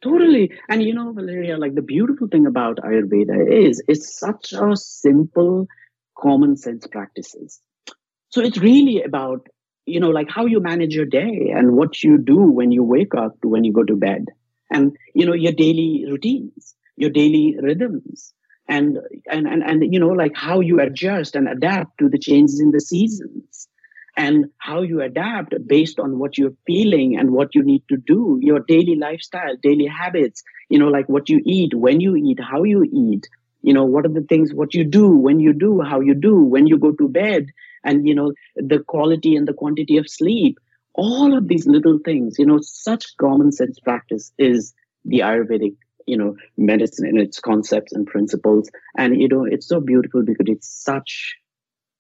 Totally. 0.02 0.52
And 0.68 0.82
you 0.82 0.94
know, 0.94 1.12
Valeria, 1.12 1.56
like 1.56 1.74
the 1.74 1.82
beautiful 1.82 2.28
thing 2.28 2.46
about 2.46 2.78
Ayurveda 2.78 3.50
is 3.50 3.82
it's 3.88 4.18
such 4.18 4.52
a 4.52 4.76
simple, 4.76 5.66
common 6.18 6.56
sense 6.56 6.86
practices. 6.86 7.60
So 8.30 8.40
it's 8.42 8.58
really 8.58 9.02
about, 9.02 9.46
you 9.86 10.00
know, 10.00 10.10
like 10.10 10.28
how 10.30 10.46
you 10.46 10.60
manage 10.60 10.94
your 10.94 11.06
day 11.06 11.52
and 11.54 11.76
what 11.76 12.02
you 12.02 12.18
do 12.18 12.36
when 12.36 12.72
you 12.72 12.82
wake 12.82 13.14
up 13.14 13.40
to 13.40 13.48
when 13.48 13.64
you 13.64 13.72
go 13.72 13.84
to 13.84 13.96
bed 13.96 14.26
and, 14.70 14.96
you 15.14 15.24
know, 15.24 15.32
your 15.32 15.52
daily 15.52 16.04
routines, 16.08 16.74
your 16.96 17.10
daily 17.10 17.56
rhythms 17.60 18.34
and, 18.68 18.98
and, 19.30 19.46
and, 19.46 19.62
and, 19.62 19.92
you 19.92 19.98
know, 19.98 20.08
like 20.08 20.32
how 20.34 20.60
you 20.60 20.80
adjust 20.80 21.34
and 21.34 21.48
adapt 21.48 21.98
to 21.98 22.08
the 22.08 22.18
changes 22.18 22.60
in 22.60 22.72
the 22.72 22.80
seasons 22.80 23.68
and 24.16 24.46
how 24.58 24.82
you 24.82 25.00
adapt 25.02 25.54
based 25.66 26.00
on 26.00 26.18
what 26.18 26.38
you're 26.38 26.54
feeling 26.66 27.16
and 27.18 27.30
what 27.30 27.54
you 27.54 27.62
need 27.62 27.82
to 27.88 27.96
do 27.96 28.38
your 28.40 28.60
daily 28.60 28.96
lifestyle 28.96 29.56
daily 29.62 29.86
habits 29.86 30.42
you 30.68 30.78
know 30.78 30.88
like 30.88 31.08
what 31.08 31.28
you 31.28 31.40
eat 31.44 31.74
when 31.74 32.00
you 32.00 32.16
eat 32.16 32.40
how 32.40 32.62
you 32.64 32.84
eat 32.84 33.28
you 33.62 33.72
know 33.72 33.84
what 33.84 34.06
are 34.06 34.14
the 34.20 34.26
things 34.28 34.54
what 34.54 34.74
you 34.74 34.84
do 34.84 35.08
when 35.08 35.40
you 35.40 35.52
do 35.52 35.80
how 35.80 36.00
you 36.00 36.14
do 36.14 36.36
when 36.40 36.66
you 36.66 36.78
go 36.78 36.92
to 36.92 37.08
bed 37.08 37.46
and 37.86 38.06
you 38.06 38.14
know 38.14 38.32
the 38.56 38.80
quality 38.80 39.36
and 39.36 39.48
the 39.48 39.54
quantity 39.54 39.96
of 39.96 40.10
sleep. 40.10 40.58
All 40.94 41.36
of 41.36 41.48
these 41.48 41.66
little 41.66 41.98
things 42.04 42.38
you 42.38 42.46
know 42.46 42.58
such 42.60 43.16
common 43.16 43.52
sense 43.52 43.78
practice 43.78 44.32
is 44.38 44.74
the 45.04 45.20
ayurvedic 45.20 45.76
you 46.06 46.16
know 46.18 46.36
medicine 46.56 47.06
and 47.06 47.18
its 47.18 47.40
concepts 47.40 47.92
and 47.92 48.06
principles. 48.06 48.68
And 48.98 49.20
you 49.20 49.28
know 49.28 49.44
it's 49.44 49.68
so 49.68 49.80
beautiful 49.80 50.22
because 50.22 50.46
it's 50.48 50.68
such 50.68 51.36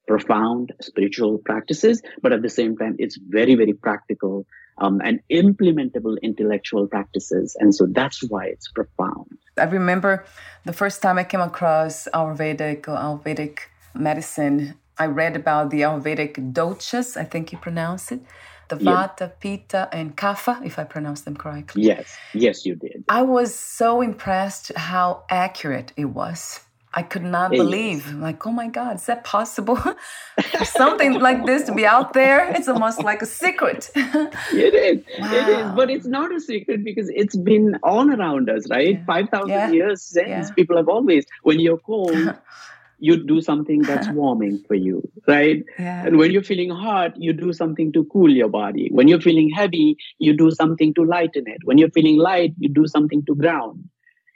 profound 0.06 0.72
spiritual 0.80 1.38
practices 1.38 2.02
but 2.22 2.32
at 2.32 2.42
the 2.42 2.48
same 2.48 2.76
time 2.76 2.96
it's 2.98 3.16
very 3.16 3.54
very 3.54 3.72
practical 3.72 4.46
um, 4.78 5.00
and 5.02 5.20
implementable 5.30 6.16
intellectual 6.22 6.86
practices 6.86 7.56
and 7.58 7.74
so 7.74 7.86
that's 7.90 8.22
why 8.28 8.46
it's 8.46 8.68
profound 8.70 9.26
i 9.58 9.64
remember 9.64 10.24
the 10.64 10.72
first 10.72 11.02
time 11.02 11.18
i 11.18 11.24
came 11.24 11.40
across 11.40 12.08
ayurvedic 12.14 12.88
or 12.88 12.96
ayurvedic 12.96 13.58
medicine 13.94 14.74
i 14.98 15.06
read 15.06 15.34
about 15.36 15.70
the 15.70 15.80
ayurvedic 15.80 16.52
doshas 16.52 17.16
i 17.16 17.24
think 17.24 17.52
you 17.52 17.58
pronounce 17.58 18.12
it 18.12 18.20
the 18.68 18.76
Vata, 18.76 19.20
yeah. 19.20 19.28
Pitta, 19.40 19.88
and 19.92 20.16
Kapha, 20.16 20.64
if 20.64 20.78
I 20.78 20.84
pronounce 20.84 21.20
them 21.22 21.36
correctly. 21.36 21.82
Yes, 21.82 22.16
yes, 22.34 22.66
you 22.66 22.74
did. 22.74 23.04
I 23.08 23.22
was 23.22 23.54
so 23.54 24.00
impressed 24.00 24.72
how 24.74 25.24
accurate 25.30 25.92
it 25.96 26.06
was. 26.06 26.60
I 26.96 27.02
could 27.02 27.24
not 27.24 27.50
believe, 27.50 28.10
like, 28.14 28.46
oh 28.46 28.50
my 28.50 28.68
God, 28.68 28.96
is 28.96 29.04
that 29.04 29.22
possible? 29.22 29.78
Something 30.64 31.20
like 31.20 31.44
this 31.44 31.64
to 31.64 31.74
be 31.74 31.84
out 31.84 32.14
there, 32.14 32.50
it's 32.56 32.68
almost 32.68 33.02
like 33.02 33.20
a 33.20 33.26
secret. 33.26 33.90
it 33.94 34.74
is. 34.74 35.04
Wow. 35.18 35.34
It 35.34 35.48
is. 35.48 35.72
But 35.72 35.90
it's 35.90 36.06
not 36.06 36.34
a 36.34 36.40
secret 36.40 36.82
because 36.84 37.10
it's 37.10 37.36
been 37.36 37.78
on 37.82 38.18
around 38.18 38.48
us, 38.48 38.66
right? 38.70 38.94
Yeah. 38.94 39.04
5,000 39.04 39.48
yeah. 39.50 39.70
years 39.70 40.02
since 40.02 40.48
yeah. 40.48 40.50
people 40.54 40.78
have 40.78 40.88
always, 40.88 41.26
when 41.42 41.60
you're 41.60 41.76
cold, 41.76 42.34
you 42.98 43.22
do 43.22 43.42
something 43.42 43.82
that's 43.82 44.08
warming 44.08 44.64
for 44.66 44.74
you, 44.74 45.06
right? 45.28 45.62
Yeah. 45.78 46.06
And 46.06 46.16
when 46.16 46.30
you're 46.30 46.42
feeling 46.42 46.70
hot, 46.70 47.12
you 47.20 47.34
do 47.34 47.52
something 47.52 47.92
to 47.92 48.04
cool 48.04 48.30
your 48.30 48.48
body. 48.48 48.88
When 48.90 49.06
you're 49.06 49.20
feeling 49.20 49.50
heavy, 49.50 49.98
you 50.18 50.34
do 50.34 50.50
something 50.50 50.94
to 50.94 51.04
lighten 51.04 51.44
it. 51.46 51.58
When 51.64 51.76
you're 51.76 51.90
feeling 51.90 52.16
light, 52.16 52.54
you 52.58 52.70
do 52.70 52.86
something 52.86 53.22
to 53.26 53.34
ground. 53.34 53.84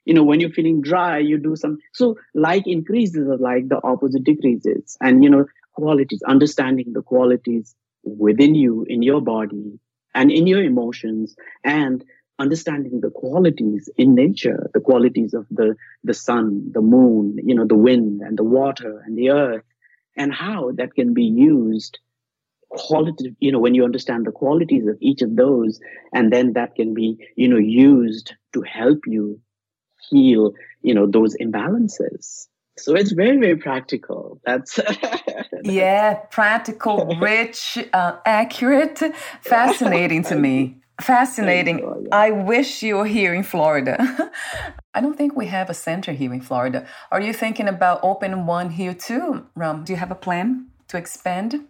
You 0.04 0.14
know, 0.14 0.24
when 0.24 0.40
you're 0.40 0.50
feeling 0.50 0.80
dry, 0.80 1.18
you 1.18 1.38
do 1.38 1.56
some. 1.56 1.78
So, 1.92 2.16
like 2.34 2.66
increases 2.66 3.28
or 3.28 3.36
like 3.36 3.68
the 3.68 3.80
opposite 3.82 4.24
decreases. 4.24 4.96
And, 5.00 5.22
you 5.22 5.30
know, 5.30 5.46
qualities, 5.74 6.22
understanding 6.26 6.92
the 6.92 7.02
qualities 7.02 7.74
within 8.02 8.54
you, 8.54 8.84
in 8.88 9.02
your 9.02 9.20
body, 9.20 9.78
and 10.14 10.30
in 10.30 10.46
your 10.46 10.62
emotions, 10.62 11.36
and 11.64 12.04
understanding 12.38 13.00
the 13.00 13.10
qualities 13.10 13.88
in 13.96 14.14
nature, 14.14 14.70
the 14.72 14.80
qualities 14.80 15.34
of 15.34 15.46
the, 15.50 15.76
the 16.04 16.14
sun, 16.14 16.70
the 16.72 16.80
moon, 16.80 17.38
you 17.44 17.54
know, 17.54 17.66
the 17.66 17.76
wind 17.76 18.22
and 18.22 18.38
the 18.38 18.44
water 18.44 19.02
and 19.04 19.16
the 19.16 19.30
earth, 19.30 19.64
and 20.16 20.32
how 20.32 20.72
that 20.72 20.94
can 20.94 21.12
be 21.12 21.24
used 21.24 21.98
quality, 22.70 23.34
you 23.40 23.52
know, 23.52 23.58
when 23.58 23.74
you 23.74 23.84
understand 23.84 24.24
the 24.24 24.32
qualities 24.32 24.86
of 24.86 24.96
each 25.00 25.22
of 25.22 25.36
those, 25.36 25.80
and 26.14 26.32
then 26.32 26.54
that 26.54 26.74
can 26.76 26.94
be, 26.94 27.18
you 27.36 27.48
know, 27.48 27.58
used 27.58 28.34
to 28.54 28.62
help 28.62 29.00
you 29.06 29.40
heal, 30.08 30.52
you 30.82 30.94
know, 30.94 31.06
those 31.06 31.36
imbalances. 31.36 32.46
So 32.78 32.94
it's 32.94 33.12
very, 33.12 33.36
very 33.38 33.56
practical. 33.56 34.40
That's 34.44 34.78
yeah, 35.62 36.14
practical, 36.30 37.16
rich, 37.20 37.78
uh, 37.92 38.16
accurate, 38.24 38.98
fascinating 39.42 40.22
to 40.24 40.36
me. 40.36 40.76
Fascinating. 41.00 42.08
I 42.12 42.30
wish 42.30 42.82
you 42.82 42.96
were 42.96 43.06
here 43.06 43.34
in 43.34 43.42
Florida. 43.42 44.30
I 44.94 45.00
don't 45.00 45.16
think 45.16 45.36
we 45.36 45.46
have 45.46 45.70
a 45.70 45.74
center 45.74 46.12
here 46.12 46.32
in 46.32 46.40
Florida. 46.40 46.86
Are 47.10 47.20
you 47.20 47.32
thinking 47.32 47.68
about 47.68 48.00
opening 48.02 48.46
one 48.46 48.70
here 48.70 48.94
too, 48.94 49.46
Ram? 49.54 49.84
Do 49.84 49.92
you 49.92 49.98
have 49.98 50.10
a 50.10 50.16
plan 50.16 50.66
to 50.88 50.96
expand? 50.96 51.66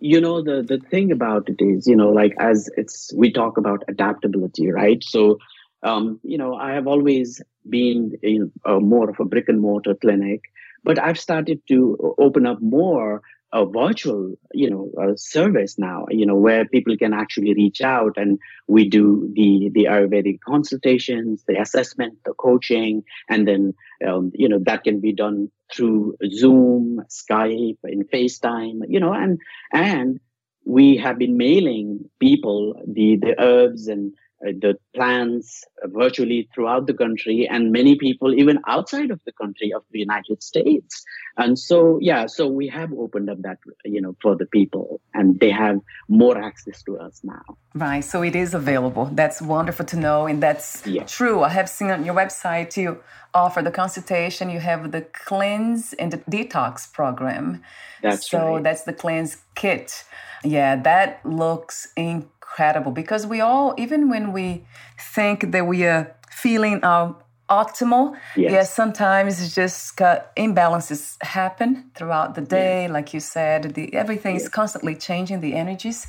You 0.00 0.20
know, 0.20 0.42
the 0.42 0.62
the 0.62 0.78
thing 0.90 1.10
about 1.10 1.48
it 1.48 1.62
is, 1.62 1.86
you 1.86 1.96
know, 1.96 2.10
like 2.10 2.34
as 2.38 2.68
it's 2.76 3.12
we 3.14 3.32
talk 3.32 3.56
about 3.56 3.82
adaptability, 3.88 4.70
right? 4.70 5.02
So, 5.02 5.38
um, 5.82 6.20
you 6.22 6.36
know, 6.36 6.54
I 6.54 6.72
have 6.72 6.86
always 6.86 7.40
been 7.70 8.12
in 8.22 8.52
a, 8.64 8.80
more 8.80 9.10
of 9.10 9.20
a 9.20 9.24
brick 9.24 9.48
and 9.48 9.60
mortar 9.60 9.94
clinic, 9.94 10.40
but 10.84 10.98
I've 10.98 11.18
started 11.18 11.60
to 11.68 12.14
open 12.18 12.46
up 12.46 12.60
more 12.60 13.22
a 13.52 13.64
virtual 13.64 14.34
you 14.52 14.68
know 14.68 15.14
service 15.16 15.78
now 15.78 16.04
you 16.10 16.26
know 16.26 16.34
where 16.34 16.64
people 16.66 16.96
can 16.96 17.14
actually 17.14 17.54
reach 17.54 17.80
out 17.80 18.14
and 18.16 18.38
we 18.66 18.88
do 18.88 19.30
the 19.34 19.70
the 19.72 19.84
ayurvedic 19.84 20.40
consultations 20.40 21.44
the 21.46 21.58
assessment 21.60 22.18
the 22.24 22.34
coaching 22.34 23.04
and 23.28 23.46
then 23.46 23.72
um, 24.06 24.32
you 24.34 24.48
know 24.48 24.58
that 24.58 24.82
can 24.82 25.00
be 25.00 25.12
done 25.12 25.48
through 25.72 26.16
zoom 26.30 27.00
skype 27.08 27.78
in 27.84 28.02
facetime 28.04 28.80
you 28.88 28.98
know 28.98 29.12
and 29.12 29.38
and 29.72 30.18
we 30.64 30.96
have 30.96 31.16
been 31.16 31.36
mailing 31.36 32.04
people 32.18 32.74
the 32.86 33.16
the 33.16 33.34
herbs 33.40 33.86
and 33.86 34.12
uh, 34.12 34.25
Uh, 34.44 34.52
the 34.60 34.76
plans 34.94 35.64
virtually 35.84 36.46
throughout 36.54 36.86
the 36.86 36.92
country 36.92 37.48
and 37.50 37.72
many 37.72 37.96
people 37.96 38.34
even 38.34 38.58
outside 38.66 39.10
of 39.10 39.18
the 39.24 39.32
country 39.32 39.72
of 39.72 39.82
the 39.92 39.98
united 39.98 40.42
states. 40.42 41.02
And 41.38 41.58
so 41.58 41.98
yeah 42.02 42.26
so 42.26 42.46
we 42.46 42.68
have 42.68 42.92
opened 42.92 43.30
up 43.30 43.40
that 43.40 43.56
you 43.86 43.98
know 44.02 44.14
for 44.20 44.36
the 44.36 44.44
people 44.44 45.00
and 45.14 45.40
they 45.40 45.50
have 45.50 45.80
more 46.08 46.36
access 46.36 46.82
to 46.82 46.98
us 46.98 47.22
now. 47.24 47.56
Right 47.74 48.02
so 48.02 48.20
it 48.22 48.36
is 48.36 48.52
available. 48.52 49.08
That's 49.10 49.40
wonderful 49.40 49.86
to 49.86 49.96
know 49.96 50.26
and 50.26 50.42
that's 50.42 50.86
yeah. 50.86 51.04
true. 51.04 51.42
I 51.42 51.48
have 51.48 51.70
seen 51.70 51.90
on 51.90 52.04
your 52.04 52.14
website 52.14 52.76
you 52.76 53.00
offer 53.32 53.62
the 53.62 53.70
consultation 53.70 54.50
you 54.50 54.60
have 54.60 54.92
the 54.92 55.00
cleanse 55.00 55.94
and 55.94 56.12
the 56.12 56.18
detox 56.18 56.92
program. 56.92 57.62
That's 58.02 58.28
so 58.28 58.56
right. 58.56 58.62
that's 58.62 58.82
the 58.82 58.92
cleanse 58.92 59.38
kit. 59.54 60.04
Yeah 60.44 60.76
that 60.82 61.24
looks 61.24 61.88
incredible 61.96 62.35
incredible 62.56 62.92
because 62.92 63.26
we 63.26 63.40
all, 63.40 63.74
even 63.76 64.08
when 64.08 64.32
we 64.32 64.64
think 65.14 65.52
that 65.52 65.66
we 65.66 65.84
are 65.84 66.14
feeling 66.30 66.82
our 66.82 67.14
optimal, 67.50 68.14
yes, 68.34 68.52
yeah, 68.52 68.62
sometimes 68.62 69.54
just 69.54 70.00
uh, 70.00 70.20
imbalances 70.36 71.22
happen 71.22 71.90
throughout 71.94 72.34
the 72.34 72.40
day. 72.40 72.88
Like 72.88 73.12
you 73.12 73.20
said, 73.20 73.74
the, 73.74 73.92
everything 73.94 74.34
yes. 74.34 74.44
is 74.44 74.48
constantly 74.48 74.94
changing, 74.94 75.40
the 75.40 75.54
energies. 75.54 76.06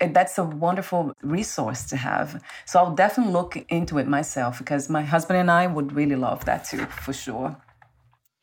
And 0.00 0.16
that's 0.16 0.38
a 0.38 0.44
wonderful 0.44 1.12
resource 1.22 1.84
to 1.90 1.96
have. 1.96 2.42
So 2.64 2.78
I'll 2.78 2.94
definitely 2.94 3.34
look 3.34 3.56
into 3.68 3.98
it 3.98 4.08
myself 4.08 4.58
because 4.58 4.88
my 4.88 5.02
husband 5.02 5.38
and 5.38 5.50
I 5.50 5.66
would 5.66 5.92
really 5.92 6.16
love 6.16 6.46
that 6.46 6.64
too, 6.64 6.86
for 6.86 7.12
sure 7.12 7.56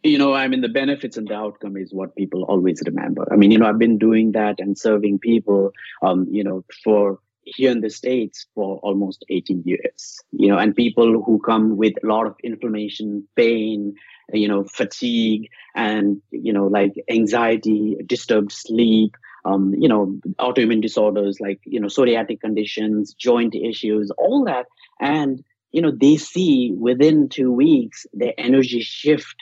you 0.04 0.18
know 0.18 0.36
i 0.36 0.48
mean 0.48 0.62
the 0.62 0.70
benefits 0.70 1.18
and 1.18 1.28
the 1.28 1.34
outcome 1.34 1.76
is 1.76 1.92
what 1.92 2.16
people 2.16 2.44
always 2.44 2.80
remember 2.86 3.28
i 3.32 3.36
mean 3.36 3.50
you 3.50 3.58
know 3.58 3.66
i've 3.66 3.80
been 3.80 3.98
doing 3.98 4.32
that 4.34 4.60
and 4.60 4.78
serving 4.78 5.18
people 5.18 5.72
um 6.04 6.28
you 6.30 6.44
know 6.44 6.64
for 6.84 7.20
here 7.56 7.72
in 7.72 7.82
the 7.82 7.90
states 7.90 8.46
for 8.54 8.78
almost 8.84 9.26
18 9.30 9.64
years 9.66 10.20
you 10.32 10.50
know 10.50 10.58
and 10.58 10.76
people 10.76 11.24
who 11.26 11.40
come 11.40 11.78
with 11.78 11.94
a 12.04 12.08
lot 12.08 12.28
of 12.28 12.36
inflammation 12.44 13.28
pain 13.36 13.96
you 14.34 14.48
know 14.48 14.64
fatigue 14.66 15.50
and 15.76 16.22
you 16.32 16.52
know 16.52 16.68
like 16.68 16.94
anxiety 17.10 17.96
disturbed 18.06 18.52
sleep 18.52 19.16
um, 19.48 19.74
you 19.78 19.88
know 19.88 20.20
autoimmune 20.40 20.82
disorders 20.82 21.40
like 21.40 21.60
you 21.64 21.80
know 21.80 21.88
psoriatic 21.88 22.42
conditions 22.42 23.14
joint 23.14 23.56
issues 23.56 24.12
all 24.18 24.44
that. 24.46 24.66
And 25.00 25.44
you 25.72 25.82
know 25.82 25.92
they 25.92 26.18
see 26.18 26.74
within 26.78 27.30
two 27.30 27.52
weeks 27.52 28.06
their 28.14 28.34
energy 28.38 28.82
shift 28.82 29.36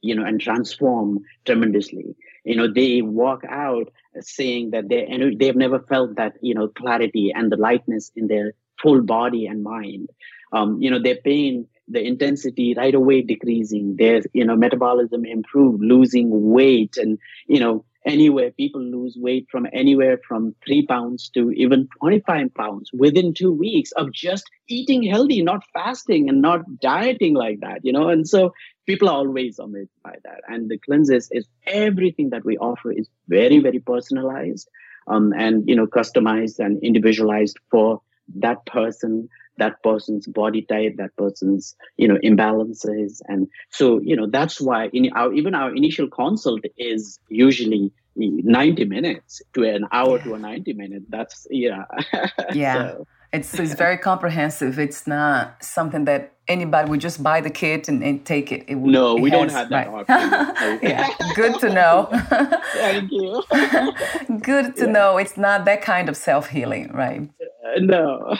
you 0.00 0.14
know 0.14 0.24
and 0.24 0.40
transform 0.40 1.20
tremendously. 1.44 2.16
You 2.44 2.56
know 2.56 2.72
they 2.72 3.02
walk 3.02 3.42
out 3.48 3.92
saying 4.20 4.70
that 4.70 4.88
they 4.88 5.06
they've 5.38 5.56
never 5.56 5.80
felt 5.80 6.16
that 6.16 6.34
you 6.40 6.54
know 6.54 6.68
clarity 6.68 7.32
and 7.34 7.50
the 7.50 7.56
lightness 7.56 8.10
in 8.16 8.26
their 8.28 8.52
full 8.82 9.02
body 9.02 9.46
and 9.46 9.62
mind. 9.62 10.10
Um, 10.52 10.80
you 10.80 10.90
know 10.90 11.02
their 11.02 11.16
pain 11.16 11.66
the 11.88 12.02
intensity 12.02 12.74
right 12.76 12.94
away 12.94 13.22
decreasing. 13.22 13.96
Their 13.96 14.22
you 14.32 14.44
know 14.44 14.56
metabolism 14.56 15.24
improved 15.24 15.82
losing 15.82 16.28
weight. 16.52 16.96
And 16.96 17.18
you 17.46 17.60
know 17.60 17.84
anywhere 18.06 18.50
people 18.50 18.82
lose 18.82 19.16
weight 19.18 19.46
from 19.50 19.66
anywhere 19.72 20.20
from 20.28 20.54
three 20.64 20.86
pounds 20.86 21.30
to 21.30 21.50
even 21.52 21.88
25 22.00 22.54
pounds 22.54 22.90
within 22.92 23.32
two 23.32 23.52
weeks 23.52 23.92
of 23.92 24.12
just 24.12 24.44
eating 24.68 25.02
healthy 25.02 25.42
not 25.42 25.62
fasting 25.72 26.28
and 26.28 26.42
not 26.42 26.60
dieting 26.80 27.34
like 27.34 27.60
that 27.60 27.80
you 27.82 27.92
know? 27.92 28.08
And 28.08 28.28
so 28.28 28.52
people 28.86 29.08
are 29.08 29.16
always 29.16 29.58
amazed 29.58 29.90
by 30.02 30.14
that 30.24 30.40
and 30.48 30.70
the 30.70 30.78
cleanses 30.78 31.28
is 31.30 31.46
everything 31.66 32.30
that 32.30 32.44
we 32.44 32.56
offer 32.58 32.92
is 32.92 33.08
very 33.28 33.58
very 33.60 33.80
personalized 33.80 34.68
um, 35.06 35.32
and 35.36 35.68
you 35.68 35.76
know 35.76 35.86
customized 35.86 36.58
and 36.58 36.82
individualized 36.82 37.58
for 37.70 38.00
that 38.36 38.64
person 38.66 39.28
that 39.56 39.82
person's 39.82 40.26
body 40.26 40.62
type 40.62 40.96
that 40.96 41.14
person's 41.16 41.76
you 41.96 42.08
know 42.08 42.18
imbalances 42.24 43.20
and 43.26 43.48
so 43.70 44.00
you 44.02 44.16
know 44.16 44.26
that's 44.26 44.60
why 44.60 44.88
in 44.92 45.10
our 45.12 45.32
even 45.32 45.54
our 45.54 45.74
initial 45.74 46.08
consult 46.08 46.60
is 46.76 47.18
usually 47.28 47.92
90 48.16 48.84
minutes 48.84 49.42
to 49.54 49.64
an 49.64 49.86
hour 49.92 50.18
yeah. 50.18 50.24
to 50.24 50.34
a 50.34 50.38
90 50.38 50.72
minute 50.74 51.02
that's 51.08 51.46
yeah 51.50 51.84
yeah 52.54 52.92
so. 52.92 53.06
It's, 53.34 53.52
it's 53.54 53.74
very 53.74 53.98
comprehensive. 53.98 54.78
It's 54.78 55.06
not 55.06 55.62
something 55.62 56.04
that 56.04 56.34
anybody 56.46 56.88
would 56.88 57.00
just 57.00 57.22
buy 57.22 57.40
the 57.40 57.50
kit 57.50 57.88
and, 57.88 58.02
and 58.02 58.24
take 58.24 58.52
it. 58.52 58.64
it 58.68 58.76
no, 58.76 59.16
we 59.16 59.30
has, 59.30 59.38
don't 59.38 59.50
have 59.50 59.68
that 59.70 59.90
right. 59.92 60.08
option. 60.08 60.78
yeah, 60.88 61.08
good 61.34 61.58
to 61.60 61.72
know. 61.72 62.08
Thank 62.74 63.10
you. 63.10 63.42
good 64.40 64.76
to 64.76 64.86
yeah. 64.86 64.92
know. 64.92 65.18
It's 65.18 65.36
not 65.36 65.64
that 65.64 65.82
kind 65.82 66.08
of 66.08 66.16
self 66.16 66.50
healing, 66.50 66.92
right? 66.92 67.28
Uh, 67.64 67.80
no. 67.80 68.36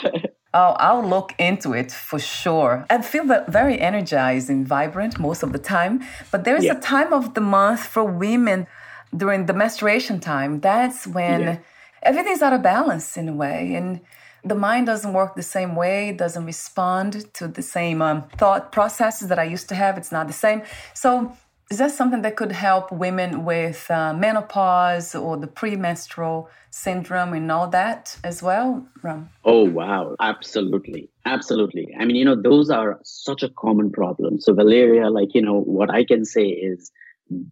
Oh, 0.56 0.76
I'll 0.78 1.04
look 1.04 1.34
into 1.38 1.72
it 1.72 1.90
for 1.90 2.20
sure. 2.20 2.86
I 2.88 3.02
feel 3.02 3.24
very 3.48 3.80
energized 3.80 4.48
and 4.48 4.66
vibrant 4.66 5.18
most 5.18 5.42
of 5.42 5.52
the 5.52 5.58
time, 5.58 6.04
but 6.30 6.44
there 6.44 6.56
is 6.56 6.64
yeah. 6.64 6.78
a 6.78 6.80
time 6.80 7.12
of 7.12 7.34
the 7.34 7.40
month 7.40 7.80
for 7.80 8.04
women 8.04 8.68
during 9.16 9.46
the 9.46 9.52
menstruation 9.52 10.20
time. 10.20 10.60
That's 10.60 11.08
when 11.08 11.40
yeah. 11.40 11.58
everything's 12.04 12.42
out 12.42 12.52
of 12.52 12.62
balance 12.62 13.16
in 13.16 13.28
a 13.28 13.34
way, 13.34 13.74
and 13.74 14.00
the 14.44 14.54
mind 14.54 14.86
doesn't 14.86 15.12
work 15.12 15.34
the 15.34 15.42
same 15.42 15.74
way, 15.74 16.12
doesn't 16.12 16.44
respond 16.44 17.32
to 17.34 17.48
the 17.48 17.62
same 17.62 18.02
um, 18.02 18.24
thought 18.36 18.72
processes 18.72 19.28
that 19.28 19.38
I 19.38 19.44
used 19.44 19.68
to 19.70 19.74
have. 19.74 19.96
It's 19.96 20.12
not 20.12 20.26
the 20.26 20.32
same. 20.32 20.62
So 20.92 21.34
is 21.70 21.78
that 21.78 21.92
something 21.92 22.22
that 22.22 22.36
could 22.36 22.52
help 22.52 22.92
women 22.92 23.44
with 23.44 23.90
uh, 23.90 24.12
menopause 24.12 25.14
or 25.14 25.38
the 25.38 25.46
premenstrual 25.46 26.50
syndrome 26.70 27.32
and 27.32 27.50
all 27.50 27.68
that 27.68 28.18
as 28.22 28.42
well, 28.42 28.86
Ram? 29.02 29.30
Oh, 29.44 29.64
wow. 29.64 30.14
Absolutely. 30.20 31.08
Absolutely. 31.24 31.94
I 31.98 32.04
mean, 32.04 32.16
you 32.16 32.24
know, 32.24 32.40
those 32.40 32.68
are 32.68 33.00
such 33.02 33.42
a 33.42 33.48
common 33.48 33.90
problem. 33.90 34.40
So, 34.40 34.52
Valeria, 34.52 35.08
like, 35.08 35.34
you 35.34 35.40
know, 35.40 35.60
what 35.60 35.90
I 35.90 36.04
can 36.04 36.26
say 36.26 36.48
is, 36.48 36.92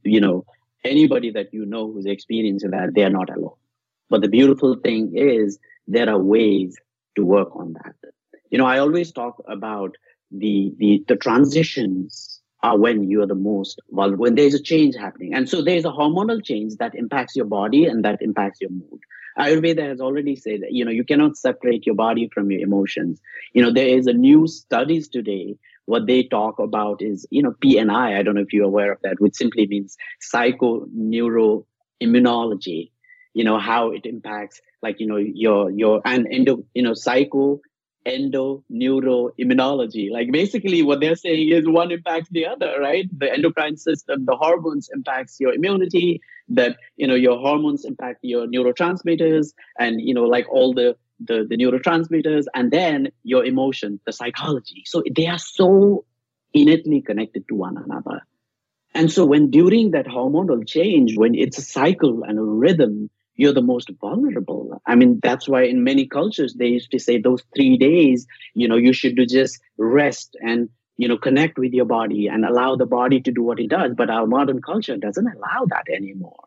you 0.04 0.20
know, 0.20 0.44
anybody 0.84 1.30
that 1.30 1.52
you 1.52 1.64
know 1.64 1.90
who's 1.90 2.06
experiencing 2.06 2.70
that, 2.72 2.94
they 2.94 3.04
are 3.04 3.10
not 3.10 3.34
alone. 3.34 3.56
But 4.10 4.20
the 4.20 4.28
beautiful 4.28 4.76
thing 4.76 5.16
is, 5.16 5.58
there 5.92 6.08
are 6.08 6.18
ways 6.18 6.76
to 7.16 7.24
work 7.24 7.54
on 7.54 7.74
that. 7.74 7.94
You 8.50 8.58
know, 8.58 8.66
I 8.66 8.78
always 8.78 9.12
talk 9.12 9.42
about 9.48 9.96
the 10.30 10.72
the, 10.78 11.04
the 11.08 11.16
transitions 11.16 12.40
are 12.62 12.78
when 12.78 13.10
you're 13.10 13.26
the 13.26 13.34
most 13.34 13.80
vulnerable, 13.90 14.22
when 14.22 14.36
there's 14.36 14.54
a 14.54 14.62
change 14.62 14.94
happening. 14.94 15.34
And 15.34 15.48
so 15.48 15.62
there's 15.62 15.84
a 15.84 15.90
hormonal 15.90 16.44
change 16.44 16.76
that 16.76 16.94
impacts 16.94 17.34
your 17.34 17.46
body 17.46 17.86
and 17.86 18.04
that 18.04 18.22
impacts 18.22 18.60
your 18.60 18.70
mood. 18.70 19.00
Ayurveda 19.38 19.88
has 19.88 20.00
already 20.00 20.36
said 20.36 20.60
that, 20.62 20.72
you 20.72 20.84
know, 20.84 20.92
you 20.92 21.04
cannot 21.04 21.36
separate 21.36 21.84
your 21.86 21.94
body 21.96 22.28
from 22.32 22.50
your 22.50 22.60
emotions. 22.60 23.20
You 23.52 23.62
know, 23.62 23.72
there 23.72 23.88
is 23.88 24.06
a 24.06 24.12
new 24.12 24.46
studies 24.46 25.08
today. 25.08 25.56
What 25.86 26.06
they 26.06 26.22
talk 26.22 26.60
about 26.60 27.02
is, 27.02 27.26
you 27.30 27.42
know, 27.42 27.56
PNI. 27.64 28.16
I 28.16 28.22
don't 28.22 28.36
know 28.36 28.42
if 28.42 28.52
you're 28.52 28.66
aware 28.66 28.92
of 28.92 28.98
that, 29.02 29.20
which 29.20 29.34
simply 29.34 29.66
means 29.66 29.96
psychoneuroimmunology. 30.32 32.91
You 33.34 33.44
know, 33.44 33.58
how 33.58 33.92
it 33.92 34.04
impacts 34.04 34.60
like, 34.82 35.00
you 35.00 35.06
know, 35.06 35.16
your, 35.16 35.70
your, 35.70 36.02
and 36.04 36.26
endo, 36.30 36.64
you 36.74 36.82
know, 36.82 36.94
psycho 36.94 37.60
endo 38.04 38.64
neuro 38.68 39.30
immunology 39.40 40.10
like 40.10 40.30
basically 40.32 40.82
what 40.82 41.00
they're 41.00 41.14
saying 41.14 41.50
is 41.50 41.68
one 41.68 41.92
impacts 41.92 42.28
the 42.30 42.46
other 42.46 42.74
right? 42.80 43.08
The 43.16 43.32
endocrine 43.32 43.76
system 43.76 44.24
the 44.24 44.36
hormones 44.36 44.90
impacts 44.92 45.38
your 45.38 45.54
immunity 45.54 46.20
that 46.48 46.76
you 46.96 47.06
know 47.06 47.14
your 47.14 47.38
hormones 47.38 47.84
impact 47.84 48.20
your 48.22 48.46
neurotransmitters 48.46 49.52
and 49.78 50.00
you 50.00 50.14
know 50.14 50.24
like 50.24 50.48
all 50.50 50.74
the 50.74 50.96
the, 51.20 51.46
the 51.48 51.56
neurotransmitters 51.56 52.46
and 52.54 52.70
then 52.72 53.12
your 53.22 53.44
emotion 53.44 54.00
the 54.06 54.12
psychology. 54.12 54.82
So 54.86 55.02
they 55.14 55.28
are 55.28 55.38
so 55.38 56.04
innately 56.52 57.00
connected 57.00 57.46
to 57.48 57.54
one 57.54 57.76
another. 57.76 58.22
And 58.94 59.10
so 59.10 59.24
when 59.24 59.50
during 59.50 59.92
that 59.92 60.06
hormonal 60.06 60.66
change 60.66 61.16
when 61.16 61.34
it's 61.34 61.58
a 61.58 61.62
cycle 61.62 62.24
and 62.24 62.38
a 62.38 62.42
rhythm 62.42 63.08
you're 63.42 63.52
the 63.52 63.60
most 63.60 63.90
vulnerable. 64.00 64.80
I 64.86 64.94
mean, 64.94 65.18
that's 65.20 65.48
why 65.48 65.64
in 65.64 65.82
many 65.82 66.06
cultures 66.06 66.54
they 66.54 66.68
used 66.68 66.92
to 66.92 67.00
say 67.00 67.18
those 67.18 67.42
three 67.56 67.76
days, 67.76 68.24
you 68.54 68.68
know, 68.68 68.76
you 68.76 68.92
should 68.92 69.16
do 69.16 69.26
just 69.26 69.60
rest 69.76 70.36
and 70.40 70.68
you 70.96 71.08
know 71.08 71.18
connect 71.18 71.58
with 71.58 71.72
your 71.72 71.84
body 71.84 72.28
and 72.28 72.44
allow 72.44 72.76
the 72.76 72.86
body 72.86 73.20
to 73.22 73.32
do 73.32 73.42
what 73.42 73.58
it 73.58 73.68
does. 73.68 73.94
But 73.96 74.10
our 74.10 74.28
modern 74.28 74.62
culture 74.62 74.96
doesn't 74.96 75.26
allow 75.26 75.64
that 75.70 75.86
anymore, 75.92 76.44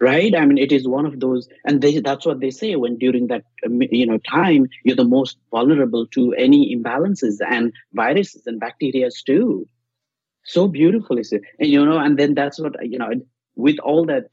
right? 0.00 0.36
I 0.36 0.44
mean, 0.44 0.58
it 0.58 0.70
is 0.70 0.86
one 0.86 1.06
of 1.06 1.18
those, 1.18 1.48
and 1.64 1.80
they, 1.80 1.98
that's 2.00 2.26
what 2.26 2.40
they 2.40 2.50
say 2.50 2.76
when 2.76 2.98
during 2.98 3.28
that 3.28 3.44
um, 3.64 3.80
you 3.80 4.04
know 4.04 4.18
time 4.18 4.68
you're 4.84 5.02
the 5.02 5.12
most 5.16 5.38
vulnerable 5.50 6.06
to 6.08 6.34
any 6.34 6.76
imbalances 6.76 7.36
and 7.56 7.72
viruses 7.94 8.46
and 8.46 8.60
bacteria 8.60 9.08
too. 9.26 9.66
So 10.44 10.68
beautiful 10.68 11.18
is 11.18 11.32
it, 11.32 11.40
and 11.58 11.70
you 11.70 11.86
know, 11.86 11.98
and 11.98 12.18
then 12.18 12.34
that's 12.34 12.60
what 12.60 12.74
you 12.94 12.98
know. 12.98 13.12
With 13.54 13.78
all 13.80 14.06
that 14.06 14.28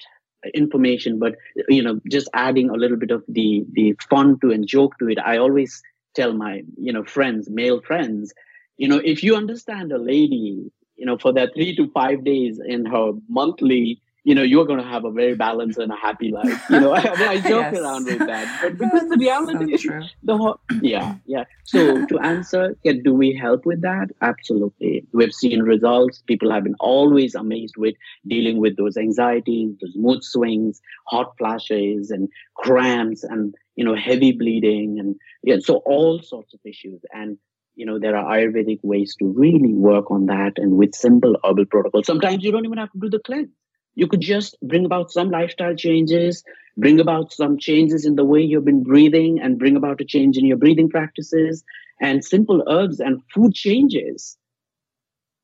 information 0.54 1.19
but 1.19 1.36
you 1.67 1.82
know 1.84 1.99
just 2.10 2.30
adding 2.34 2.69
a 2.69 2.73
little 2.73 2.97
bit 2.97 3.12
of 3.12 3.23
the 3.28 3.65
the 3.73 3.95
fun 4.10 4.39
to 4.39 4.52
and 4.52 4.67
joke 4.67 4.97
to 4.97 5.10
it 5.10 5.17
i 5.19 5.38
always 5.38 5.82
tell 6.15 6.34
my 6.34 6.63
you 6.78 6.93
know 6.93 7.04
friends 7.04 7.49
male 7.49 7.82
friends 7.82 8.34
you 8.78 8.88
know 8.88 9.02
if 9.04 9.23
you 9.23 9.36
understand 9.36 9.91
a 9.91 9.97
lady 9.97 10.71
you 10.95 11.06
know 11.06 11.17
for 11.17 11.34
that 11.34 11.54
3 11.56 11.75
to 11.75 11.89
5 11.91 12.23
days 12.23 12.60
in 12.65 12.86
her 12.86 13.12
monthly 13.28 14.02
you 14.30 14.36
know 14.36 14.44
you're 14.44 14.65
going 14.65 14.78
to 14.78 14.88
have 14.88 15.06
a 15.06 15.12
very 15.12 15.34
balanced 15.34 15.80
and 15.80 15.92
a 15.92 15.96
happy 15.96 16.32
life 16.32 16.63
you 16.70 16.80
know? 16.80 16.94
I, 17.00 17.04
mean, 17.04 17.28
I 17.36 17.38
joke 17.54 17.74
yes. 17.74 17.80
around 17.80 18.06
with 18.06 18.20
that 18.20 18.60
but 18.62 18.78
because 18.84 19.10
the 19.10 19.18
reality 19.18 19.78
so 19.78 19.94
is 19.96 20.13
the 20.22 20.38
whole 20.38 20.60
yeah 20.82 21.15
yeah. 21.26 21.46
So 21.63 22.06
to 22.06 22.20
answer 22.20 22.78
yeah, 22.84 22.94
do 23.04 23.13
we 23.13 23.34
help 23.34 23.65
with 23.65 23.82
that? 23.82 24.08
Absolutely. 24.22 25.06
We've 25.13 25.34
seen 25.34 25.62
results. 25.62 26.22
People 26.26 26.52
have 26.52 26.63
been 26.63 26.76
always 26.80 27.36
amazed 27.36 27.76
with 27.78 27.96
dealing 28.28 28.58
with 28.60 28.78
those 28.78 28.98
anxieties 28.98 29.76
those 29.82 29.96
mood 29.96 30.24
swings 30.24 30.80
hot 31.08 31.34
flashes 31.38 32.12
and 32.12 32.30
cramps 32.56 33.24
and 33.24 33.56
you 33.76 33.84
know 33.84 33.96
heavy 33.96 34.32
bleeding 34.32 34.98
and 35.00 35.15
yeah 35.44 35.58
so 35.60 35.78
all 35.86 36.22
sorts 36.22 36.54
of 36.54 36.60
issues. 36.65 37.02
And 37.12 37.38
you 37.76 37.86
know 37.86 37.98
there 37.98 38.15
are 38.15 38.38
ayurvedic 38.38 38.80
ways 38.84 39.15
to 39.20 39.26
really 39.26 39.74
work 39.74 40.12
on 40.12 40.28
that 40.28 40.54
and 40.58 40.74
with 40.78 40.94
simple 40.94 41.36
herbal 41.44 41.65
protocols. 41.65 42.06
Sometimes 42.06 42.44
you 42.44 42.52
don't 42.52 42.65
even 42.65 42.78
have 42.78 42.92
to 42.92 43.00
do 43.00 43.10
the 43.10 43.20
cleanse 43.20 43.50
you 43.95 44.08
could 44.08 44.21
just 44.21 44.58
bring 44.62 44.86
about 44.86 45.12
some 45.12 45.30
lifestyle 45.30 45.75
changes, 45.75 46.43
bring 46.78 46.99
about 46.99 47.34
some 47.34 47.58
changes 47.58 48.06
in 48.06 48.15
the 48.15 48.23
way 48.23 48.41
you've 48.41 48.65
been 48.65 48.84
breathing, 48.84 49.39
and 49.41 49.60
bring 49.60 49.75
about 49.75 50.02
a 50.02 50.06
change 50.06 50.38
in 50.38 50.45
your 50.45 50.58
breathing 50.58 50.89
practices 50.89 51.63
and 52.02 52.23
simple 52.23 52.63
herbs 52.69 52.99
and 52.99 53.21
food 53.34 53.54
changes, 53.54 54.38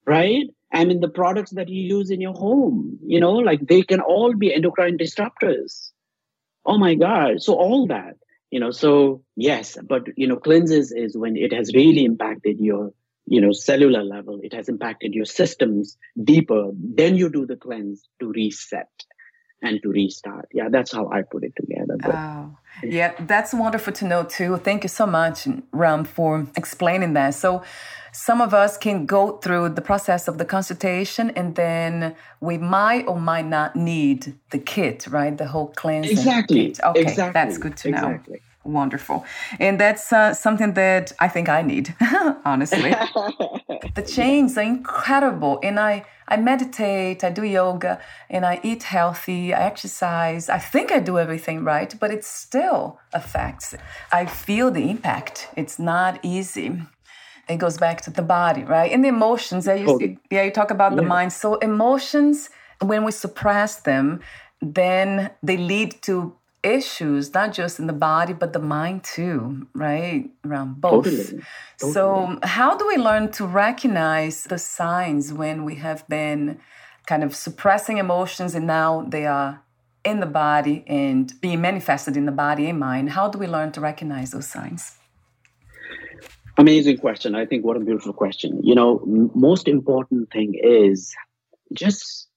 right? 0.06 0.48
And 0.72 0.92
in 0.92 1.00
the 1.00 1.10
products 1.10 1.52
that 1.52 1.70
you 1.70 1.82
use 1.82 2.10
in 2.10 2.22
your 2.22 2.34
home, 2.34 3.00
you 3.06 3.20
know, 3.20 3.34
like 3.34 3.68
they 3.68 3.82
can 3.82 4.00
all 4.02 4.34
be 4.34 4.54
endocrine 4.54 4.98
disruptors. 4.98 5.92
Oh 6.66 6.78
my 6.78 6.96
God. 6.96 7.42
So, 7.42 7.54
all 7.56 7.88
that, 7.88 8.16
you 8.52 8.60
know, 8.60 8.72
so 8.72 9.24
yes, 9.36 9.78
but, 9.88 10.04
you 10.16 10.28
know, 10.28 10.38
cleanses 10.38 10.92
is 10.92 11.18
when 11.18 11.38
it 11.38 11.54
has 11.54 11.74
really 11.74 12.06
impacted 12.06 12.60
your 12.60 12.94
you 13.26 13.42
know 13.42 13.52
cellular 13.52 14.04
level 14.04 14.40
it 14.44 14.54
has 14.54 14.70
impacted 14.70 15.14
your 15.14 15.26
systems 15.26 15.98
deeper 16.24 16.72
then 16.74 17.16
you 17.16 17.30
do 17.30 17.46
the 17.46 17.56
cleanse 17.56 18.08
to 18.20 18.32
reset 18.32 18.90
and 19.62 19.82
to 19.82 19.90
restart. 19.90 20.48
Yeah 20.54 20.70
that's 20.70 20.92
how 20.92 21.10
i 21.10 21.22
put 21.22 21.44
it 21.44 21.54
together 21.56 21.98
but, 22.00 22.16
oh 22.16 22.58
yeah 22.84 23.14
that's 23.22 23.54
wonderful 23.54 23.94
to 23.94 24.06
know 24.06 24.24
too. 24.24 24.58
Thank 24.58 24.84
you 24.84 24.90
so 24.90 25.08
much 25.08 25.48
ram 25.72 26.04
for 26.04 26.48
explaining 26.56 27.14
that. 27.14 27.34
So 27.36 27.64
some 28.12 28.42
of 28.42 28.54
us 28.54 28.78
can 28.78 29.06
go 29.06 29.38
through 29.38 29.70
the 29.70 29.82
process 29.82 30.28
of 30.28 30.38
the 30.38 30.46
consultation 30.46 31.32
and 31.32 31.56
then 31.56 32.16
we 32.40 32.58
might 32.58 33.08
or 33.08 33.20
might 33.20 33.46
not 33.46 33.76
need 33.76 34.36
the 34.52 34.60
kit 34.60 35.08
right? 35.08 35.38
The 35.38 35.48
whole 35.48 35.68
cleanse 35.68 36.10
exactly. 36.10 36.68
kit. 36.68 36.80
okay 36.84 37.02
exactly. 37.02 37.34
that's 37.34 37.58
good 37.58 37.78
to 37.78 37.92
know. 37.92 37.98
Exactly 37.98 38.42
wonderful. 38.66 39.26
And 39.60 39.80
that's 39.80 40.12
uh, 40.12 40.34
something 40.34 40.74
that 40.74 41.12
I 41.20 41.28
think 41.28 41.48
I 41.50 41.62
need, 41.62 41.96
honestly. 42.46 42.92
the 43.96 44.02
chains 44.06 44.58
are 44.58 44.64
incredible. 44.64 45.60
And 45.64 45.80
I, 45.80 46.06
I 46.28 46.38
meditate, 46.38 47.24
I 47.24 47.30
do 47.30 47.44
yoga, 47.44 48.02
and 48.30 48.46
I 48.46 48.60
eat 48.64 48.84
healthy, 48.84 49.54
I 49.54 49.64
exercise. 49.64 50.50
I 50.50 50.58
think 50.58 50.92
I 50.92 51.00
do 51.00 51.20
everything 51.20 51.64
right, 51.64 51.94
but 52.00 52.12
it 52.12 52.26
still 52.26 53.00
affects. 53.14 53.76
I 54.12 54.26
feel 54.26 54.72
the 54.72 54.90
impact. 54.90 55.50
It's 55.56 55.78
not 55.80 56.20
easy. 56.24 56.82
It 57.48 57.58
goes 57.58 57.78
back 57.78 58.02
to 58.02 58.10
the 58.10 58.24
body, 58.24 58.64
right? 58.64 58.92
And 58.92 59.04
the 59.04 59.10
emotions. 59.10 59.68
Yeah, 59.68 59.76
you, 59.76 60.18
yeah, 60.32 60.44
you 60.44 60.52
talk 60.52 60.72
about 60.72 60.94
yeah. 60.94 60.98
the 60.98 61.04
mind. 61.04 61.32
So 61.32 61.56
emotions, 61.56 62.50
when 62.82 63.04
we 63.04 63.12
suppress 63.12 63.82
them, 63.82 64.22
then 64.62 65.30
they 65.44 65.58
lead 65.58 66.02
to 66.04 66.36
issues, 66.66 67.34
not 67.34 67.54
just 67.54 67.80
in 67.80 67.88
the 67.88 67.94
body, 67.94 68.34
but 68.34 68.54
the 68.54 68.60
mind 68.60 69.04
too, 69.04 69.68
right? 69.74 70.30
Around 70.44 70.82
both. 70.82 71.06
Totally. 71.06 71.44
Totally. 71.78 71.94
So, 71.94 72.40
how 72.44 72.76
do 72.76 72.88
we 72.88 72.98
learn 72.98 73.32
to 73.34 73.46
recognize 73.46 74.44
the 74.44 74.58
signs 74.58 75.32
when 75.32 75.64
we 75.64 75.76
have 75.76 76.08
been 76.08 76.60
kind 77.06 77.24
of 77.24 77.36
suppressing 77.36 77.98
emotions 77.98 78.56
and 78.56 78.66
now 78.66 79.06
they 79.08 79.26
are 79.26 79.62
in 80.04 80.20
the 80.20 80.26
body 80.26 80.84
and 80.88 81.32
being 81.40 81.62
manifested 81.62 82.18
in 82.18 82.26
the 82.26 82.32
body 82.32 82.68
and 82.68 82.80
mind? 82.80 83.12
How 83.12 83.30
do 83.30 83.38
we 83.38 83.48
learn 83.48 83.72
to 83.74 83.82
recognize 83.82 84.32
those 84.32 84.48
signs? 84.48 84.98
Amazing 86.58 86.98
question. 86.98 87.36
I 87.36 87.46
think 87.46 87.66
what 87.66 87.78
a 87.78 87.82
beautiful 87.82 88.14
question. 88.14 88.62
You 88.64 88.76
know, 88.76 89.04
most 89.36 89.68
important 89.68 90.32
thing 90.32 90.60
is 90.62 91.14
just 91.74 92.28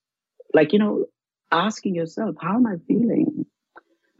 like, 0.52 0.72
you 0.72 0.78
know, 0.78 1.06
asking 1.52 1.94
yourself, 1.94 2.36
how 2.40 2.56
am 2.56 2.66
I 2.66 2.76
feeling? 2.86 3.46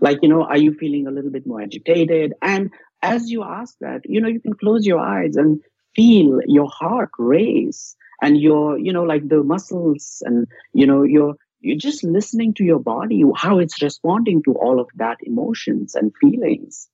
Like 0.01 0.19
you 0.23 0.29
know 0.29 0.45
are 0.45 0.59
you 0.59 0.73
feeling 0.75 1.07
a 1.07 1.11
little 1.11 1.31
bit 1.31 1.47
more 1.47 1.63
agitated 1.63 2.33
and 2.43 2.71
as 3.03 3.31
you 3.31 3.43
ask 3.43 3.77
that 3.81 4.01
you 4.05 4.21
know 4.21 4.29
you 4.29 4.41
can 4.41 4.55
close 4.55 4.87
your 4.87 4.99
eyes 4.99 5.37
and 5.37 5.61
feel 5.95 6.41
your 6.47 6.69
heart 6.69 7.11
race 7.19 7.97
and 8.23 8.41
your 8.41 8.79
you 8.79 8.93
know 8.93 9.03
like 9.03 9.29
the 9.29 9.43
muscles 9.43 10.23
and 10.27 10.47
you 10.73 10.87
know 10.87 11.03
you're 11.03 11.35
you're 11.61 11.77
just 11.77 12.05
listening 12.05 12.55
to 12.55 12.65
your 12.65 12.79
body 12.79 13.23
how 13.37 13.59
it's 13.59 13.83
responding 13.83 14.43
to 14.43 14.53
all 14.55 14.81
of 14.81 14.89
that 14.97 15.19
emotions 15.23 15.95
and 15.95 16.13
feelings 16.21 16.89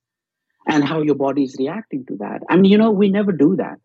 and 0.66 0.84
how 0.84 1.02
your 1.02 1.14
body 1.14 1.44
is 1.44 1.56
reacting 1.58 2.04
to 2.06 2.16
that. 2.16 2.42
and 2.48 2.66
you 2.66 2.78
know, 2.78 2.90
we 2.90 3.08
never 3.08 3.32
do 3.32 3.56
that. 3.56 3.78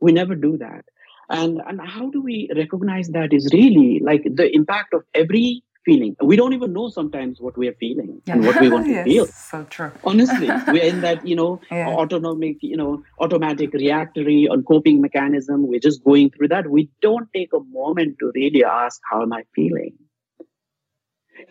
We 0.00 0.12
never 0.12 0.34
do 0.34 0.58
that. 0.58 0.84
And, 1.28 1.60
and 1.66 1.80
how 1.80 2.10
do 2.10 2.22
we 2.22 2.48
recognize 2.54 3.08
that 3.08 3.32
is 3.32 3.50
really 3.52 4.00
like 4.04 4.22
the 4.22 4.54
impact 4.54 4.94
of 4.94 5.02
every 5.14 5.64
feeling. 5.86 6.16
We 6.20 6.36
don't 6.36 6.52
even 6.52 6.72
know 6.74 6.88
sometimes 6.90 7.40
what 7.40 7.56
we 7.56 7.68
are 7.68 7.74
feeling 7.74 8.20
yeah. 8.26 8.34
and 8.34 8.44
what 8.44 8.60
we 8.60 8.68
want 8.68 8.84
to 8.86 8.90
yes, 8.98 9.04
feel. 9.06 9.26
So 9.26 9.64
true. 9.70 9.92
Honestly, 10.04 10.48
we're 10.68 10.84
in 10.84 11.00
that, 11.00 11.26
you 11.26 11.36
know, 11.36 11.60
yeah. 11.70 11.88
autonomic, 11.88 12.56
you 12.60 12.76
know, 12.76 13.02
automatic 13.20 13.72
reactory 13.72 14.48
on 14.48 14.64
coping 14.64 15.00
mechanism. 15.00 15.66
We're 15.66 15.80
just 15.80 16.04
going 16.04 16.30
through 16.30 16.48
that. 16.48 16.68
We 16.68 16.90
don't 17.00 17.32
take 17.32 17.52
a 17.54 17.60
moment 17.60 18.16
to 18.18 18.32
really 18.34 18.64
ask, 18.64 19.00
how 19.10 19.22
am 19.22 19.32
I 19.32 19.44
feeling? 19.54 19.94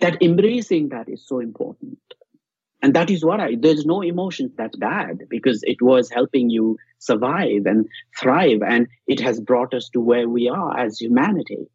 That 0.01 0.21
embracing 0.21 0.89
that 0.89 1.09
is 1.09 1.25
so 1.25 1.39
important. 1.39 1.97
And 2.81 2.93
that 2.93 3.09
is 3.09 3.25
what 3.25 3.39
I, 3.39 3.55
there's 3.59 3.86
no 3.86 4.01
emotions 4.01 4.51
that's 4.55 4.75
bad 4.75 5.21
because 5.29 5.63
it 5.63 5.81
was 5.81 6.11
helping 6.11 6.51
you 6.51 6.77
survive 6.99 7.65
and 7.65 7.88
thrive. 8.19 8.61
And 8.67 8.88
it 9.07 9.19
has 9.21 9.39
brought 9.39 9.73
us 9.73 9.89
to 9.93 10.01
where 10.01 10.29
we 10.29 10.49
are 10.49 10.77
as 10.77 10.99
humanity 10.99 11.67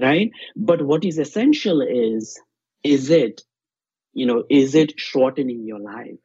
right? 0.00 0.30
But 0.56 0.82
what 0.82 1.04
is 1.04 1.18
essential 1.18 1.80
is 1.82 2.40
is 2.84 3.10
it 3.10 3.42
you 4.12 4.26
know 4.26 4.44
is 4.48 4.74
it 4.74 4.98
shortening 4.98 5.64
your 5.64 5.80
life? 5.80 6.18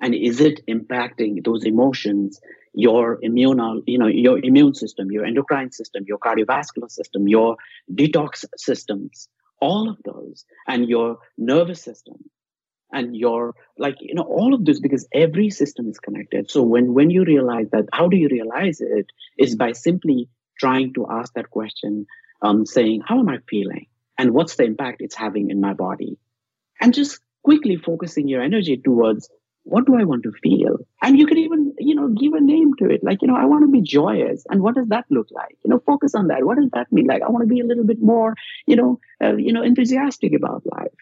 And 0.00 0.14
is 0.14 0.40
it 0.40 0.60
impacting 0.68 1.44
those 1.44 1.64
emotions 1.64 2.40
your 2.74 3.18
immune 3.22 3.82
you 3.86 3.98
know 3.98 4.08
your 4.08 4.38
immune 4.44 4.74
system 4.74 5.10
your 5.10 5.24
endocrine 5.24 5.70
system 5.72 6.04
your 6.06 6.18
cardiovascular 6.18 6.90
system 6.90 7.28
your 7.28 7.56
detox 7.92 8.44
systems? 8.56 9.28
All 9.60 9.88
of 9.88 9.96
those 10.04 10.44
and 10.66 10.88
your 10.88 11.18
nervous 11.38 11.82
system 11.82 12.16
and 12.92 13.16
your 13.16 13.54
like 13.78 13.96
you 14.00 14.14
know 14.14 14.22
all 14.22 14.54
of 14.54 14.64
this 14.64 14.80
because 14.80 15.06
every 15.12 15.50
system 15.50 15.88
is 15.88 15.98
connected. 15.98 16.50
So 16.50 16.62
when 16.62 16.94
when 16.94 17.10
you 17.10 17.24
realize 17.24 17.68
that 17.72 17.86
how 17.92 18.08
do 18.08 18.16
you 18.16 18.28
realize 18.28 18.80
it? 18.80 19.06
Is 19.38 19.56
by 19.56 19.72
simply 19.72 20.28
trying 20.58 20.94
to 20.94 21.06
ask 21.10 21.32
that 21.34 21.50
question 21.50 22.06
um, 22.42 22.66
saying, 22.66 23.02
How 23.06 23.18
am 23.18 23.28
I 23.28 23.38
feeling? 23.48 23.86
And 24.18 24.32
what's 24.32 24.56
the 24.56 24.64
impact 24.64 25.00
it's 25.00 25.14
having 25.14 25.50
in 25.50 25.60
my 25.60 25.74
body? 25.74 26.18
And 26.80 26.94
just 26.94 27.20
quickly 27.42 27.76
focusing 27.76 28.28
your 28.28 28.42
energy 28.42 28.76
towards 28.76 29.28
what 29.64 29.86
do 29.86 29.96
I 29.96 30.04
want 30.04 30.24
to 30.24 30.32
feel? 30.42 30.76
And 31.02 31.18
you 31.18 31.26
can 31.26 31.38
even, 31.38 31.74
you 31.78 31.94
know, 31.94 32.08
give 32.08 32.34
a 32.34 32.40
name 32.40 32.74
to 32.78 32.90
it. 32.90 33.02
Like, 33.02 33.22
you 33.22 33.28
know, 33.28 33.36
I 33.36 33.46
want 33.46 33.64
to 33.64 33.70
be 33.70 33.80
joyous. 33.80 34.44
And 34.50 34.62
what 34.62 34.74
does 34.74 34.88
that 34.88 35.06
look 35.10 35.28
like? 35.30 35.56
You 35.64 35.70
know, 35.70 35.82
focus 35.86 36.14
on 36.14 36.28
that. 36.28 36.44
What 36.44 36.58
does 36.58 36.70
that 36.74 36.92
mean? 36.92 37.06
Like, 37.06 37.22
I 37.22 37.30
want 37.30 37.42
to 37.42 37.52
be 37.52 37.60
a 37.60 37.64
little 37.64 37.84
bit 37.84 38.00
more, 38.00 38.34
you 38.66 38.76
know, 38.76 39.00
uh, 39.22 39.36
you 39.36 39.52
know, 39.52 39.62
enthusiastic 39.62 40.34
about 40.34 40.62
life. 40.66 40.92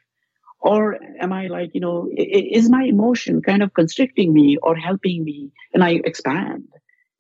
Or 0.61 0.97
am 1.21 1.33
I 1.33 1.49
like, 1.49 1.73
you 1.75 1.81
know, 1.81 2.09
is 2.17 2.71
my 2.71 2.85
emotion 2.85 3.43
kind 3.43 3.65
of 3.65 3.75
constricting 3.75 4.33
me 4.33 4.59
or 4.63 4.77
helping 4.77 5.25
me 5.25 5.51
and 5.75 5.83
I 5.83 6.01
expand? 6.05 6.69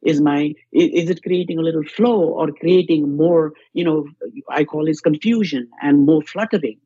Is 0.03 0.21
my 0.21 0.55
is 0.73 1.11
it 1.11 1.23
creating 1.23 1.59
a 1.59 1.63
little 1.63 1.85
flow 1.85 2.23
or 2.23 2.51
creating 2.53 3.17
more 3.17 3.53
you 3.73 3.85
know 3.85 4.07
i 4.51 4.65
call 4.65 4.85
this 4.87 5.01
confusion 5.01 5.69
and 5.83 6.05
more 6.05 6.23
fluttering? 6.23 6.79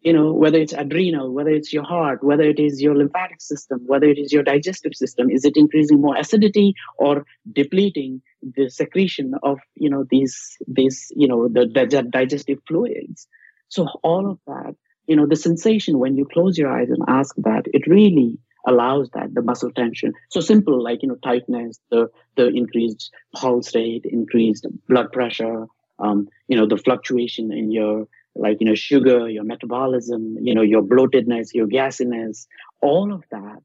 You 0.00 0.12
know 0.12 0.32
whether 0.32 0.58
it's 0.58 0.72
adrenal 0.72 1.32
whether 1.32 1.50
it's 1.50 1.72
your 1.72 1.82
heart 1.82 2.22
whether 2.22 2.44
it 2.44 2.60
is 2.60 2.80
your 2.80 2.96
lymphatic 2.96 3.40
system 3.40 3.80
whether 3.86 4.06
it 4.06 4.18
is 4.18 4.32
your 4.32 4.44
digestive 4.44 4.94
system 4.94 5.28
is 5.28 5.44
it 5.44 5.56
increasing 5.56 6.00
more 6.00 6.16
acidity 6.16 6.74
or 6.98 7.26
depleting 7.52 8.22
the 8.42 8.70
secretion 8.70 9.34
of 9.42 9.58
you 9.74 9.90
know 9.90 10.04
these 10.10 10.56
these 10.68 11.10
you 11.16 11.26
know 11.26 11.48
the, 11.48 11.66
the 11.66 12.02
digestive 12.02 12.58
fluids? 12.68 13.26
So 13.68 13.88
all 14.02 14.30
of 14.30 14.38
that 14.46 14.76
you 15.06 15.16
know 15.16 15.26
the 15.26 15.36
sensation 15.36 15.98
when 15.98 16.16
you 16.16 16.26
close 16.32 16.56
your 16.56 16.70
eyes 16.70 16.90
and 16.90 17.02
ask 17.08 17.34
that 17.38 17.64
it 17.66 17.86
really 17.88 18.38
allows 18.66 19.08
that 19.14 19.34
the 19.34 19.42
muscle 19.42 19.70
tension. 19.70 20.12
So 20.30 20.40
simple 20.40 20.82
like 20.82 21.02
you 21.02 21.08
know 21.08 21.16
tightness 21.22 21.80
the 21.90 22.08
the 22.36 22.48
increased 22.48 23.10
pulse 23.34 23.74
rate 23.74 24.04
increased 24.04 24.66
blood 24.88 25.12
pressure 25.12 25.66
um, 25.98 26.28
you 26.48 26.56
know 26.56 26.66
the 26.66 26.76
fluctuation 26.76 27.52
in 27.52 27.70
your 27.70 28.06
like 28.34 28.58
you 28.60 28.66
know 28.66 28.74
sugar 28.74 29.28
your 29.28 29.44
metabolism 29.44 30.36
you 30.40 30.54
know 30.54 30.62
your 30.62 30.82
bloatedness 30.82 31.54
your 31.54 31.66
gassiness. 31.66 32.46
All 32.82 33.12
of 33.12 33.24
that 33.30 33.62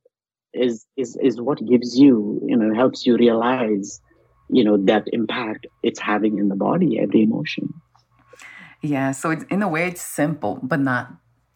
is 0.53 0.85
is 0.97 1.17
is 1.21 1.39
what 1.39 1.63
gives 1.65 1.97
you 1.97 2.41
you 2.45 2.55
know 2.55 2.73
helps 2.73 3.05
you 3.05 3.17
realize 3.17 4.01
you 4.49 4.63
know 4.63 4.77
that 4.77 5.03
impact 5.13 5.67
it's 5.81 5.99
having 5.99 6.37
in 6.37 6.49
the 6.49 6.55
body 6.55 6.99
every 6.99 7.23
emotion. 7.23 7.73
Yeah 8.81 9.11
so 9.11 9.31
it's, 9.31 9.45
in 9.49 9.61
a 9.61 9.67
way 9.67 9.87
it's 9.87 10.01
simple 10.01 10.59
but 10.61 10.79
not 10.79 11.13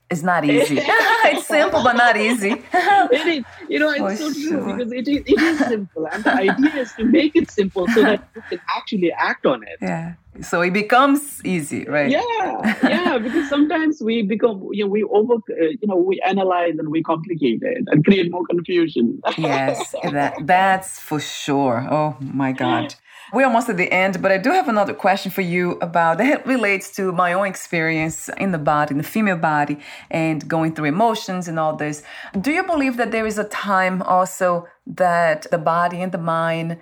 it's 0.09 0.23
not 0.23 0.45
easy. 0.45 0.77
it's 0.81 1.47
simple 1.47 1.83
but 1.83 1.97
not 1.97 2.15
easy. 2.15 2.51
it 2.73 3.27
is. 3.27 3.43
You 3.67 3.79
know, 3.79 3.89
it's 3.89 3.99
For 3.99 4.15
so 4.15 4.33
sure. 4.33 4.61
true 4.61 4.77
because 4.77 4.91
it 4.93 5.07
is, 5.07 5.23
it 5.25 5.41
is 5.41 5.59
simple. 5.59 6.07
And 6.11 6.23
the 6.23 6.33
idea 6.33 6.81
is 6.81 6.93
to 6.93 7.03
make 7.03 7.35
it 7.35 7.51
simple 7.51 7.87
so 7.89 8.01
that 8.03 8.27
you 8.35 8.41
can 8.49 8.59
actually 8.69 9.11
act 9.11 9.45
on 9.45 9.63
it. 9.63 9.77
Yeah. 9.81 10.13
So 10.41 10.61
it 10.61 10.71
becomes 10.71 11.43
easy, 11.43 11.83
right? 11.85 12.09
Yeah. 12.09 12.75
Yeah. 12.83 13.17
because 13.23 13.49
sometimes 13.49 14.01
we 14.01 14.21
become, 14.21 14.69
you 14.71 14.85
know, 14.85 14.89
we 14.89 15.03
over, 15.03 15.35
uh, 15.35 15.65
you 15.81 15.87
know, 15.87 15.97
we 15.97 16.21
analyze 16.21 16.75
and 16.77 16.89
we 16.89 17.03
complicate 17.03 17.61
it 17.61 17.83
and 17.87 18.05
create 18.05 18.31
more 18.31 18.45
confusion. 18.45 19.19
yes. 19.37 19.93
That, 20.03 20.35
that's 20.41 20.99
for 20.99 21.19
sure. 21.19 21.85
Oh 21.89 22.15
my 22.21 22.53
God. 22.53 22.95
We're 23.33 23.45
almost 23.45 23.67
at 23.67 23.75
the 23.75 23.91
end, 23.91 24.21
but 24.21 24.31
I 24.31 24.37
do 24.37 24.51
have 24.51 24.69
another 24.69 24.93
question 24.93 25.31
for 25.31 25.41
you 25.41 25.71
about 25.81 26.17
that 26.19 26.45
relates 26.45 26.95
to 26.95 27.11
my 27.11 27.33
own 27.33 27.45
experience 27.45 28.29
in 28.37 28.51
the 28.51 28.57
body, 28.57 28.91
in 28.91 28.97
the 28.97 29.03
female 29.03 29.37
body, 29.37 29.79
and 30.09 30.47
going 30.47 30.73
through 30.73 30.85
emotions 30.85 31.49
and 31.49 31.59
all 31.59 31.75
this. 31.75 32.03
Do 32.39 32.51
you 32.51 32.63
believe 32.63 32.95
that 32.97 33.11
there 33.11 33.27
is 33.27 33.37
a 33.37 33.43
time 33.43 34.01
also 34.01 34.67
that 34.85 35.45
the 35.51 35.57
body 35.57 36.01
and 36.01 36.13
the 36.13 36.17
mind 36.17 36.77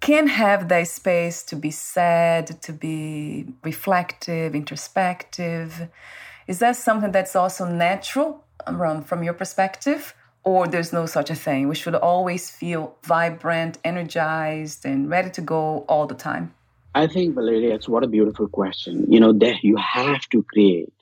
can 0.00 0.26
have 0.26 0.68
that 0.68 0.86
space 0.88 1.42
to 1.44 1.56
be 1.56 1.70
sad, 1.70 2.60
to 2.62 2.72
be 2.72 3.46
reflective, 3.64 4.54
introspective? 4.54 5.88
Is 6.46 6.58
that 6.58 6.76
something 6.76 7.10
that's 7.10 7.34
also 7.34 7.66
natural 7.66 8.44
um, 8.66 9.02
from 9.02 9.22
your 9.22 9.34
perspective? 9.34 10.14
Or 10.46 10.68
there's 10.68 10.92
no 10.92 11.06
such 11.06 11.28
a 11.28 11.34
thing. 11.34 11.68
We 11.68 11.74
should 11.74 11.96
always 11.96 12.50
feel 12.50 12.94
vibrant, 13.02 13.78
energized, 13.84 14.86
and 14.86 15.10
ready 15.10 15.28
to 15.30 15.40
go 15.40 15.84
all 15.88 16.06
the 16.06 16.14
time. 16.14 16.54
I 16.94 17.08
think, 17.08 17.34
Valeria, 17.34 17.74
it's 17.74 17.88
what 17.88 18.04
a 18.04 18.06
beautiful 18.06 18.46
question. 18.48 19.04
You 19.12 19.18
know, 19.18 19.32
that 19.34 19.64
you 19.64 19.76
have 19.76 20.26
to 20.30 20.44
create 20.44 20.92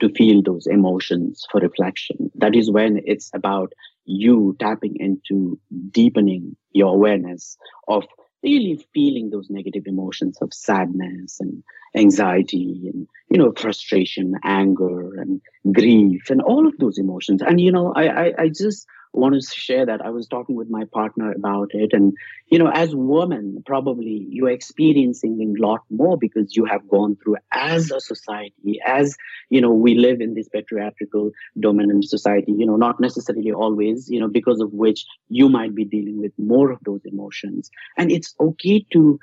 to 0.00 0.08
feel 0.10 0.40
those 0.40 0.66
emotions 0.68 1.44
for 1.50 1.60
reflection. 1.60 2.30
That 2.36 2.54
is 2.54 2.70
when 2.70 3.00
it's 3.04 3.30
about 3.34 3.72
you 4.04 4.56
tapping 4.60 4.96
into 4.96 5.58
deepening 5.90 6.56
your 6.70 6.94
awareness 6.94 7.58
of 7.88 8.04
really 8.42 8.84
feeling 8.92 9.30
those 9.30 9.48
negative 9.50 9.84
emotions 9.86 10.38
of 10.42 10.52
sadness 10.52 11.38
and 11.40 11.62
anxiety 11.94 12.90
and 12.92 13.06
you 13.30 13.38
know 13.38 13.52
frustration 13.56 14.34
anger 14.44 15.14
and 15.20 15.40
grief 15.72 16.30
and 16.30 16.42
all 16.42 16.66
of 16.66 16.76
those 16.78 16.98
emotions. 16.98 17.42
And 17.42 17.60
you 17.60 17.72
know 17.72 17.92
i 17.94 18.06
i, 18.06 18.32
I 18.38 18.48
just 18.48 18.86
want 19.12 19.34
to 19.34 19.40
share 19.54 19.86
that. 19.86 20.00
I 20.00 20.10
was 20.10 20.26
talking 20.26 20.56
with 20.56 20.70
my 20.70 20.84
partner 20.92 21.32
about 21.32 21.70
it. 21.72 21.92
And 21.92 22.14
you 22.48 22.58
know 22.58 22.70
as 22.70 22.94
women 22.94 23.62
probably 23.64 24.26
you're 24.28 24.50
experiencing 24.50 25.40
a 25.40 25.62
lot 25.66 25.80
more 25.90 26.18
because 26.18 26.54
you 26.54 26.64
have 26.66 26.86
gone 26.88 27.16
through 27.16 27.36
as 27.50 27.90
a 27.90 27.98
society 27.98 28.78
as 28.84 29.16
you 29.48 29.60
know 29.60 29.72
we 29.72 29.94
live 29.94 30.20
in 30.20 30.34
this 30.34 30.48
patriarchal 30.48 31.30
dominant 31.58 32.04
society 32.04 32.52
you 32.52 32.66
know 32.66 32.76
not 32.76 33.00
necessarily 33.00 33.52
always 33.52 34.10
you 34.10 34.20
know 34.20 34.28
because 34.28 34.60
of 34.60 34.70
which 34.72 35.06
you 35.28 35.48
might 35.48 35.74
be 35.74 35.84
dealing 35.84 36.20
with 36.20 36.32
more 36.38 36.70
of 36.70 36.78
those 36.84 37.00
emotions. 37.04 37.70
And 37.96 38.10
it's 38.10 38.34
okay 38.40 38.84
to 38.92 39.18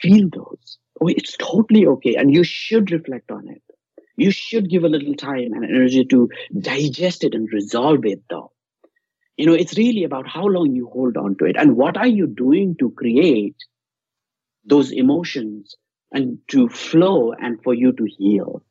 feel 0.00 0.28
those. 0.32 0.78
Oh 1.00 1.08
it's 1.08 1.36
totally 1.36 1.86
okay. 1.86 2.14
And 2.14 2.32
you 2.34 2.44
should 2.44 2.90
reflect 2.90 3.30
on 3.30 3.48
it. 3.48 3.62
You 4.16 4.30
should 4.30 4.68
give 4.68 4.84
a 4.84 4.88
little 4.88 5.14
time 5.14 5.52
and 5.52 5.64
energy 5.64 6.04
to 6.06 6.28
digest 6.58 7.24
it 7.24 7.34
and 7.34 7.48
resolve 7.52 8.04
it 8.04 8.22
though 8.28 8.51
you 9.36 9.46
know 9.46 9.54
it's 9.54 9.76
really 9.76 10.04
about 10.04 10.28
how 10.28 10.46
long 10.46 10.74
you 10.74 10.88
hold 10.92 11.16
on 11.16 11.36
to 11.36 11.44
it 11.44 11.56
and 11.56 11.76
what 11.76 11.96
are 11.96 12.06
you 12.06 12.26
doing 12.26 12.76
to 12.78 12.90
create 12.90 13.56
those 14.64 14.92
emotions 14.92 15.76
and 16.12 16.38
to 16.48 16.68
flow 16.68 17.32
and 17.32 17.60
for 17.62 17.74
you 17.74 17.92
to 17.92 18.04
heal. 18.04 18.62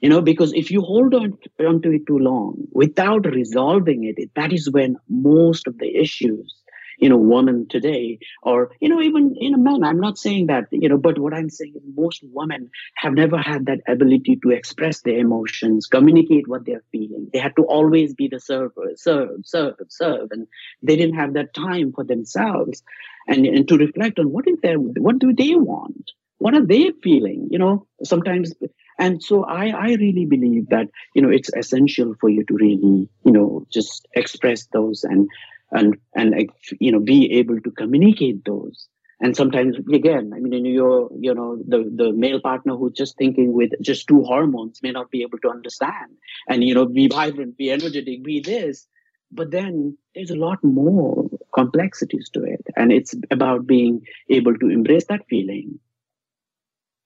You 0.00 0.08
know 0.10 0.20
because 0.20 0.52
if 0.52 0.70
you 0.70 0.80
hold 0.82 1.14
on 1.14 1.32
to 1.58 1.90
it 1.90 2.06
too 2.06 2.18
long 2.18 2.68
without 2.72 3.26
resolving 3.26 4.04
it 4.04 4.30
that 4.36 4.52
is 4.52 4.70
when 4.70 4.96
most 5.08 5.66
of 5.66 5.78
the 5.78 5.96
issues 5.96 6.57
you 6.98 7.08
know 7.08 7.16
women 7.16 7.66
today 7.68 8.18
or 8.42 8.70
you 8.80 8.88
know 8.88 9.00
even 9.00 9.34
you 9.34 9.50
know 9.50 9.58
men 9.58 9.84
i'm 9.84 10.00
not 10.00 10.18
saying 10.18 10.46
that 10.46 10.66
you 10.70 10.88
know 10.88 10.98
but 10.98 11.18
what 11.18 11.34
i'm 11.34 11.50
saying 11.50 11.72
is 11.74 11.82
most 11.96 12.22
women 12.32 12.70
have 12.94 13.14
never 13.14 13.38
had 13.38 13.66
that 13.66 13.80
ability 13.88 14.38
to 14.42 14.50
express 14.50 15.00
their 15.02 15.18
emotions 15.18 15.86
communicate 15.86 16.48
what 16.48 16.64
they're 16.64 16.84
feeling. 16.92 17.28
They 17.32 17.38
had 17.38 17.56
to 17.56 17.62
always 17.62 18.14
be 18.14 18.28
the 18.28 18.40
server 18.40 18.92
serve 18.96 19.40
serve 19.44 19.74
serve 19.88 20.28
and 20.30 20.46
they 20.82 20.96
didn't 20.96 21.16
have 21.16 21.34
that 21.34 21.54
time 21.54 21.92
for 21.92 22.04
themselves. 22.04 22.82
And, 23.26 23.44
and 23.46 23.68
to 23.68 23.76
reflect 23.76 24.18
on 24.18 24.32
what 24.32 24.48
is 24.48 24.58
their 24.62 24.76
what 24.78 25.18
do 25.18 25.32
they 25.32 25.54
want? 25.54 26.12
What 26.38 26.54
are 26.54 26.64
they 26.64 26.92
feeling? 27.02 27.48
You 27.50 27.58
know 27.58 27.86
sometimes 28.04 28.54
and 28.98 29.22
so 29.22 29.44
I, 29.44 29.68
I 29.68 29.88
really 29.94 30.24
believe 30.24 30.68
that 30.70 30.88
you 31.14 31.22
know 31.22 31.30
it's 31.30 31.50
essential 31.54 32.14
for 32.20 32.28
you 32.28 32.44
to 32.44 32.54
really 32.54 33.08
you 33.24 33.32
know 33.32 33.66
just 33.72 34.06
express 34.14 34.66
those 34.66 35.04
and 35.04 35.28
and 35.70 35.96
and 36.14 36.50
you 36.80 36.92
know 36.92 37.00
be 37.00 37.32
able 37.32 37.60
to 37.60 37.70
communicate 37.70 38.44
those. 38.44 38.88
And 39.20 39.36
sometimes 39.36 39.76
again 39.92 40.32
i 40.34 40.38
mean 40.38 40.64
you're 40.64 41.10
you 41.18 41.34
know 41.34 41.60
the 41.66 41.90
the 41.94 42.12
male 42.12 42.40
partner 42.40 42.76
who's 42.76 42.92
just 42.92 43.16
thinking 43.16 43.52
with 43.52 43.72
just 43.80 44.06
two 44.06 44.22
hormones 44.22 44.80
may 44.82 44.92
not 44.92 45.10
be 45.10 45.22
able 45.22 45.38
to 45.40 45.50
understand. 45.50 46.12
And 46.48 46.62
you 46.62 46.74
know 46.74 46.86
be 46.86 47.08
vibrant 47.08 47.56
be 47.56 47.70
energetic 47.70 48.22
be 48.22 48.40
this. 48.40 48.86
But 49.30 49.50
then 49.50 49.98
there's 50.14 50.30
a 50.30 50.36
lot 50.36 50.62
more 50.64 51.28
complexities 51.52 52.30
to 52.32 52.44
it. 52.44 52.66
And 52.76 52.90
it's 52.90 53.14
about 53.30 53.66
being 53.66 54.00
able 54.30 54.56
to 54.56 54.70
embrace 54.70 55.04
that 55.08 55.26
feeling. 55.28 55.80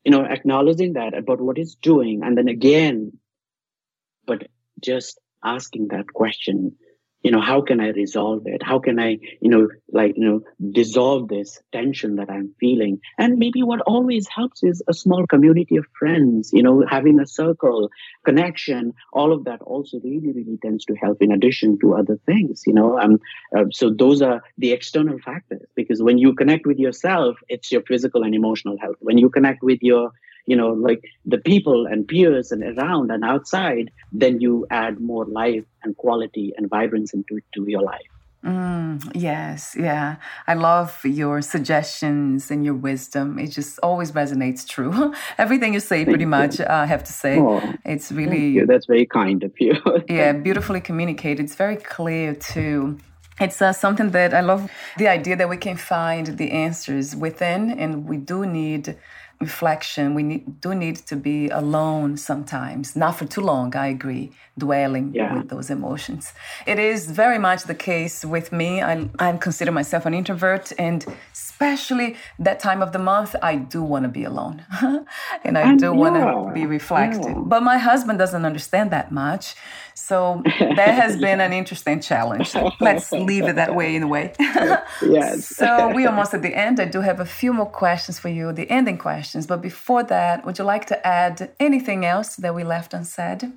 You 0.05 0.13
know 0.13 0.25
acknowledging 0.25 0.93
that 0.95 1.17
about 1.17 1.41
what 1.41 1.59
it's 1.59 1.75
doing. 1.77 2.23
And 2.23 2.37
then 2.37 2.49
again 2.49 3.13
but 4.27 4.47
just 4.81 5.21
asking 5.45 5.89
that 5.89 6.07
question 6.13 6.77
you 7.23 7.31
know 7.31 7.41
how 7.41 7.61
can 7.61 7.81
i 7.81 7.89
resolve 7.89 8.43
it? 8.47 8.63
How 8.63 8.79
can 8.79 8.99
i 8.99 9.19
you 9.41 9.51
know 9.51 9.69
like 9.93 10.15
you 10.17 10.25
know 10.29 10.41
dissolve 10.71 11.29
this 11.29 11.61
tension 11.73 12.17
that 12.17 12.31
i'm 12.31 12.55
feeling? 12.61 13.01
And 13.19 13.39
maybe 13.39 13.63
what 13.63 13.81
always 13.83 14.29
helps 14.29 14.63
is 14.63 14.83
a 14.89 14.95
small 14.95 15.27
community 15.27 15.77
of 15.77 15.87
friends 15.99 16.51
you 16.53 16.63
know 16.63 16.85
having 16.89 17.21
a 17.21 17.27
circle 17.27 17.91
connection 18.25 18.93
all 19.13 19.33
of 19.33 19.45
that 19.45 19.63
also 19.63 20.01
really 20.05 20.33
really 20.33 20.59
tends 20.63 20.85
to 20.87 20.95
help 20.95 21.23
in 21.23 21.33
addition 21.33 21.79
to 21.81 21.95
other 21.95 22.19
things 22.27 22.63
you 22.67 22.75
know? 22.75 22.99
Um, 22.99 23.19
uh, 23.57 23.65
so 23.73 23.91
those 23.91 24.23
are 24.23 24.43
the 24.59 24.73
external 24.73 25.19
factors 25.19 25.67
because 25.75 26.03
when 26.03 26.19
you 26.19 26.35
connect 26.35 26.67
with 26.67 26.79
yourself 26.79 27.37
it's 27.49 27.71
your 27.73 27.83
physical 27.83 28.23
and 28.23 28.35
emotional 28.35 28.77
health. 28.79 28.97
When 29.01 29.19
you 29.19 29.31
connect 29.31 29.63
with 29.63 29.79
your 29.83 30.11
you 30.47 30.57
know 30.57 30.71
like 30.71 31.03
the 31.25 31.39
people 31.39 31.87
and 31.87 32.07
peers 32.09 32.53
and 32.53 32.63
around 32.63 33.11
and 33.11 33.25
outside 33.25 33.91
then 34.13 34.41
you 34.41 34.67
add 34.71 35.01
more 35.01 35.25
life 35.27 35.65
and 35.83 35.97
quality 35.97 36.53
and 36.57 36.69
vibrance 36.69 37.15
into 37.15 37.41
to 37.55 37.65
your 37.69 37.83
life 37.83 38.13
Mm, 38.45 39.13
yes, 39.15 39.77
yeah. 39.79 40.17
I 40.49 40.55
love 40.55 41.01
your 41.05 41.43
suggestions 41.43 42.51
and 42.51 42.65
your 42.65 42.75
wisdom. 42.75 43.39
It 43.39 43.49
just 43.49 43.79
always 43.83 44.13
resonates 44.13 44.67
true. 44.67 45.15
Everything 45.39 45.75
you 45.75 45.81
say, 45.81 46.05
pretty 46.05 46.25
much, 46.25 46.61
I 46.61 46.87
have 46.87 47.05
to 47.05 47.13
say. 47.13 47.39
Oh, 47.39 47.63
it's 47.85 48.11
really. 48.11 48.65
That's 48.65 48.87
very 48.87 49.07
kind 49.07 49.45
of 49.45 49.53
you. 49.61 49.77
yeah, 50.09 50.33
beautifully 50.33 50.81
communicated. 50.81 51.45
It's 51.45 51.55
very 51.55 51.77
clear, 51.77 52.35
too. 52.35 52.99
It's 53.41 53.63
uh, 53.63 53.73
something 53.73 54.11
that 54.11 54.35
I 54.35 54.41
love 54.41 54.71
the 54.99 55.09
idea 55.09 55.37
that 55.37 55.49
we 55.49 55.57
can 55.57 55.77
find 55.77 56.27
the 56.37 56.51
answers 56.51 57.15
within, 57.15 57.71
and 57.71 58.09
we 58.09 58.17
do 58.17 58.45
need 58.45 58.97
reflection. 59.49 60.15
We 60.19 60.23
need, 60.31 60.61
do 60.61 60.71
need 60.75 60.97
to 61.11 61.17
be 61.17 61.39
alone 61.63 62.11
sometimes, 62.17 62.97
not 63.03 63.13
for 63.19 63.27
too 63.35 63.45
long, 63.53 63.75
I 63.85 63.89
agree, 63.97 64.27
dwelling 64.57 65.07
yeah. 65.15 65.35
with 65.35 65.49
those 65.53 65.69
emotions. 65.79 66.33
It 66.73 66.79
is 66.79 67.11
very 67.23 67.39
much 67.39 67.61
the 67.73 67.79
case 67.91 68.25
with 68.25 68.49
me. 68.61 68.71
I, 68.93 68.95
I 69.19 69.29
consider 69.49 69.73
myself 69.81 70.03
an 70.07 70.15
introvert, 70.15 70.73
and 70.79 70.99
especially 71.33 72.09
that 72.39 72.59
time 72.61 72.81
of 72.87 72.91
the 72.97 73.03
month, 73.13 73.35
I 73.43 73.57
do 73.75 73.81
want 73.93 74.05
to 74.09 74.13
be 74.21 74.25
alone. 74.33 74.57
and 75.45 75.55
I 75.59 75.65
and 75.71 75.79
do 75.79 75.93
want 75.93 76.17
to 76.17 76.53
be 76.59 76.65
reflected. 76.79 77.25
Yeah. 77.25 77.35
Oh. 77.37 77.45
But 77.53 77.63
my 77.73 77.79
husband 77.91 78.17
doesn't 78.19 78.45
understand 78.51 78.91
that 78.97 79.11
much. 79.25 79.45
So 79.95 80.43
that 80.45 80.95
has 81.03 81.17
been 81.17 81.41
an 81.41 81.53
interesting 81.53 82.01
challenge. 82.01 82.55
Let's 82.81 83.13
leave 83.13 83.45
it 83.45 83.57
that 83.57 83.75
way 83.75 83.95
in 83.95 84.03
a 84.03 84.09
way. 84.09 84.33
yes. 84.39 85.47
so 85.47 85.93
we're 85.95 86.09
almost 86.09 86.35
at 86.35 86.43
the 86.43 86.55
end. 86.55 86.81
I 86.81 86.87
do 86.87 87.01
have 87.01 87.21
a 87.21 87.25
few 87.25 87.53
more 87.53 87.71
questions 87.71 88.19
for 88.19 88.29
you, 88.29 88.53
the 88.53 88.69
ending 88.71 88.99
questions. 88.99 89.47
But 89.47 89.63
before 89.63 90.03
that, 90.05 90.45
would 90.45 90.59
you 90.59 90.65
like 90.65 90.87
to 90.87 91.07
add 91.07 91.53
anything 91.61 92.05
else 92.05 92.37
that 92.37 92.55
we 92.55 92.65
left 92.65 92.95
unsaid? 92.95 93.53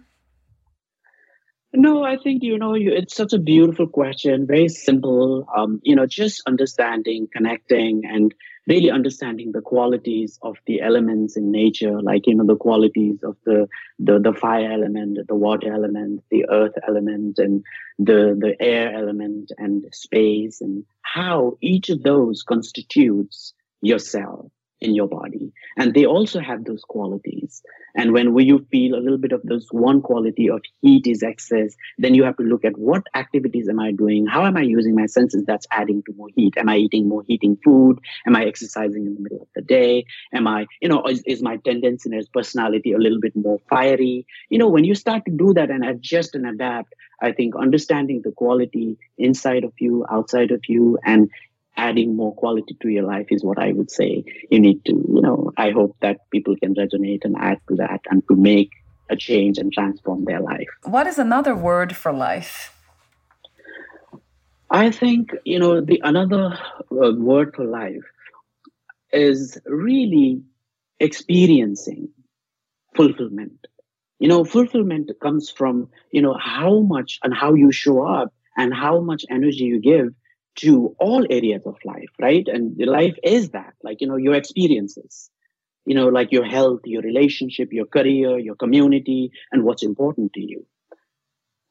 No, 1.76 2.04
I 2.04 2.18
think 2.18 2.42
you 2.42 2.58
know 2.58 2.74
you, 2.74 2.94
it's 2.94 3.16
such 3.16 3.34
a 3.34 3.40
beautiful 3.40 3.88
question, 3.88 4.48
very 4.48 4.70
simple. 4.70 5.46
Um, 5.56 5.82
you 5.84 5.96
know, 5.96 6.06
just 6.06 6.42
understanding, 6.48 7.28
connecting, 7.32 8.04
and 8.06 8.34
really 8.68 8.90
understanding 8.90 9.52
the 9.52 9.62
qualities 9.62 10.40
of 10.42 10.58
the 10.66 10.82
elements 10.82 11.38
in 11.38 11.52
nature, 11.52 12.02
like 12.02 12.28
you 12.28 12.36
know 12.36 12.46
the 12.46 12.56
qualities 12.56 13.20
of 13.24 13.38
the 13.46 13.68
the 14.00 14.20
the 14.20 14.34
fire 14.34 14.72
element, 14.72 15.20
the 15.28 15.36
water 15.36 15.74
element, 15.74 16.24
the 16.32 16.46
earth 16.50 16.74
element, 16.88 17.40
and 17.40 17.64
the 18.00 18.36
the 18.40 18.56
air 18.60 18.94
element, 18.94 19.52
and 19.58 19.86
space, 19.92 20.62
and 20.62 20.84
how 21.02 21.58
each 21.62 21.90
of 21.90 22.04
those 22.04 22.44
constitutes 22.44 23.54
yourself 23.82 24.52
in 24.82 24.96
your 24.96 25.08
body. 25.08 25.52
And 25.78 25.94
they 25.94 26.06
also 26.06 26.40
have 26.40 26.66
those 26.66 26.84
qualities 26.84 27.62
and 27.96 28.14
when 28.14 28.36
you 28.38 28.66
feel 28.72 28.96
a 28.96 29.02
little 29.02 29.18
bit 29.18 29.32
of 29.32 29.42
this 29.44 29.66
one 29.72 30.02
quality 30.02 30.50
of 30.50 30.62
heat 30.82 31.08
is 31.08 31.24
excess 31.24 31.76
then 31.98 32.14
you 32.14 32.24
have 32.24 32.38
to 32.38 32.44
look 32.44 32.66
at 32.66 32.78
what 32.78 33.04
activities 33.16 33.70
am 33.70 33.80
i 33.80 33.92
doing? 33.92 34.26
How 34.26 34.46
am 34.46 34.58
i 34.58 34.62
using 34.62 34.96
my 34.96 35.06
senses 35.06 35.44
that's 35.46 35.68
adding 35.72 36.04
to 36.04 36.14
more 36.14 36.30
heat? 36.36 36.58
Am 36.58 36.70
i 36.70 36.78
eating 36.78 37.08
more 37.08 37.24
heating 37.28 37.58
food? 37.64 38.00
Am 38.28 38.36
i 38.36 38.46
exercising 38.46 39.06
in 39.06 39.16
the 39.16 39.22
middle 39.22 39.42
of 39.42 39.48
the 39.56 39.62
day? 39.62 40.06
Am 40.34 40.48
i 40.48 40.66
you 40.82 40.90
know 40.90 41.04
is, 41.06 41.24
is 41.26 41.42
my 41.42 41.58
tendency 41.58 42.10
and 42.12 42.28
personality 42.34 42.92
a 42.94 42.98
little 42.98 43.20
bit 43.20 43.36
more 43.36 43.60
fiery? 43.70 44.26
You 44.50 44.58
know 44.58 44.70
when 44.70 44.84
you 44.84 44.96
start 44.96 45.26
to 45.26 45.32
do 45.32 45.54
that 45.54 45.70
and 45.70 45.86
adjust 45.86 46.36
and 46.36 46.46
adapt 46.46 46.94
I 47.22 47.32
think 47.32 47.56
understanding 47.56 48.22
the 48.24 48.32
quality 48.32 48.98
inside 49.18 49.64
of 49.64 49.74
you, 49.80 50.06
outside 50.12 50.52
of 50.52 50.62
you, 50.68 51.00
and 51.06 51.30
adding 51.78 52.16
more 52.16 52.34
quality 52.36 52.76
to 52.82 52.90
your 52.90 53.04
life 53.04 53.28
is 53.30 53.44
what 53.44 53.60
I 53.60 53.72
would 53.74 53.92
say 53.92 54.24
you 54.50 54.60
need 54.60 54.84
to, 54.86 54.94
you 54.94 55.22
know, 55.22 55.52
I 55.58 55.72
hope 55.72 55.98
that 56.02 56.30
people 56.32 56.56
can 56.56 56.76
resonate 56.76 57.26
and 57.26 57.36
add 57.38 57.60
to 57.70 57.76
that 57.76 58.02
and 58.10 58.24
to 58.30 58.36
make 58.36 58.72
a 59.10 59.16
change 59.16 59.58
and 59.58 59.72
transform 59.72 60.26
their 60.26 60.42
life. 60.42 60.68
What 60.84 61.08
is 61.08 61.20
another 61.20 61.56
word 61.56 61.96
for 61.96 62.12
life? 62.12 62.72
I 64.70 64.92
think, 64.92 65.32
you 65.44 65.60
know, 65.60 65.82
the 65.82 66.02
another 66.04 66.58
uh, 66.92 67.12
word 67.16 67.54
for 67.56 67.66
life 67.66 68.04
is 69.12 69.60
really 69.66 70.42
experiencing 71.00 72.10
fulfillment. 72.96 73.68
You 74.20 74.28
know, 74.28 74.44
fulfillment 74.44 75.12
comes 75.22 75.52
from, 75.52 75.90
you 76.12 76.22
know, 76.22 76.36
how 76.40 76.80
much 76.80 77.20
and 77.22 77.34
how 77.34 77.54
you 77.54 77.72
show 77.72 78.06
up 78.08 78.34
and 78.58 78.74
how 78.74 79.02
much 79.02 79.24
energy 79.30 79.66
you 79.66 79.80
give 79.80 80.14
to 80.56 80.96
all 81.00 81.26
areas 81.30 81.64
of 81.66 81.76
life, 81.84 82.10
right? 82.20 82.48
And 82.48 82.76
life 82.78 83.16
is 83.24 83.50
that, 83.50 83.74
like, 83.84 84.02
you 84.02 84.08
know, 84.08 84.18
your 84.18 84.36
experiences, 84.36 85.30
you 85.86 85.96
know, 85.96 86.08
like 86.08 86.32
your 86.32 86.46
health, 86.46 86.82
your 86.86 87.02
relationship, 87.02 87.70
your 87.72 87.86
career, 87.86 88.40
your 88.40 88.56
community, 88.56 89.32
and 89.52 89.64
what's 89.64 89.84
important 89.84 90.34
to 90.34 90.42
you. 90.42 90.66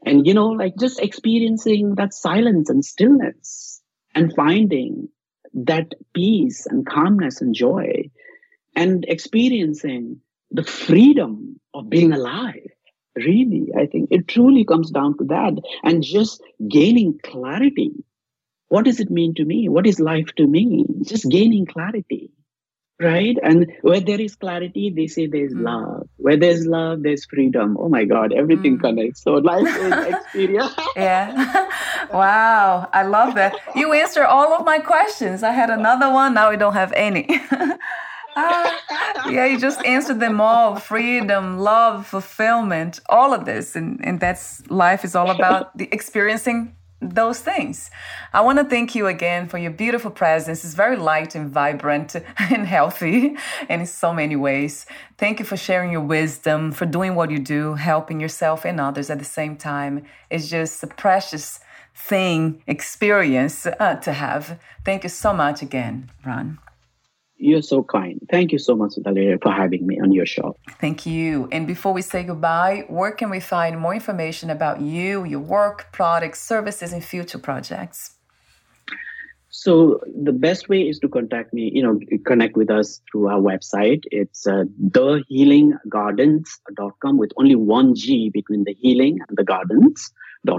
And, 0.04 0.26
you 0.26 0.34
know, 0.34 0.48
like 0.48 0.74
just 0.78 1.00
experiencing 1.00 1.94
that 1.94 2.12
silence 2.12 2.68
and 2.68 2.84
stillness 2.84 3.80
and 4.14 4.34
finding 4.34 5.08
that 5.54 5.92
peace 6.12 6.66
and 6.66 6.86
calmness 6.86 7.40
and 7.40 7.54
joy 7.54 8.10
and 8.76 9.04
experiencing 9.08 10.20
the 10.50 10.64
freedom 10.64 11.58
of 11.72 11.88
being 11.88 12.12
alive. 12.12 12.68
Really, 13.16 13.68
I 13.78 13.86
think 13.86 14.08
it 14.10 14.26
truly 14.26 14.64
comes 14.64 14.90
down 14.90 15.16
to 15.18 15.24
that 15.26 15.54
and 15.84 16.02
just 16.02 16.42
gaining 16.68 17.18
clarity 17.22 17.92
what 18.74 18.84
does 18.84 18.98
it 18.98 19.08
mean 19.08 19.34
to 19.34 19.44
me? 19.44 19.68
What 19.68 19.86
is 19.86 20.00
life 20.00 20.34
to 20.36 20.48
me? 20.48 20.84
Just 21.02 21.28
gaining 21.30 21.64
clarity, 21.64 22.32
right? 23.00 23.36
And 23.40 23.70
where 23.82 24.00
there 24.00 24.20
is 24.20 24.34
clarity, 24.34 24.92
they 24.96 25.06
say 25.06 25.28
there's 25.28 25.54
mm. 25.54 25.62
love. 25.62 26.08
Where 26.16 26.36
there's 26.36 26.66
love, 26.66 27.04
there's 27.04 27.24
freedom. 27.24 27.76
Oh 27.78 27.88
my 27.88 28.04
God, 28.04 28.32
everything 28.32 28.78
mm. 28.78 28.80
connects. 28.80 29.22
So 29.22 29.34
life 29.34 29.68
is 29.68 29.92
experience. 30.14 30.74
yeah. 30.96 31.68
wow. 32.12 32.88
I 32.92 33.04
love 33.04 33.36
that. 33.36 33.54
You 33.76 33.92
answer 33.92 34.24
all 34.24 34.52
of 34.52 34.66
my 34.66 34.80
questions. 34.80 35.44
I 35.44 35.52
had 35.52 35.70
another 35.70 36.10
one. 36.10 36.34
Now 36.34 36.50
we 36.50 36.56
don't 36.56 36.74
have 36.74 36.92
any. 36.96 37.28
Ah, 38.36 39.30
yeah, 39.30 39.46
you 39.46 39.60
just 39.60 39.80
answered 39.84 40.18
them 40.18 40.40
all 40.40 40.74
freedom, 40.74 41.60
love, 41.60 42.04
fulfillment, 42.04 42.98
all 43.08 43.32
of 43.32 43.44
this. 43.44 43.76
And, 43.76 44.04
and 44.04 44.18
that's 44.18 44.68
life 44.68 45.04
is 45.04 45.14
all 45.14 45.30
about 45.30 45.78
the 45.78 45.88
experiencing 45.92 46.74
those 47.10 47.40
things. 47.40 47.90
I 48.32 48.40
want 48.40 48.58
to 48.58 48.64
thank 48.64 48.94
you 48.94 49.06
again 49.06 49.48
for 49.48 49.58
your 49.58 49.70
beautiful 49.70 50.10
presence. 50.10 50.64
It's 50.64 50.74
very 50.74 50.96
light 50.96 51.34
and 51.34 51.50
vibrant 51.50 52.14
and 52.38 52.66
healthy 52.66 53.36
and 53.68 53.80
in 53.80 53.86
so 53.86 54.12
many 54.12 54.36
ways. 54.36 54.86
Thank 55.18 55.38
you 55.38 55.44
for 55.44 55.56
sharing 55.56 55.92
your 55.92 56.00
wisdom, 56.00 56.72
for 56.72 56.86
doing 56.86 57.14
what 57.14 57.30
you 57.30 57.38
do, 57.38 57.74
helping 57.74 58.20
yourself 58.20 58.64
and 58.64 58.80
others 58.80 59.10
at 59.10 59.18
the 59.18 59.24
same 59.24 59.56
time. 59.56 60.04
It's 60.30 60.48
just 60.48 60.82
a 60.82 60.86
precious 60.86 61.60
thing, 61.94 62.62
experience 62.66 63.66
uh, 63.66 63.96
to 63.96 64.12
have. 64.12 64.58
Thank 64.84 65.04
you 65.04 65.10
so 65.10 65.32
much 65.32 65.62
again, 65.62 66.10
Ram. 66.24 66.58
You're 67.44 67.60
so 67.60 67.82
kind. 67.82 68.18
Thank 68.30 68.52
you 68.52 68.58
so 68.58 68.74
much, 68.74 68.94
Valeria, 68.96 69.36
for 69.42 69.52
having 69.52 69.86
me 69.86 70.00
on 70.00 70.12
your 70.12 70.24
show. 70.24 70.56
Thank 70.80 71.04
you. 71.04 71.46
And 71.52 71.66
before 71.66 71.92
we 71.92 72.00
say 72.00 72.22
goodbye, 72.22 72.86
where 72.88 73.12
can 73.12 73.28
we 73.28 73.38
find 73.38 73.78
more 73.78 73.92
information 73.92 74.48
about 74.48 74.80
you, 74.80 75.24
your 75.24 75.40
work, 75.40 75.92
products, 75.92 76.40
services, 76.40 76.94
and 76.94 77.04
future 77.04 77.38
projects? 77.38 78.14
So 79.50 80.00
the 80.06 80.32
best 80.32 80.70
way 80.70 80.88
is 80.88 80.98
to 81.00 81.08
contact 81.08 81.52
me, 81.52 81.70
you 81.74 81.82
know, 81.82 82.00
connect 82.24 82.56
with 82.56 82.70
us 82.70 83.02
through 83.12 83.28
our 83.28 83.40
website. 83.40 84.04
It's 84.10 84.46
uh, 84.46 84.64
thehealinggardens.com 84.88 87.18
with 87.18 87.32
only 87.36 87.56
one 87.56 87.94
G 87.94 88.30
between 88.30 88.64
the 88.64 88.72
healing 88.72 89.18
and 89.28 89.36
the 89.36 89.44
gardens. 89.44 90.10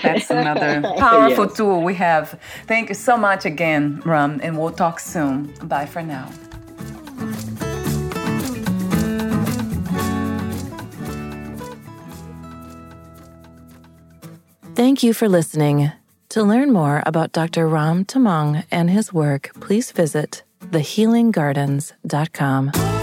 That's 0.04 0.30
another 0.30 0.82
powerful 0.98 1.46
yes. 1.46 1.58
tool 1.58 1.84
we 1.84 1.96
have. 1.96 2.40
Thank 2.68 2.90
you 2.90 2.96
so 2.96 3.18
much 3.18 3.46
again, 3.46 4.02
Ram, 4.06 4.40
and 4.44 4.58
we'll 4.58 4.72
talk 4.72 5.00
soon. 5.00 5.54
Bye 5.64 5.86
for 5.86 6.02
now. 6.02 6.30
Thank 14.76 15.04
you 15.04 15.14
for 15.14 15.30
listening. 15.30 15.92
To 16.30 16.44
learn 16.44 16.74
more 16.74 17.04
about 17.06 17.32
Dr. 17.32 17.68
Ram 17.68 18.06
Tamang 18.06 18.66
and 18.72 18.90
his 18.90 19.14
work, 19.14 19.52
please 19.60 19.92
visit 19.92 20.42
thehealinggardens.com. 20.62 23.03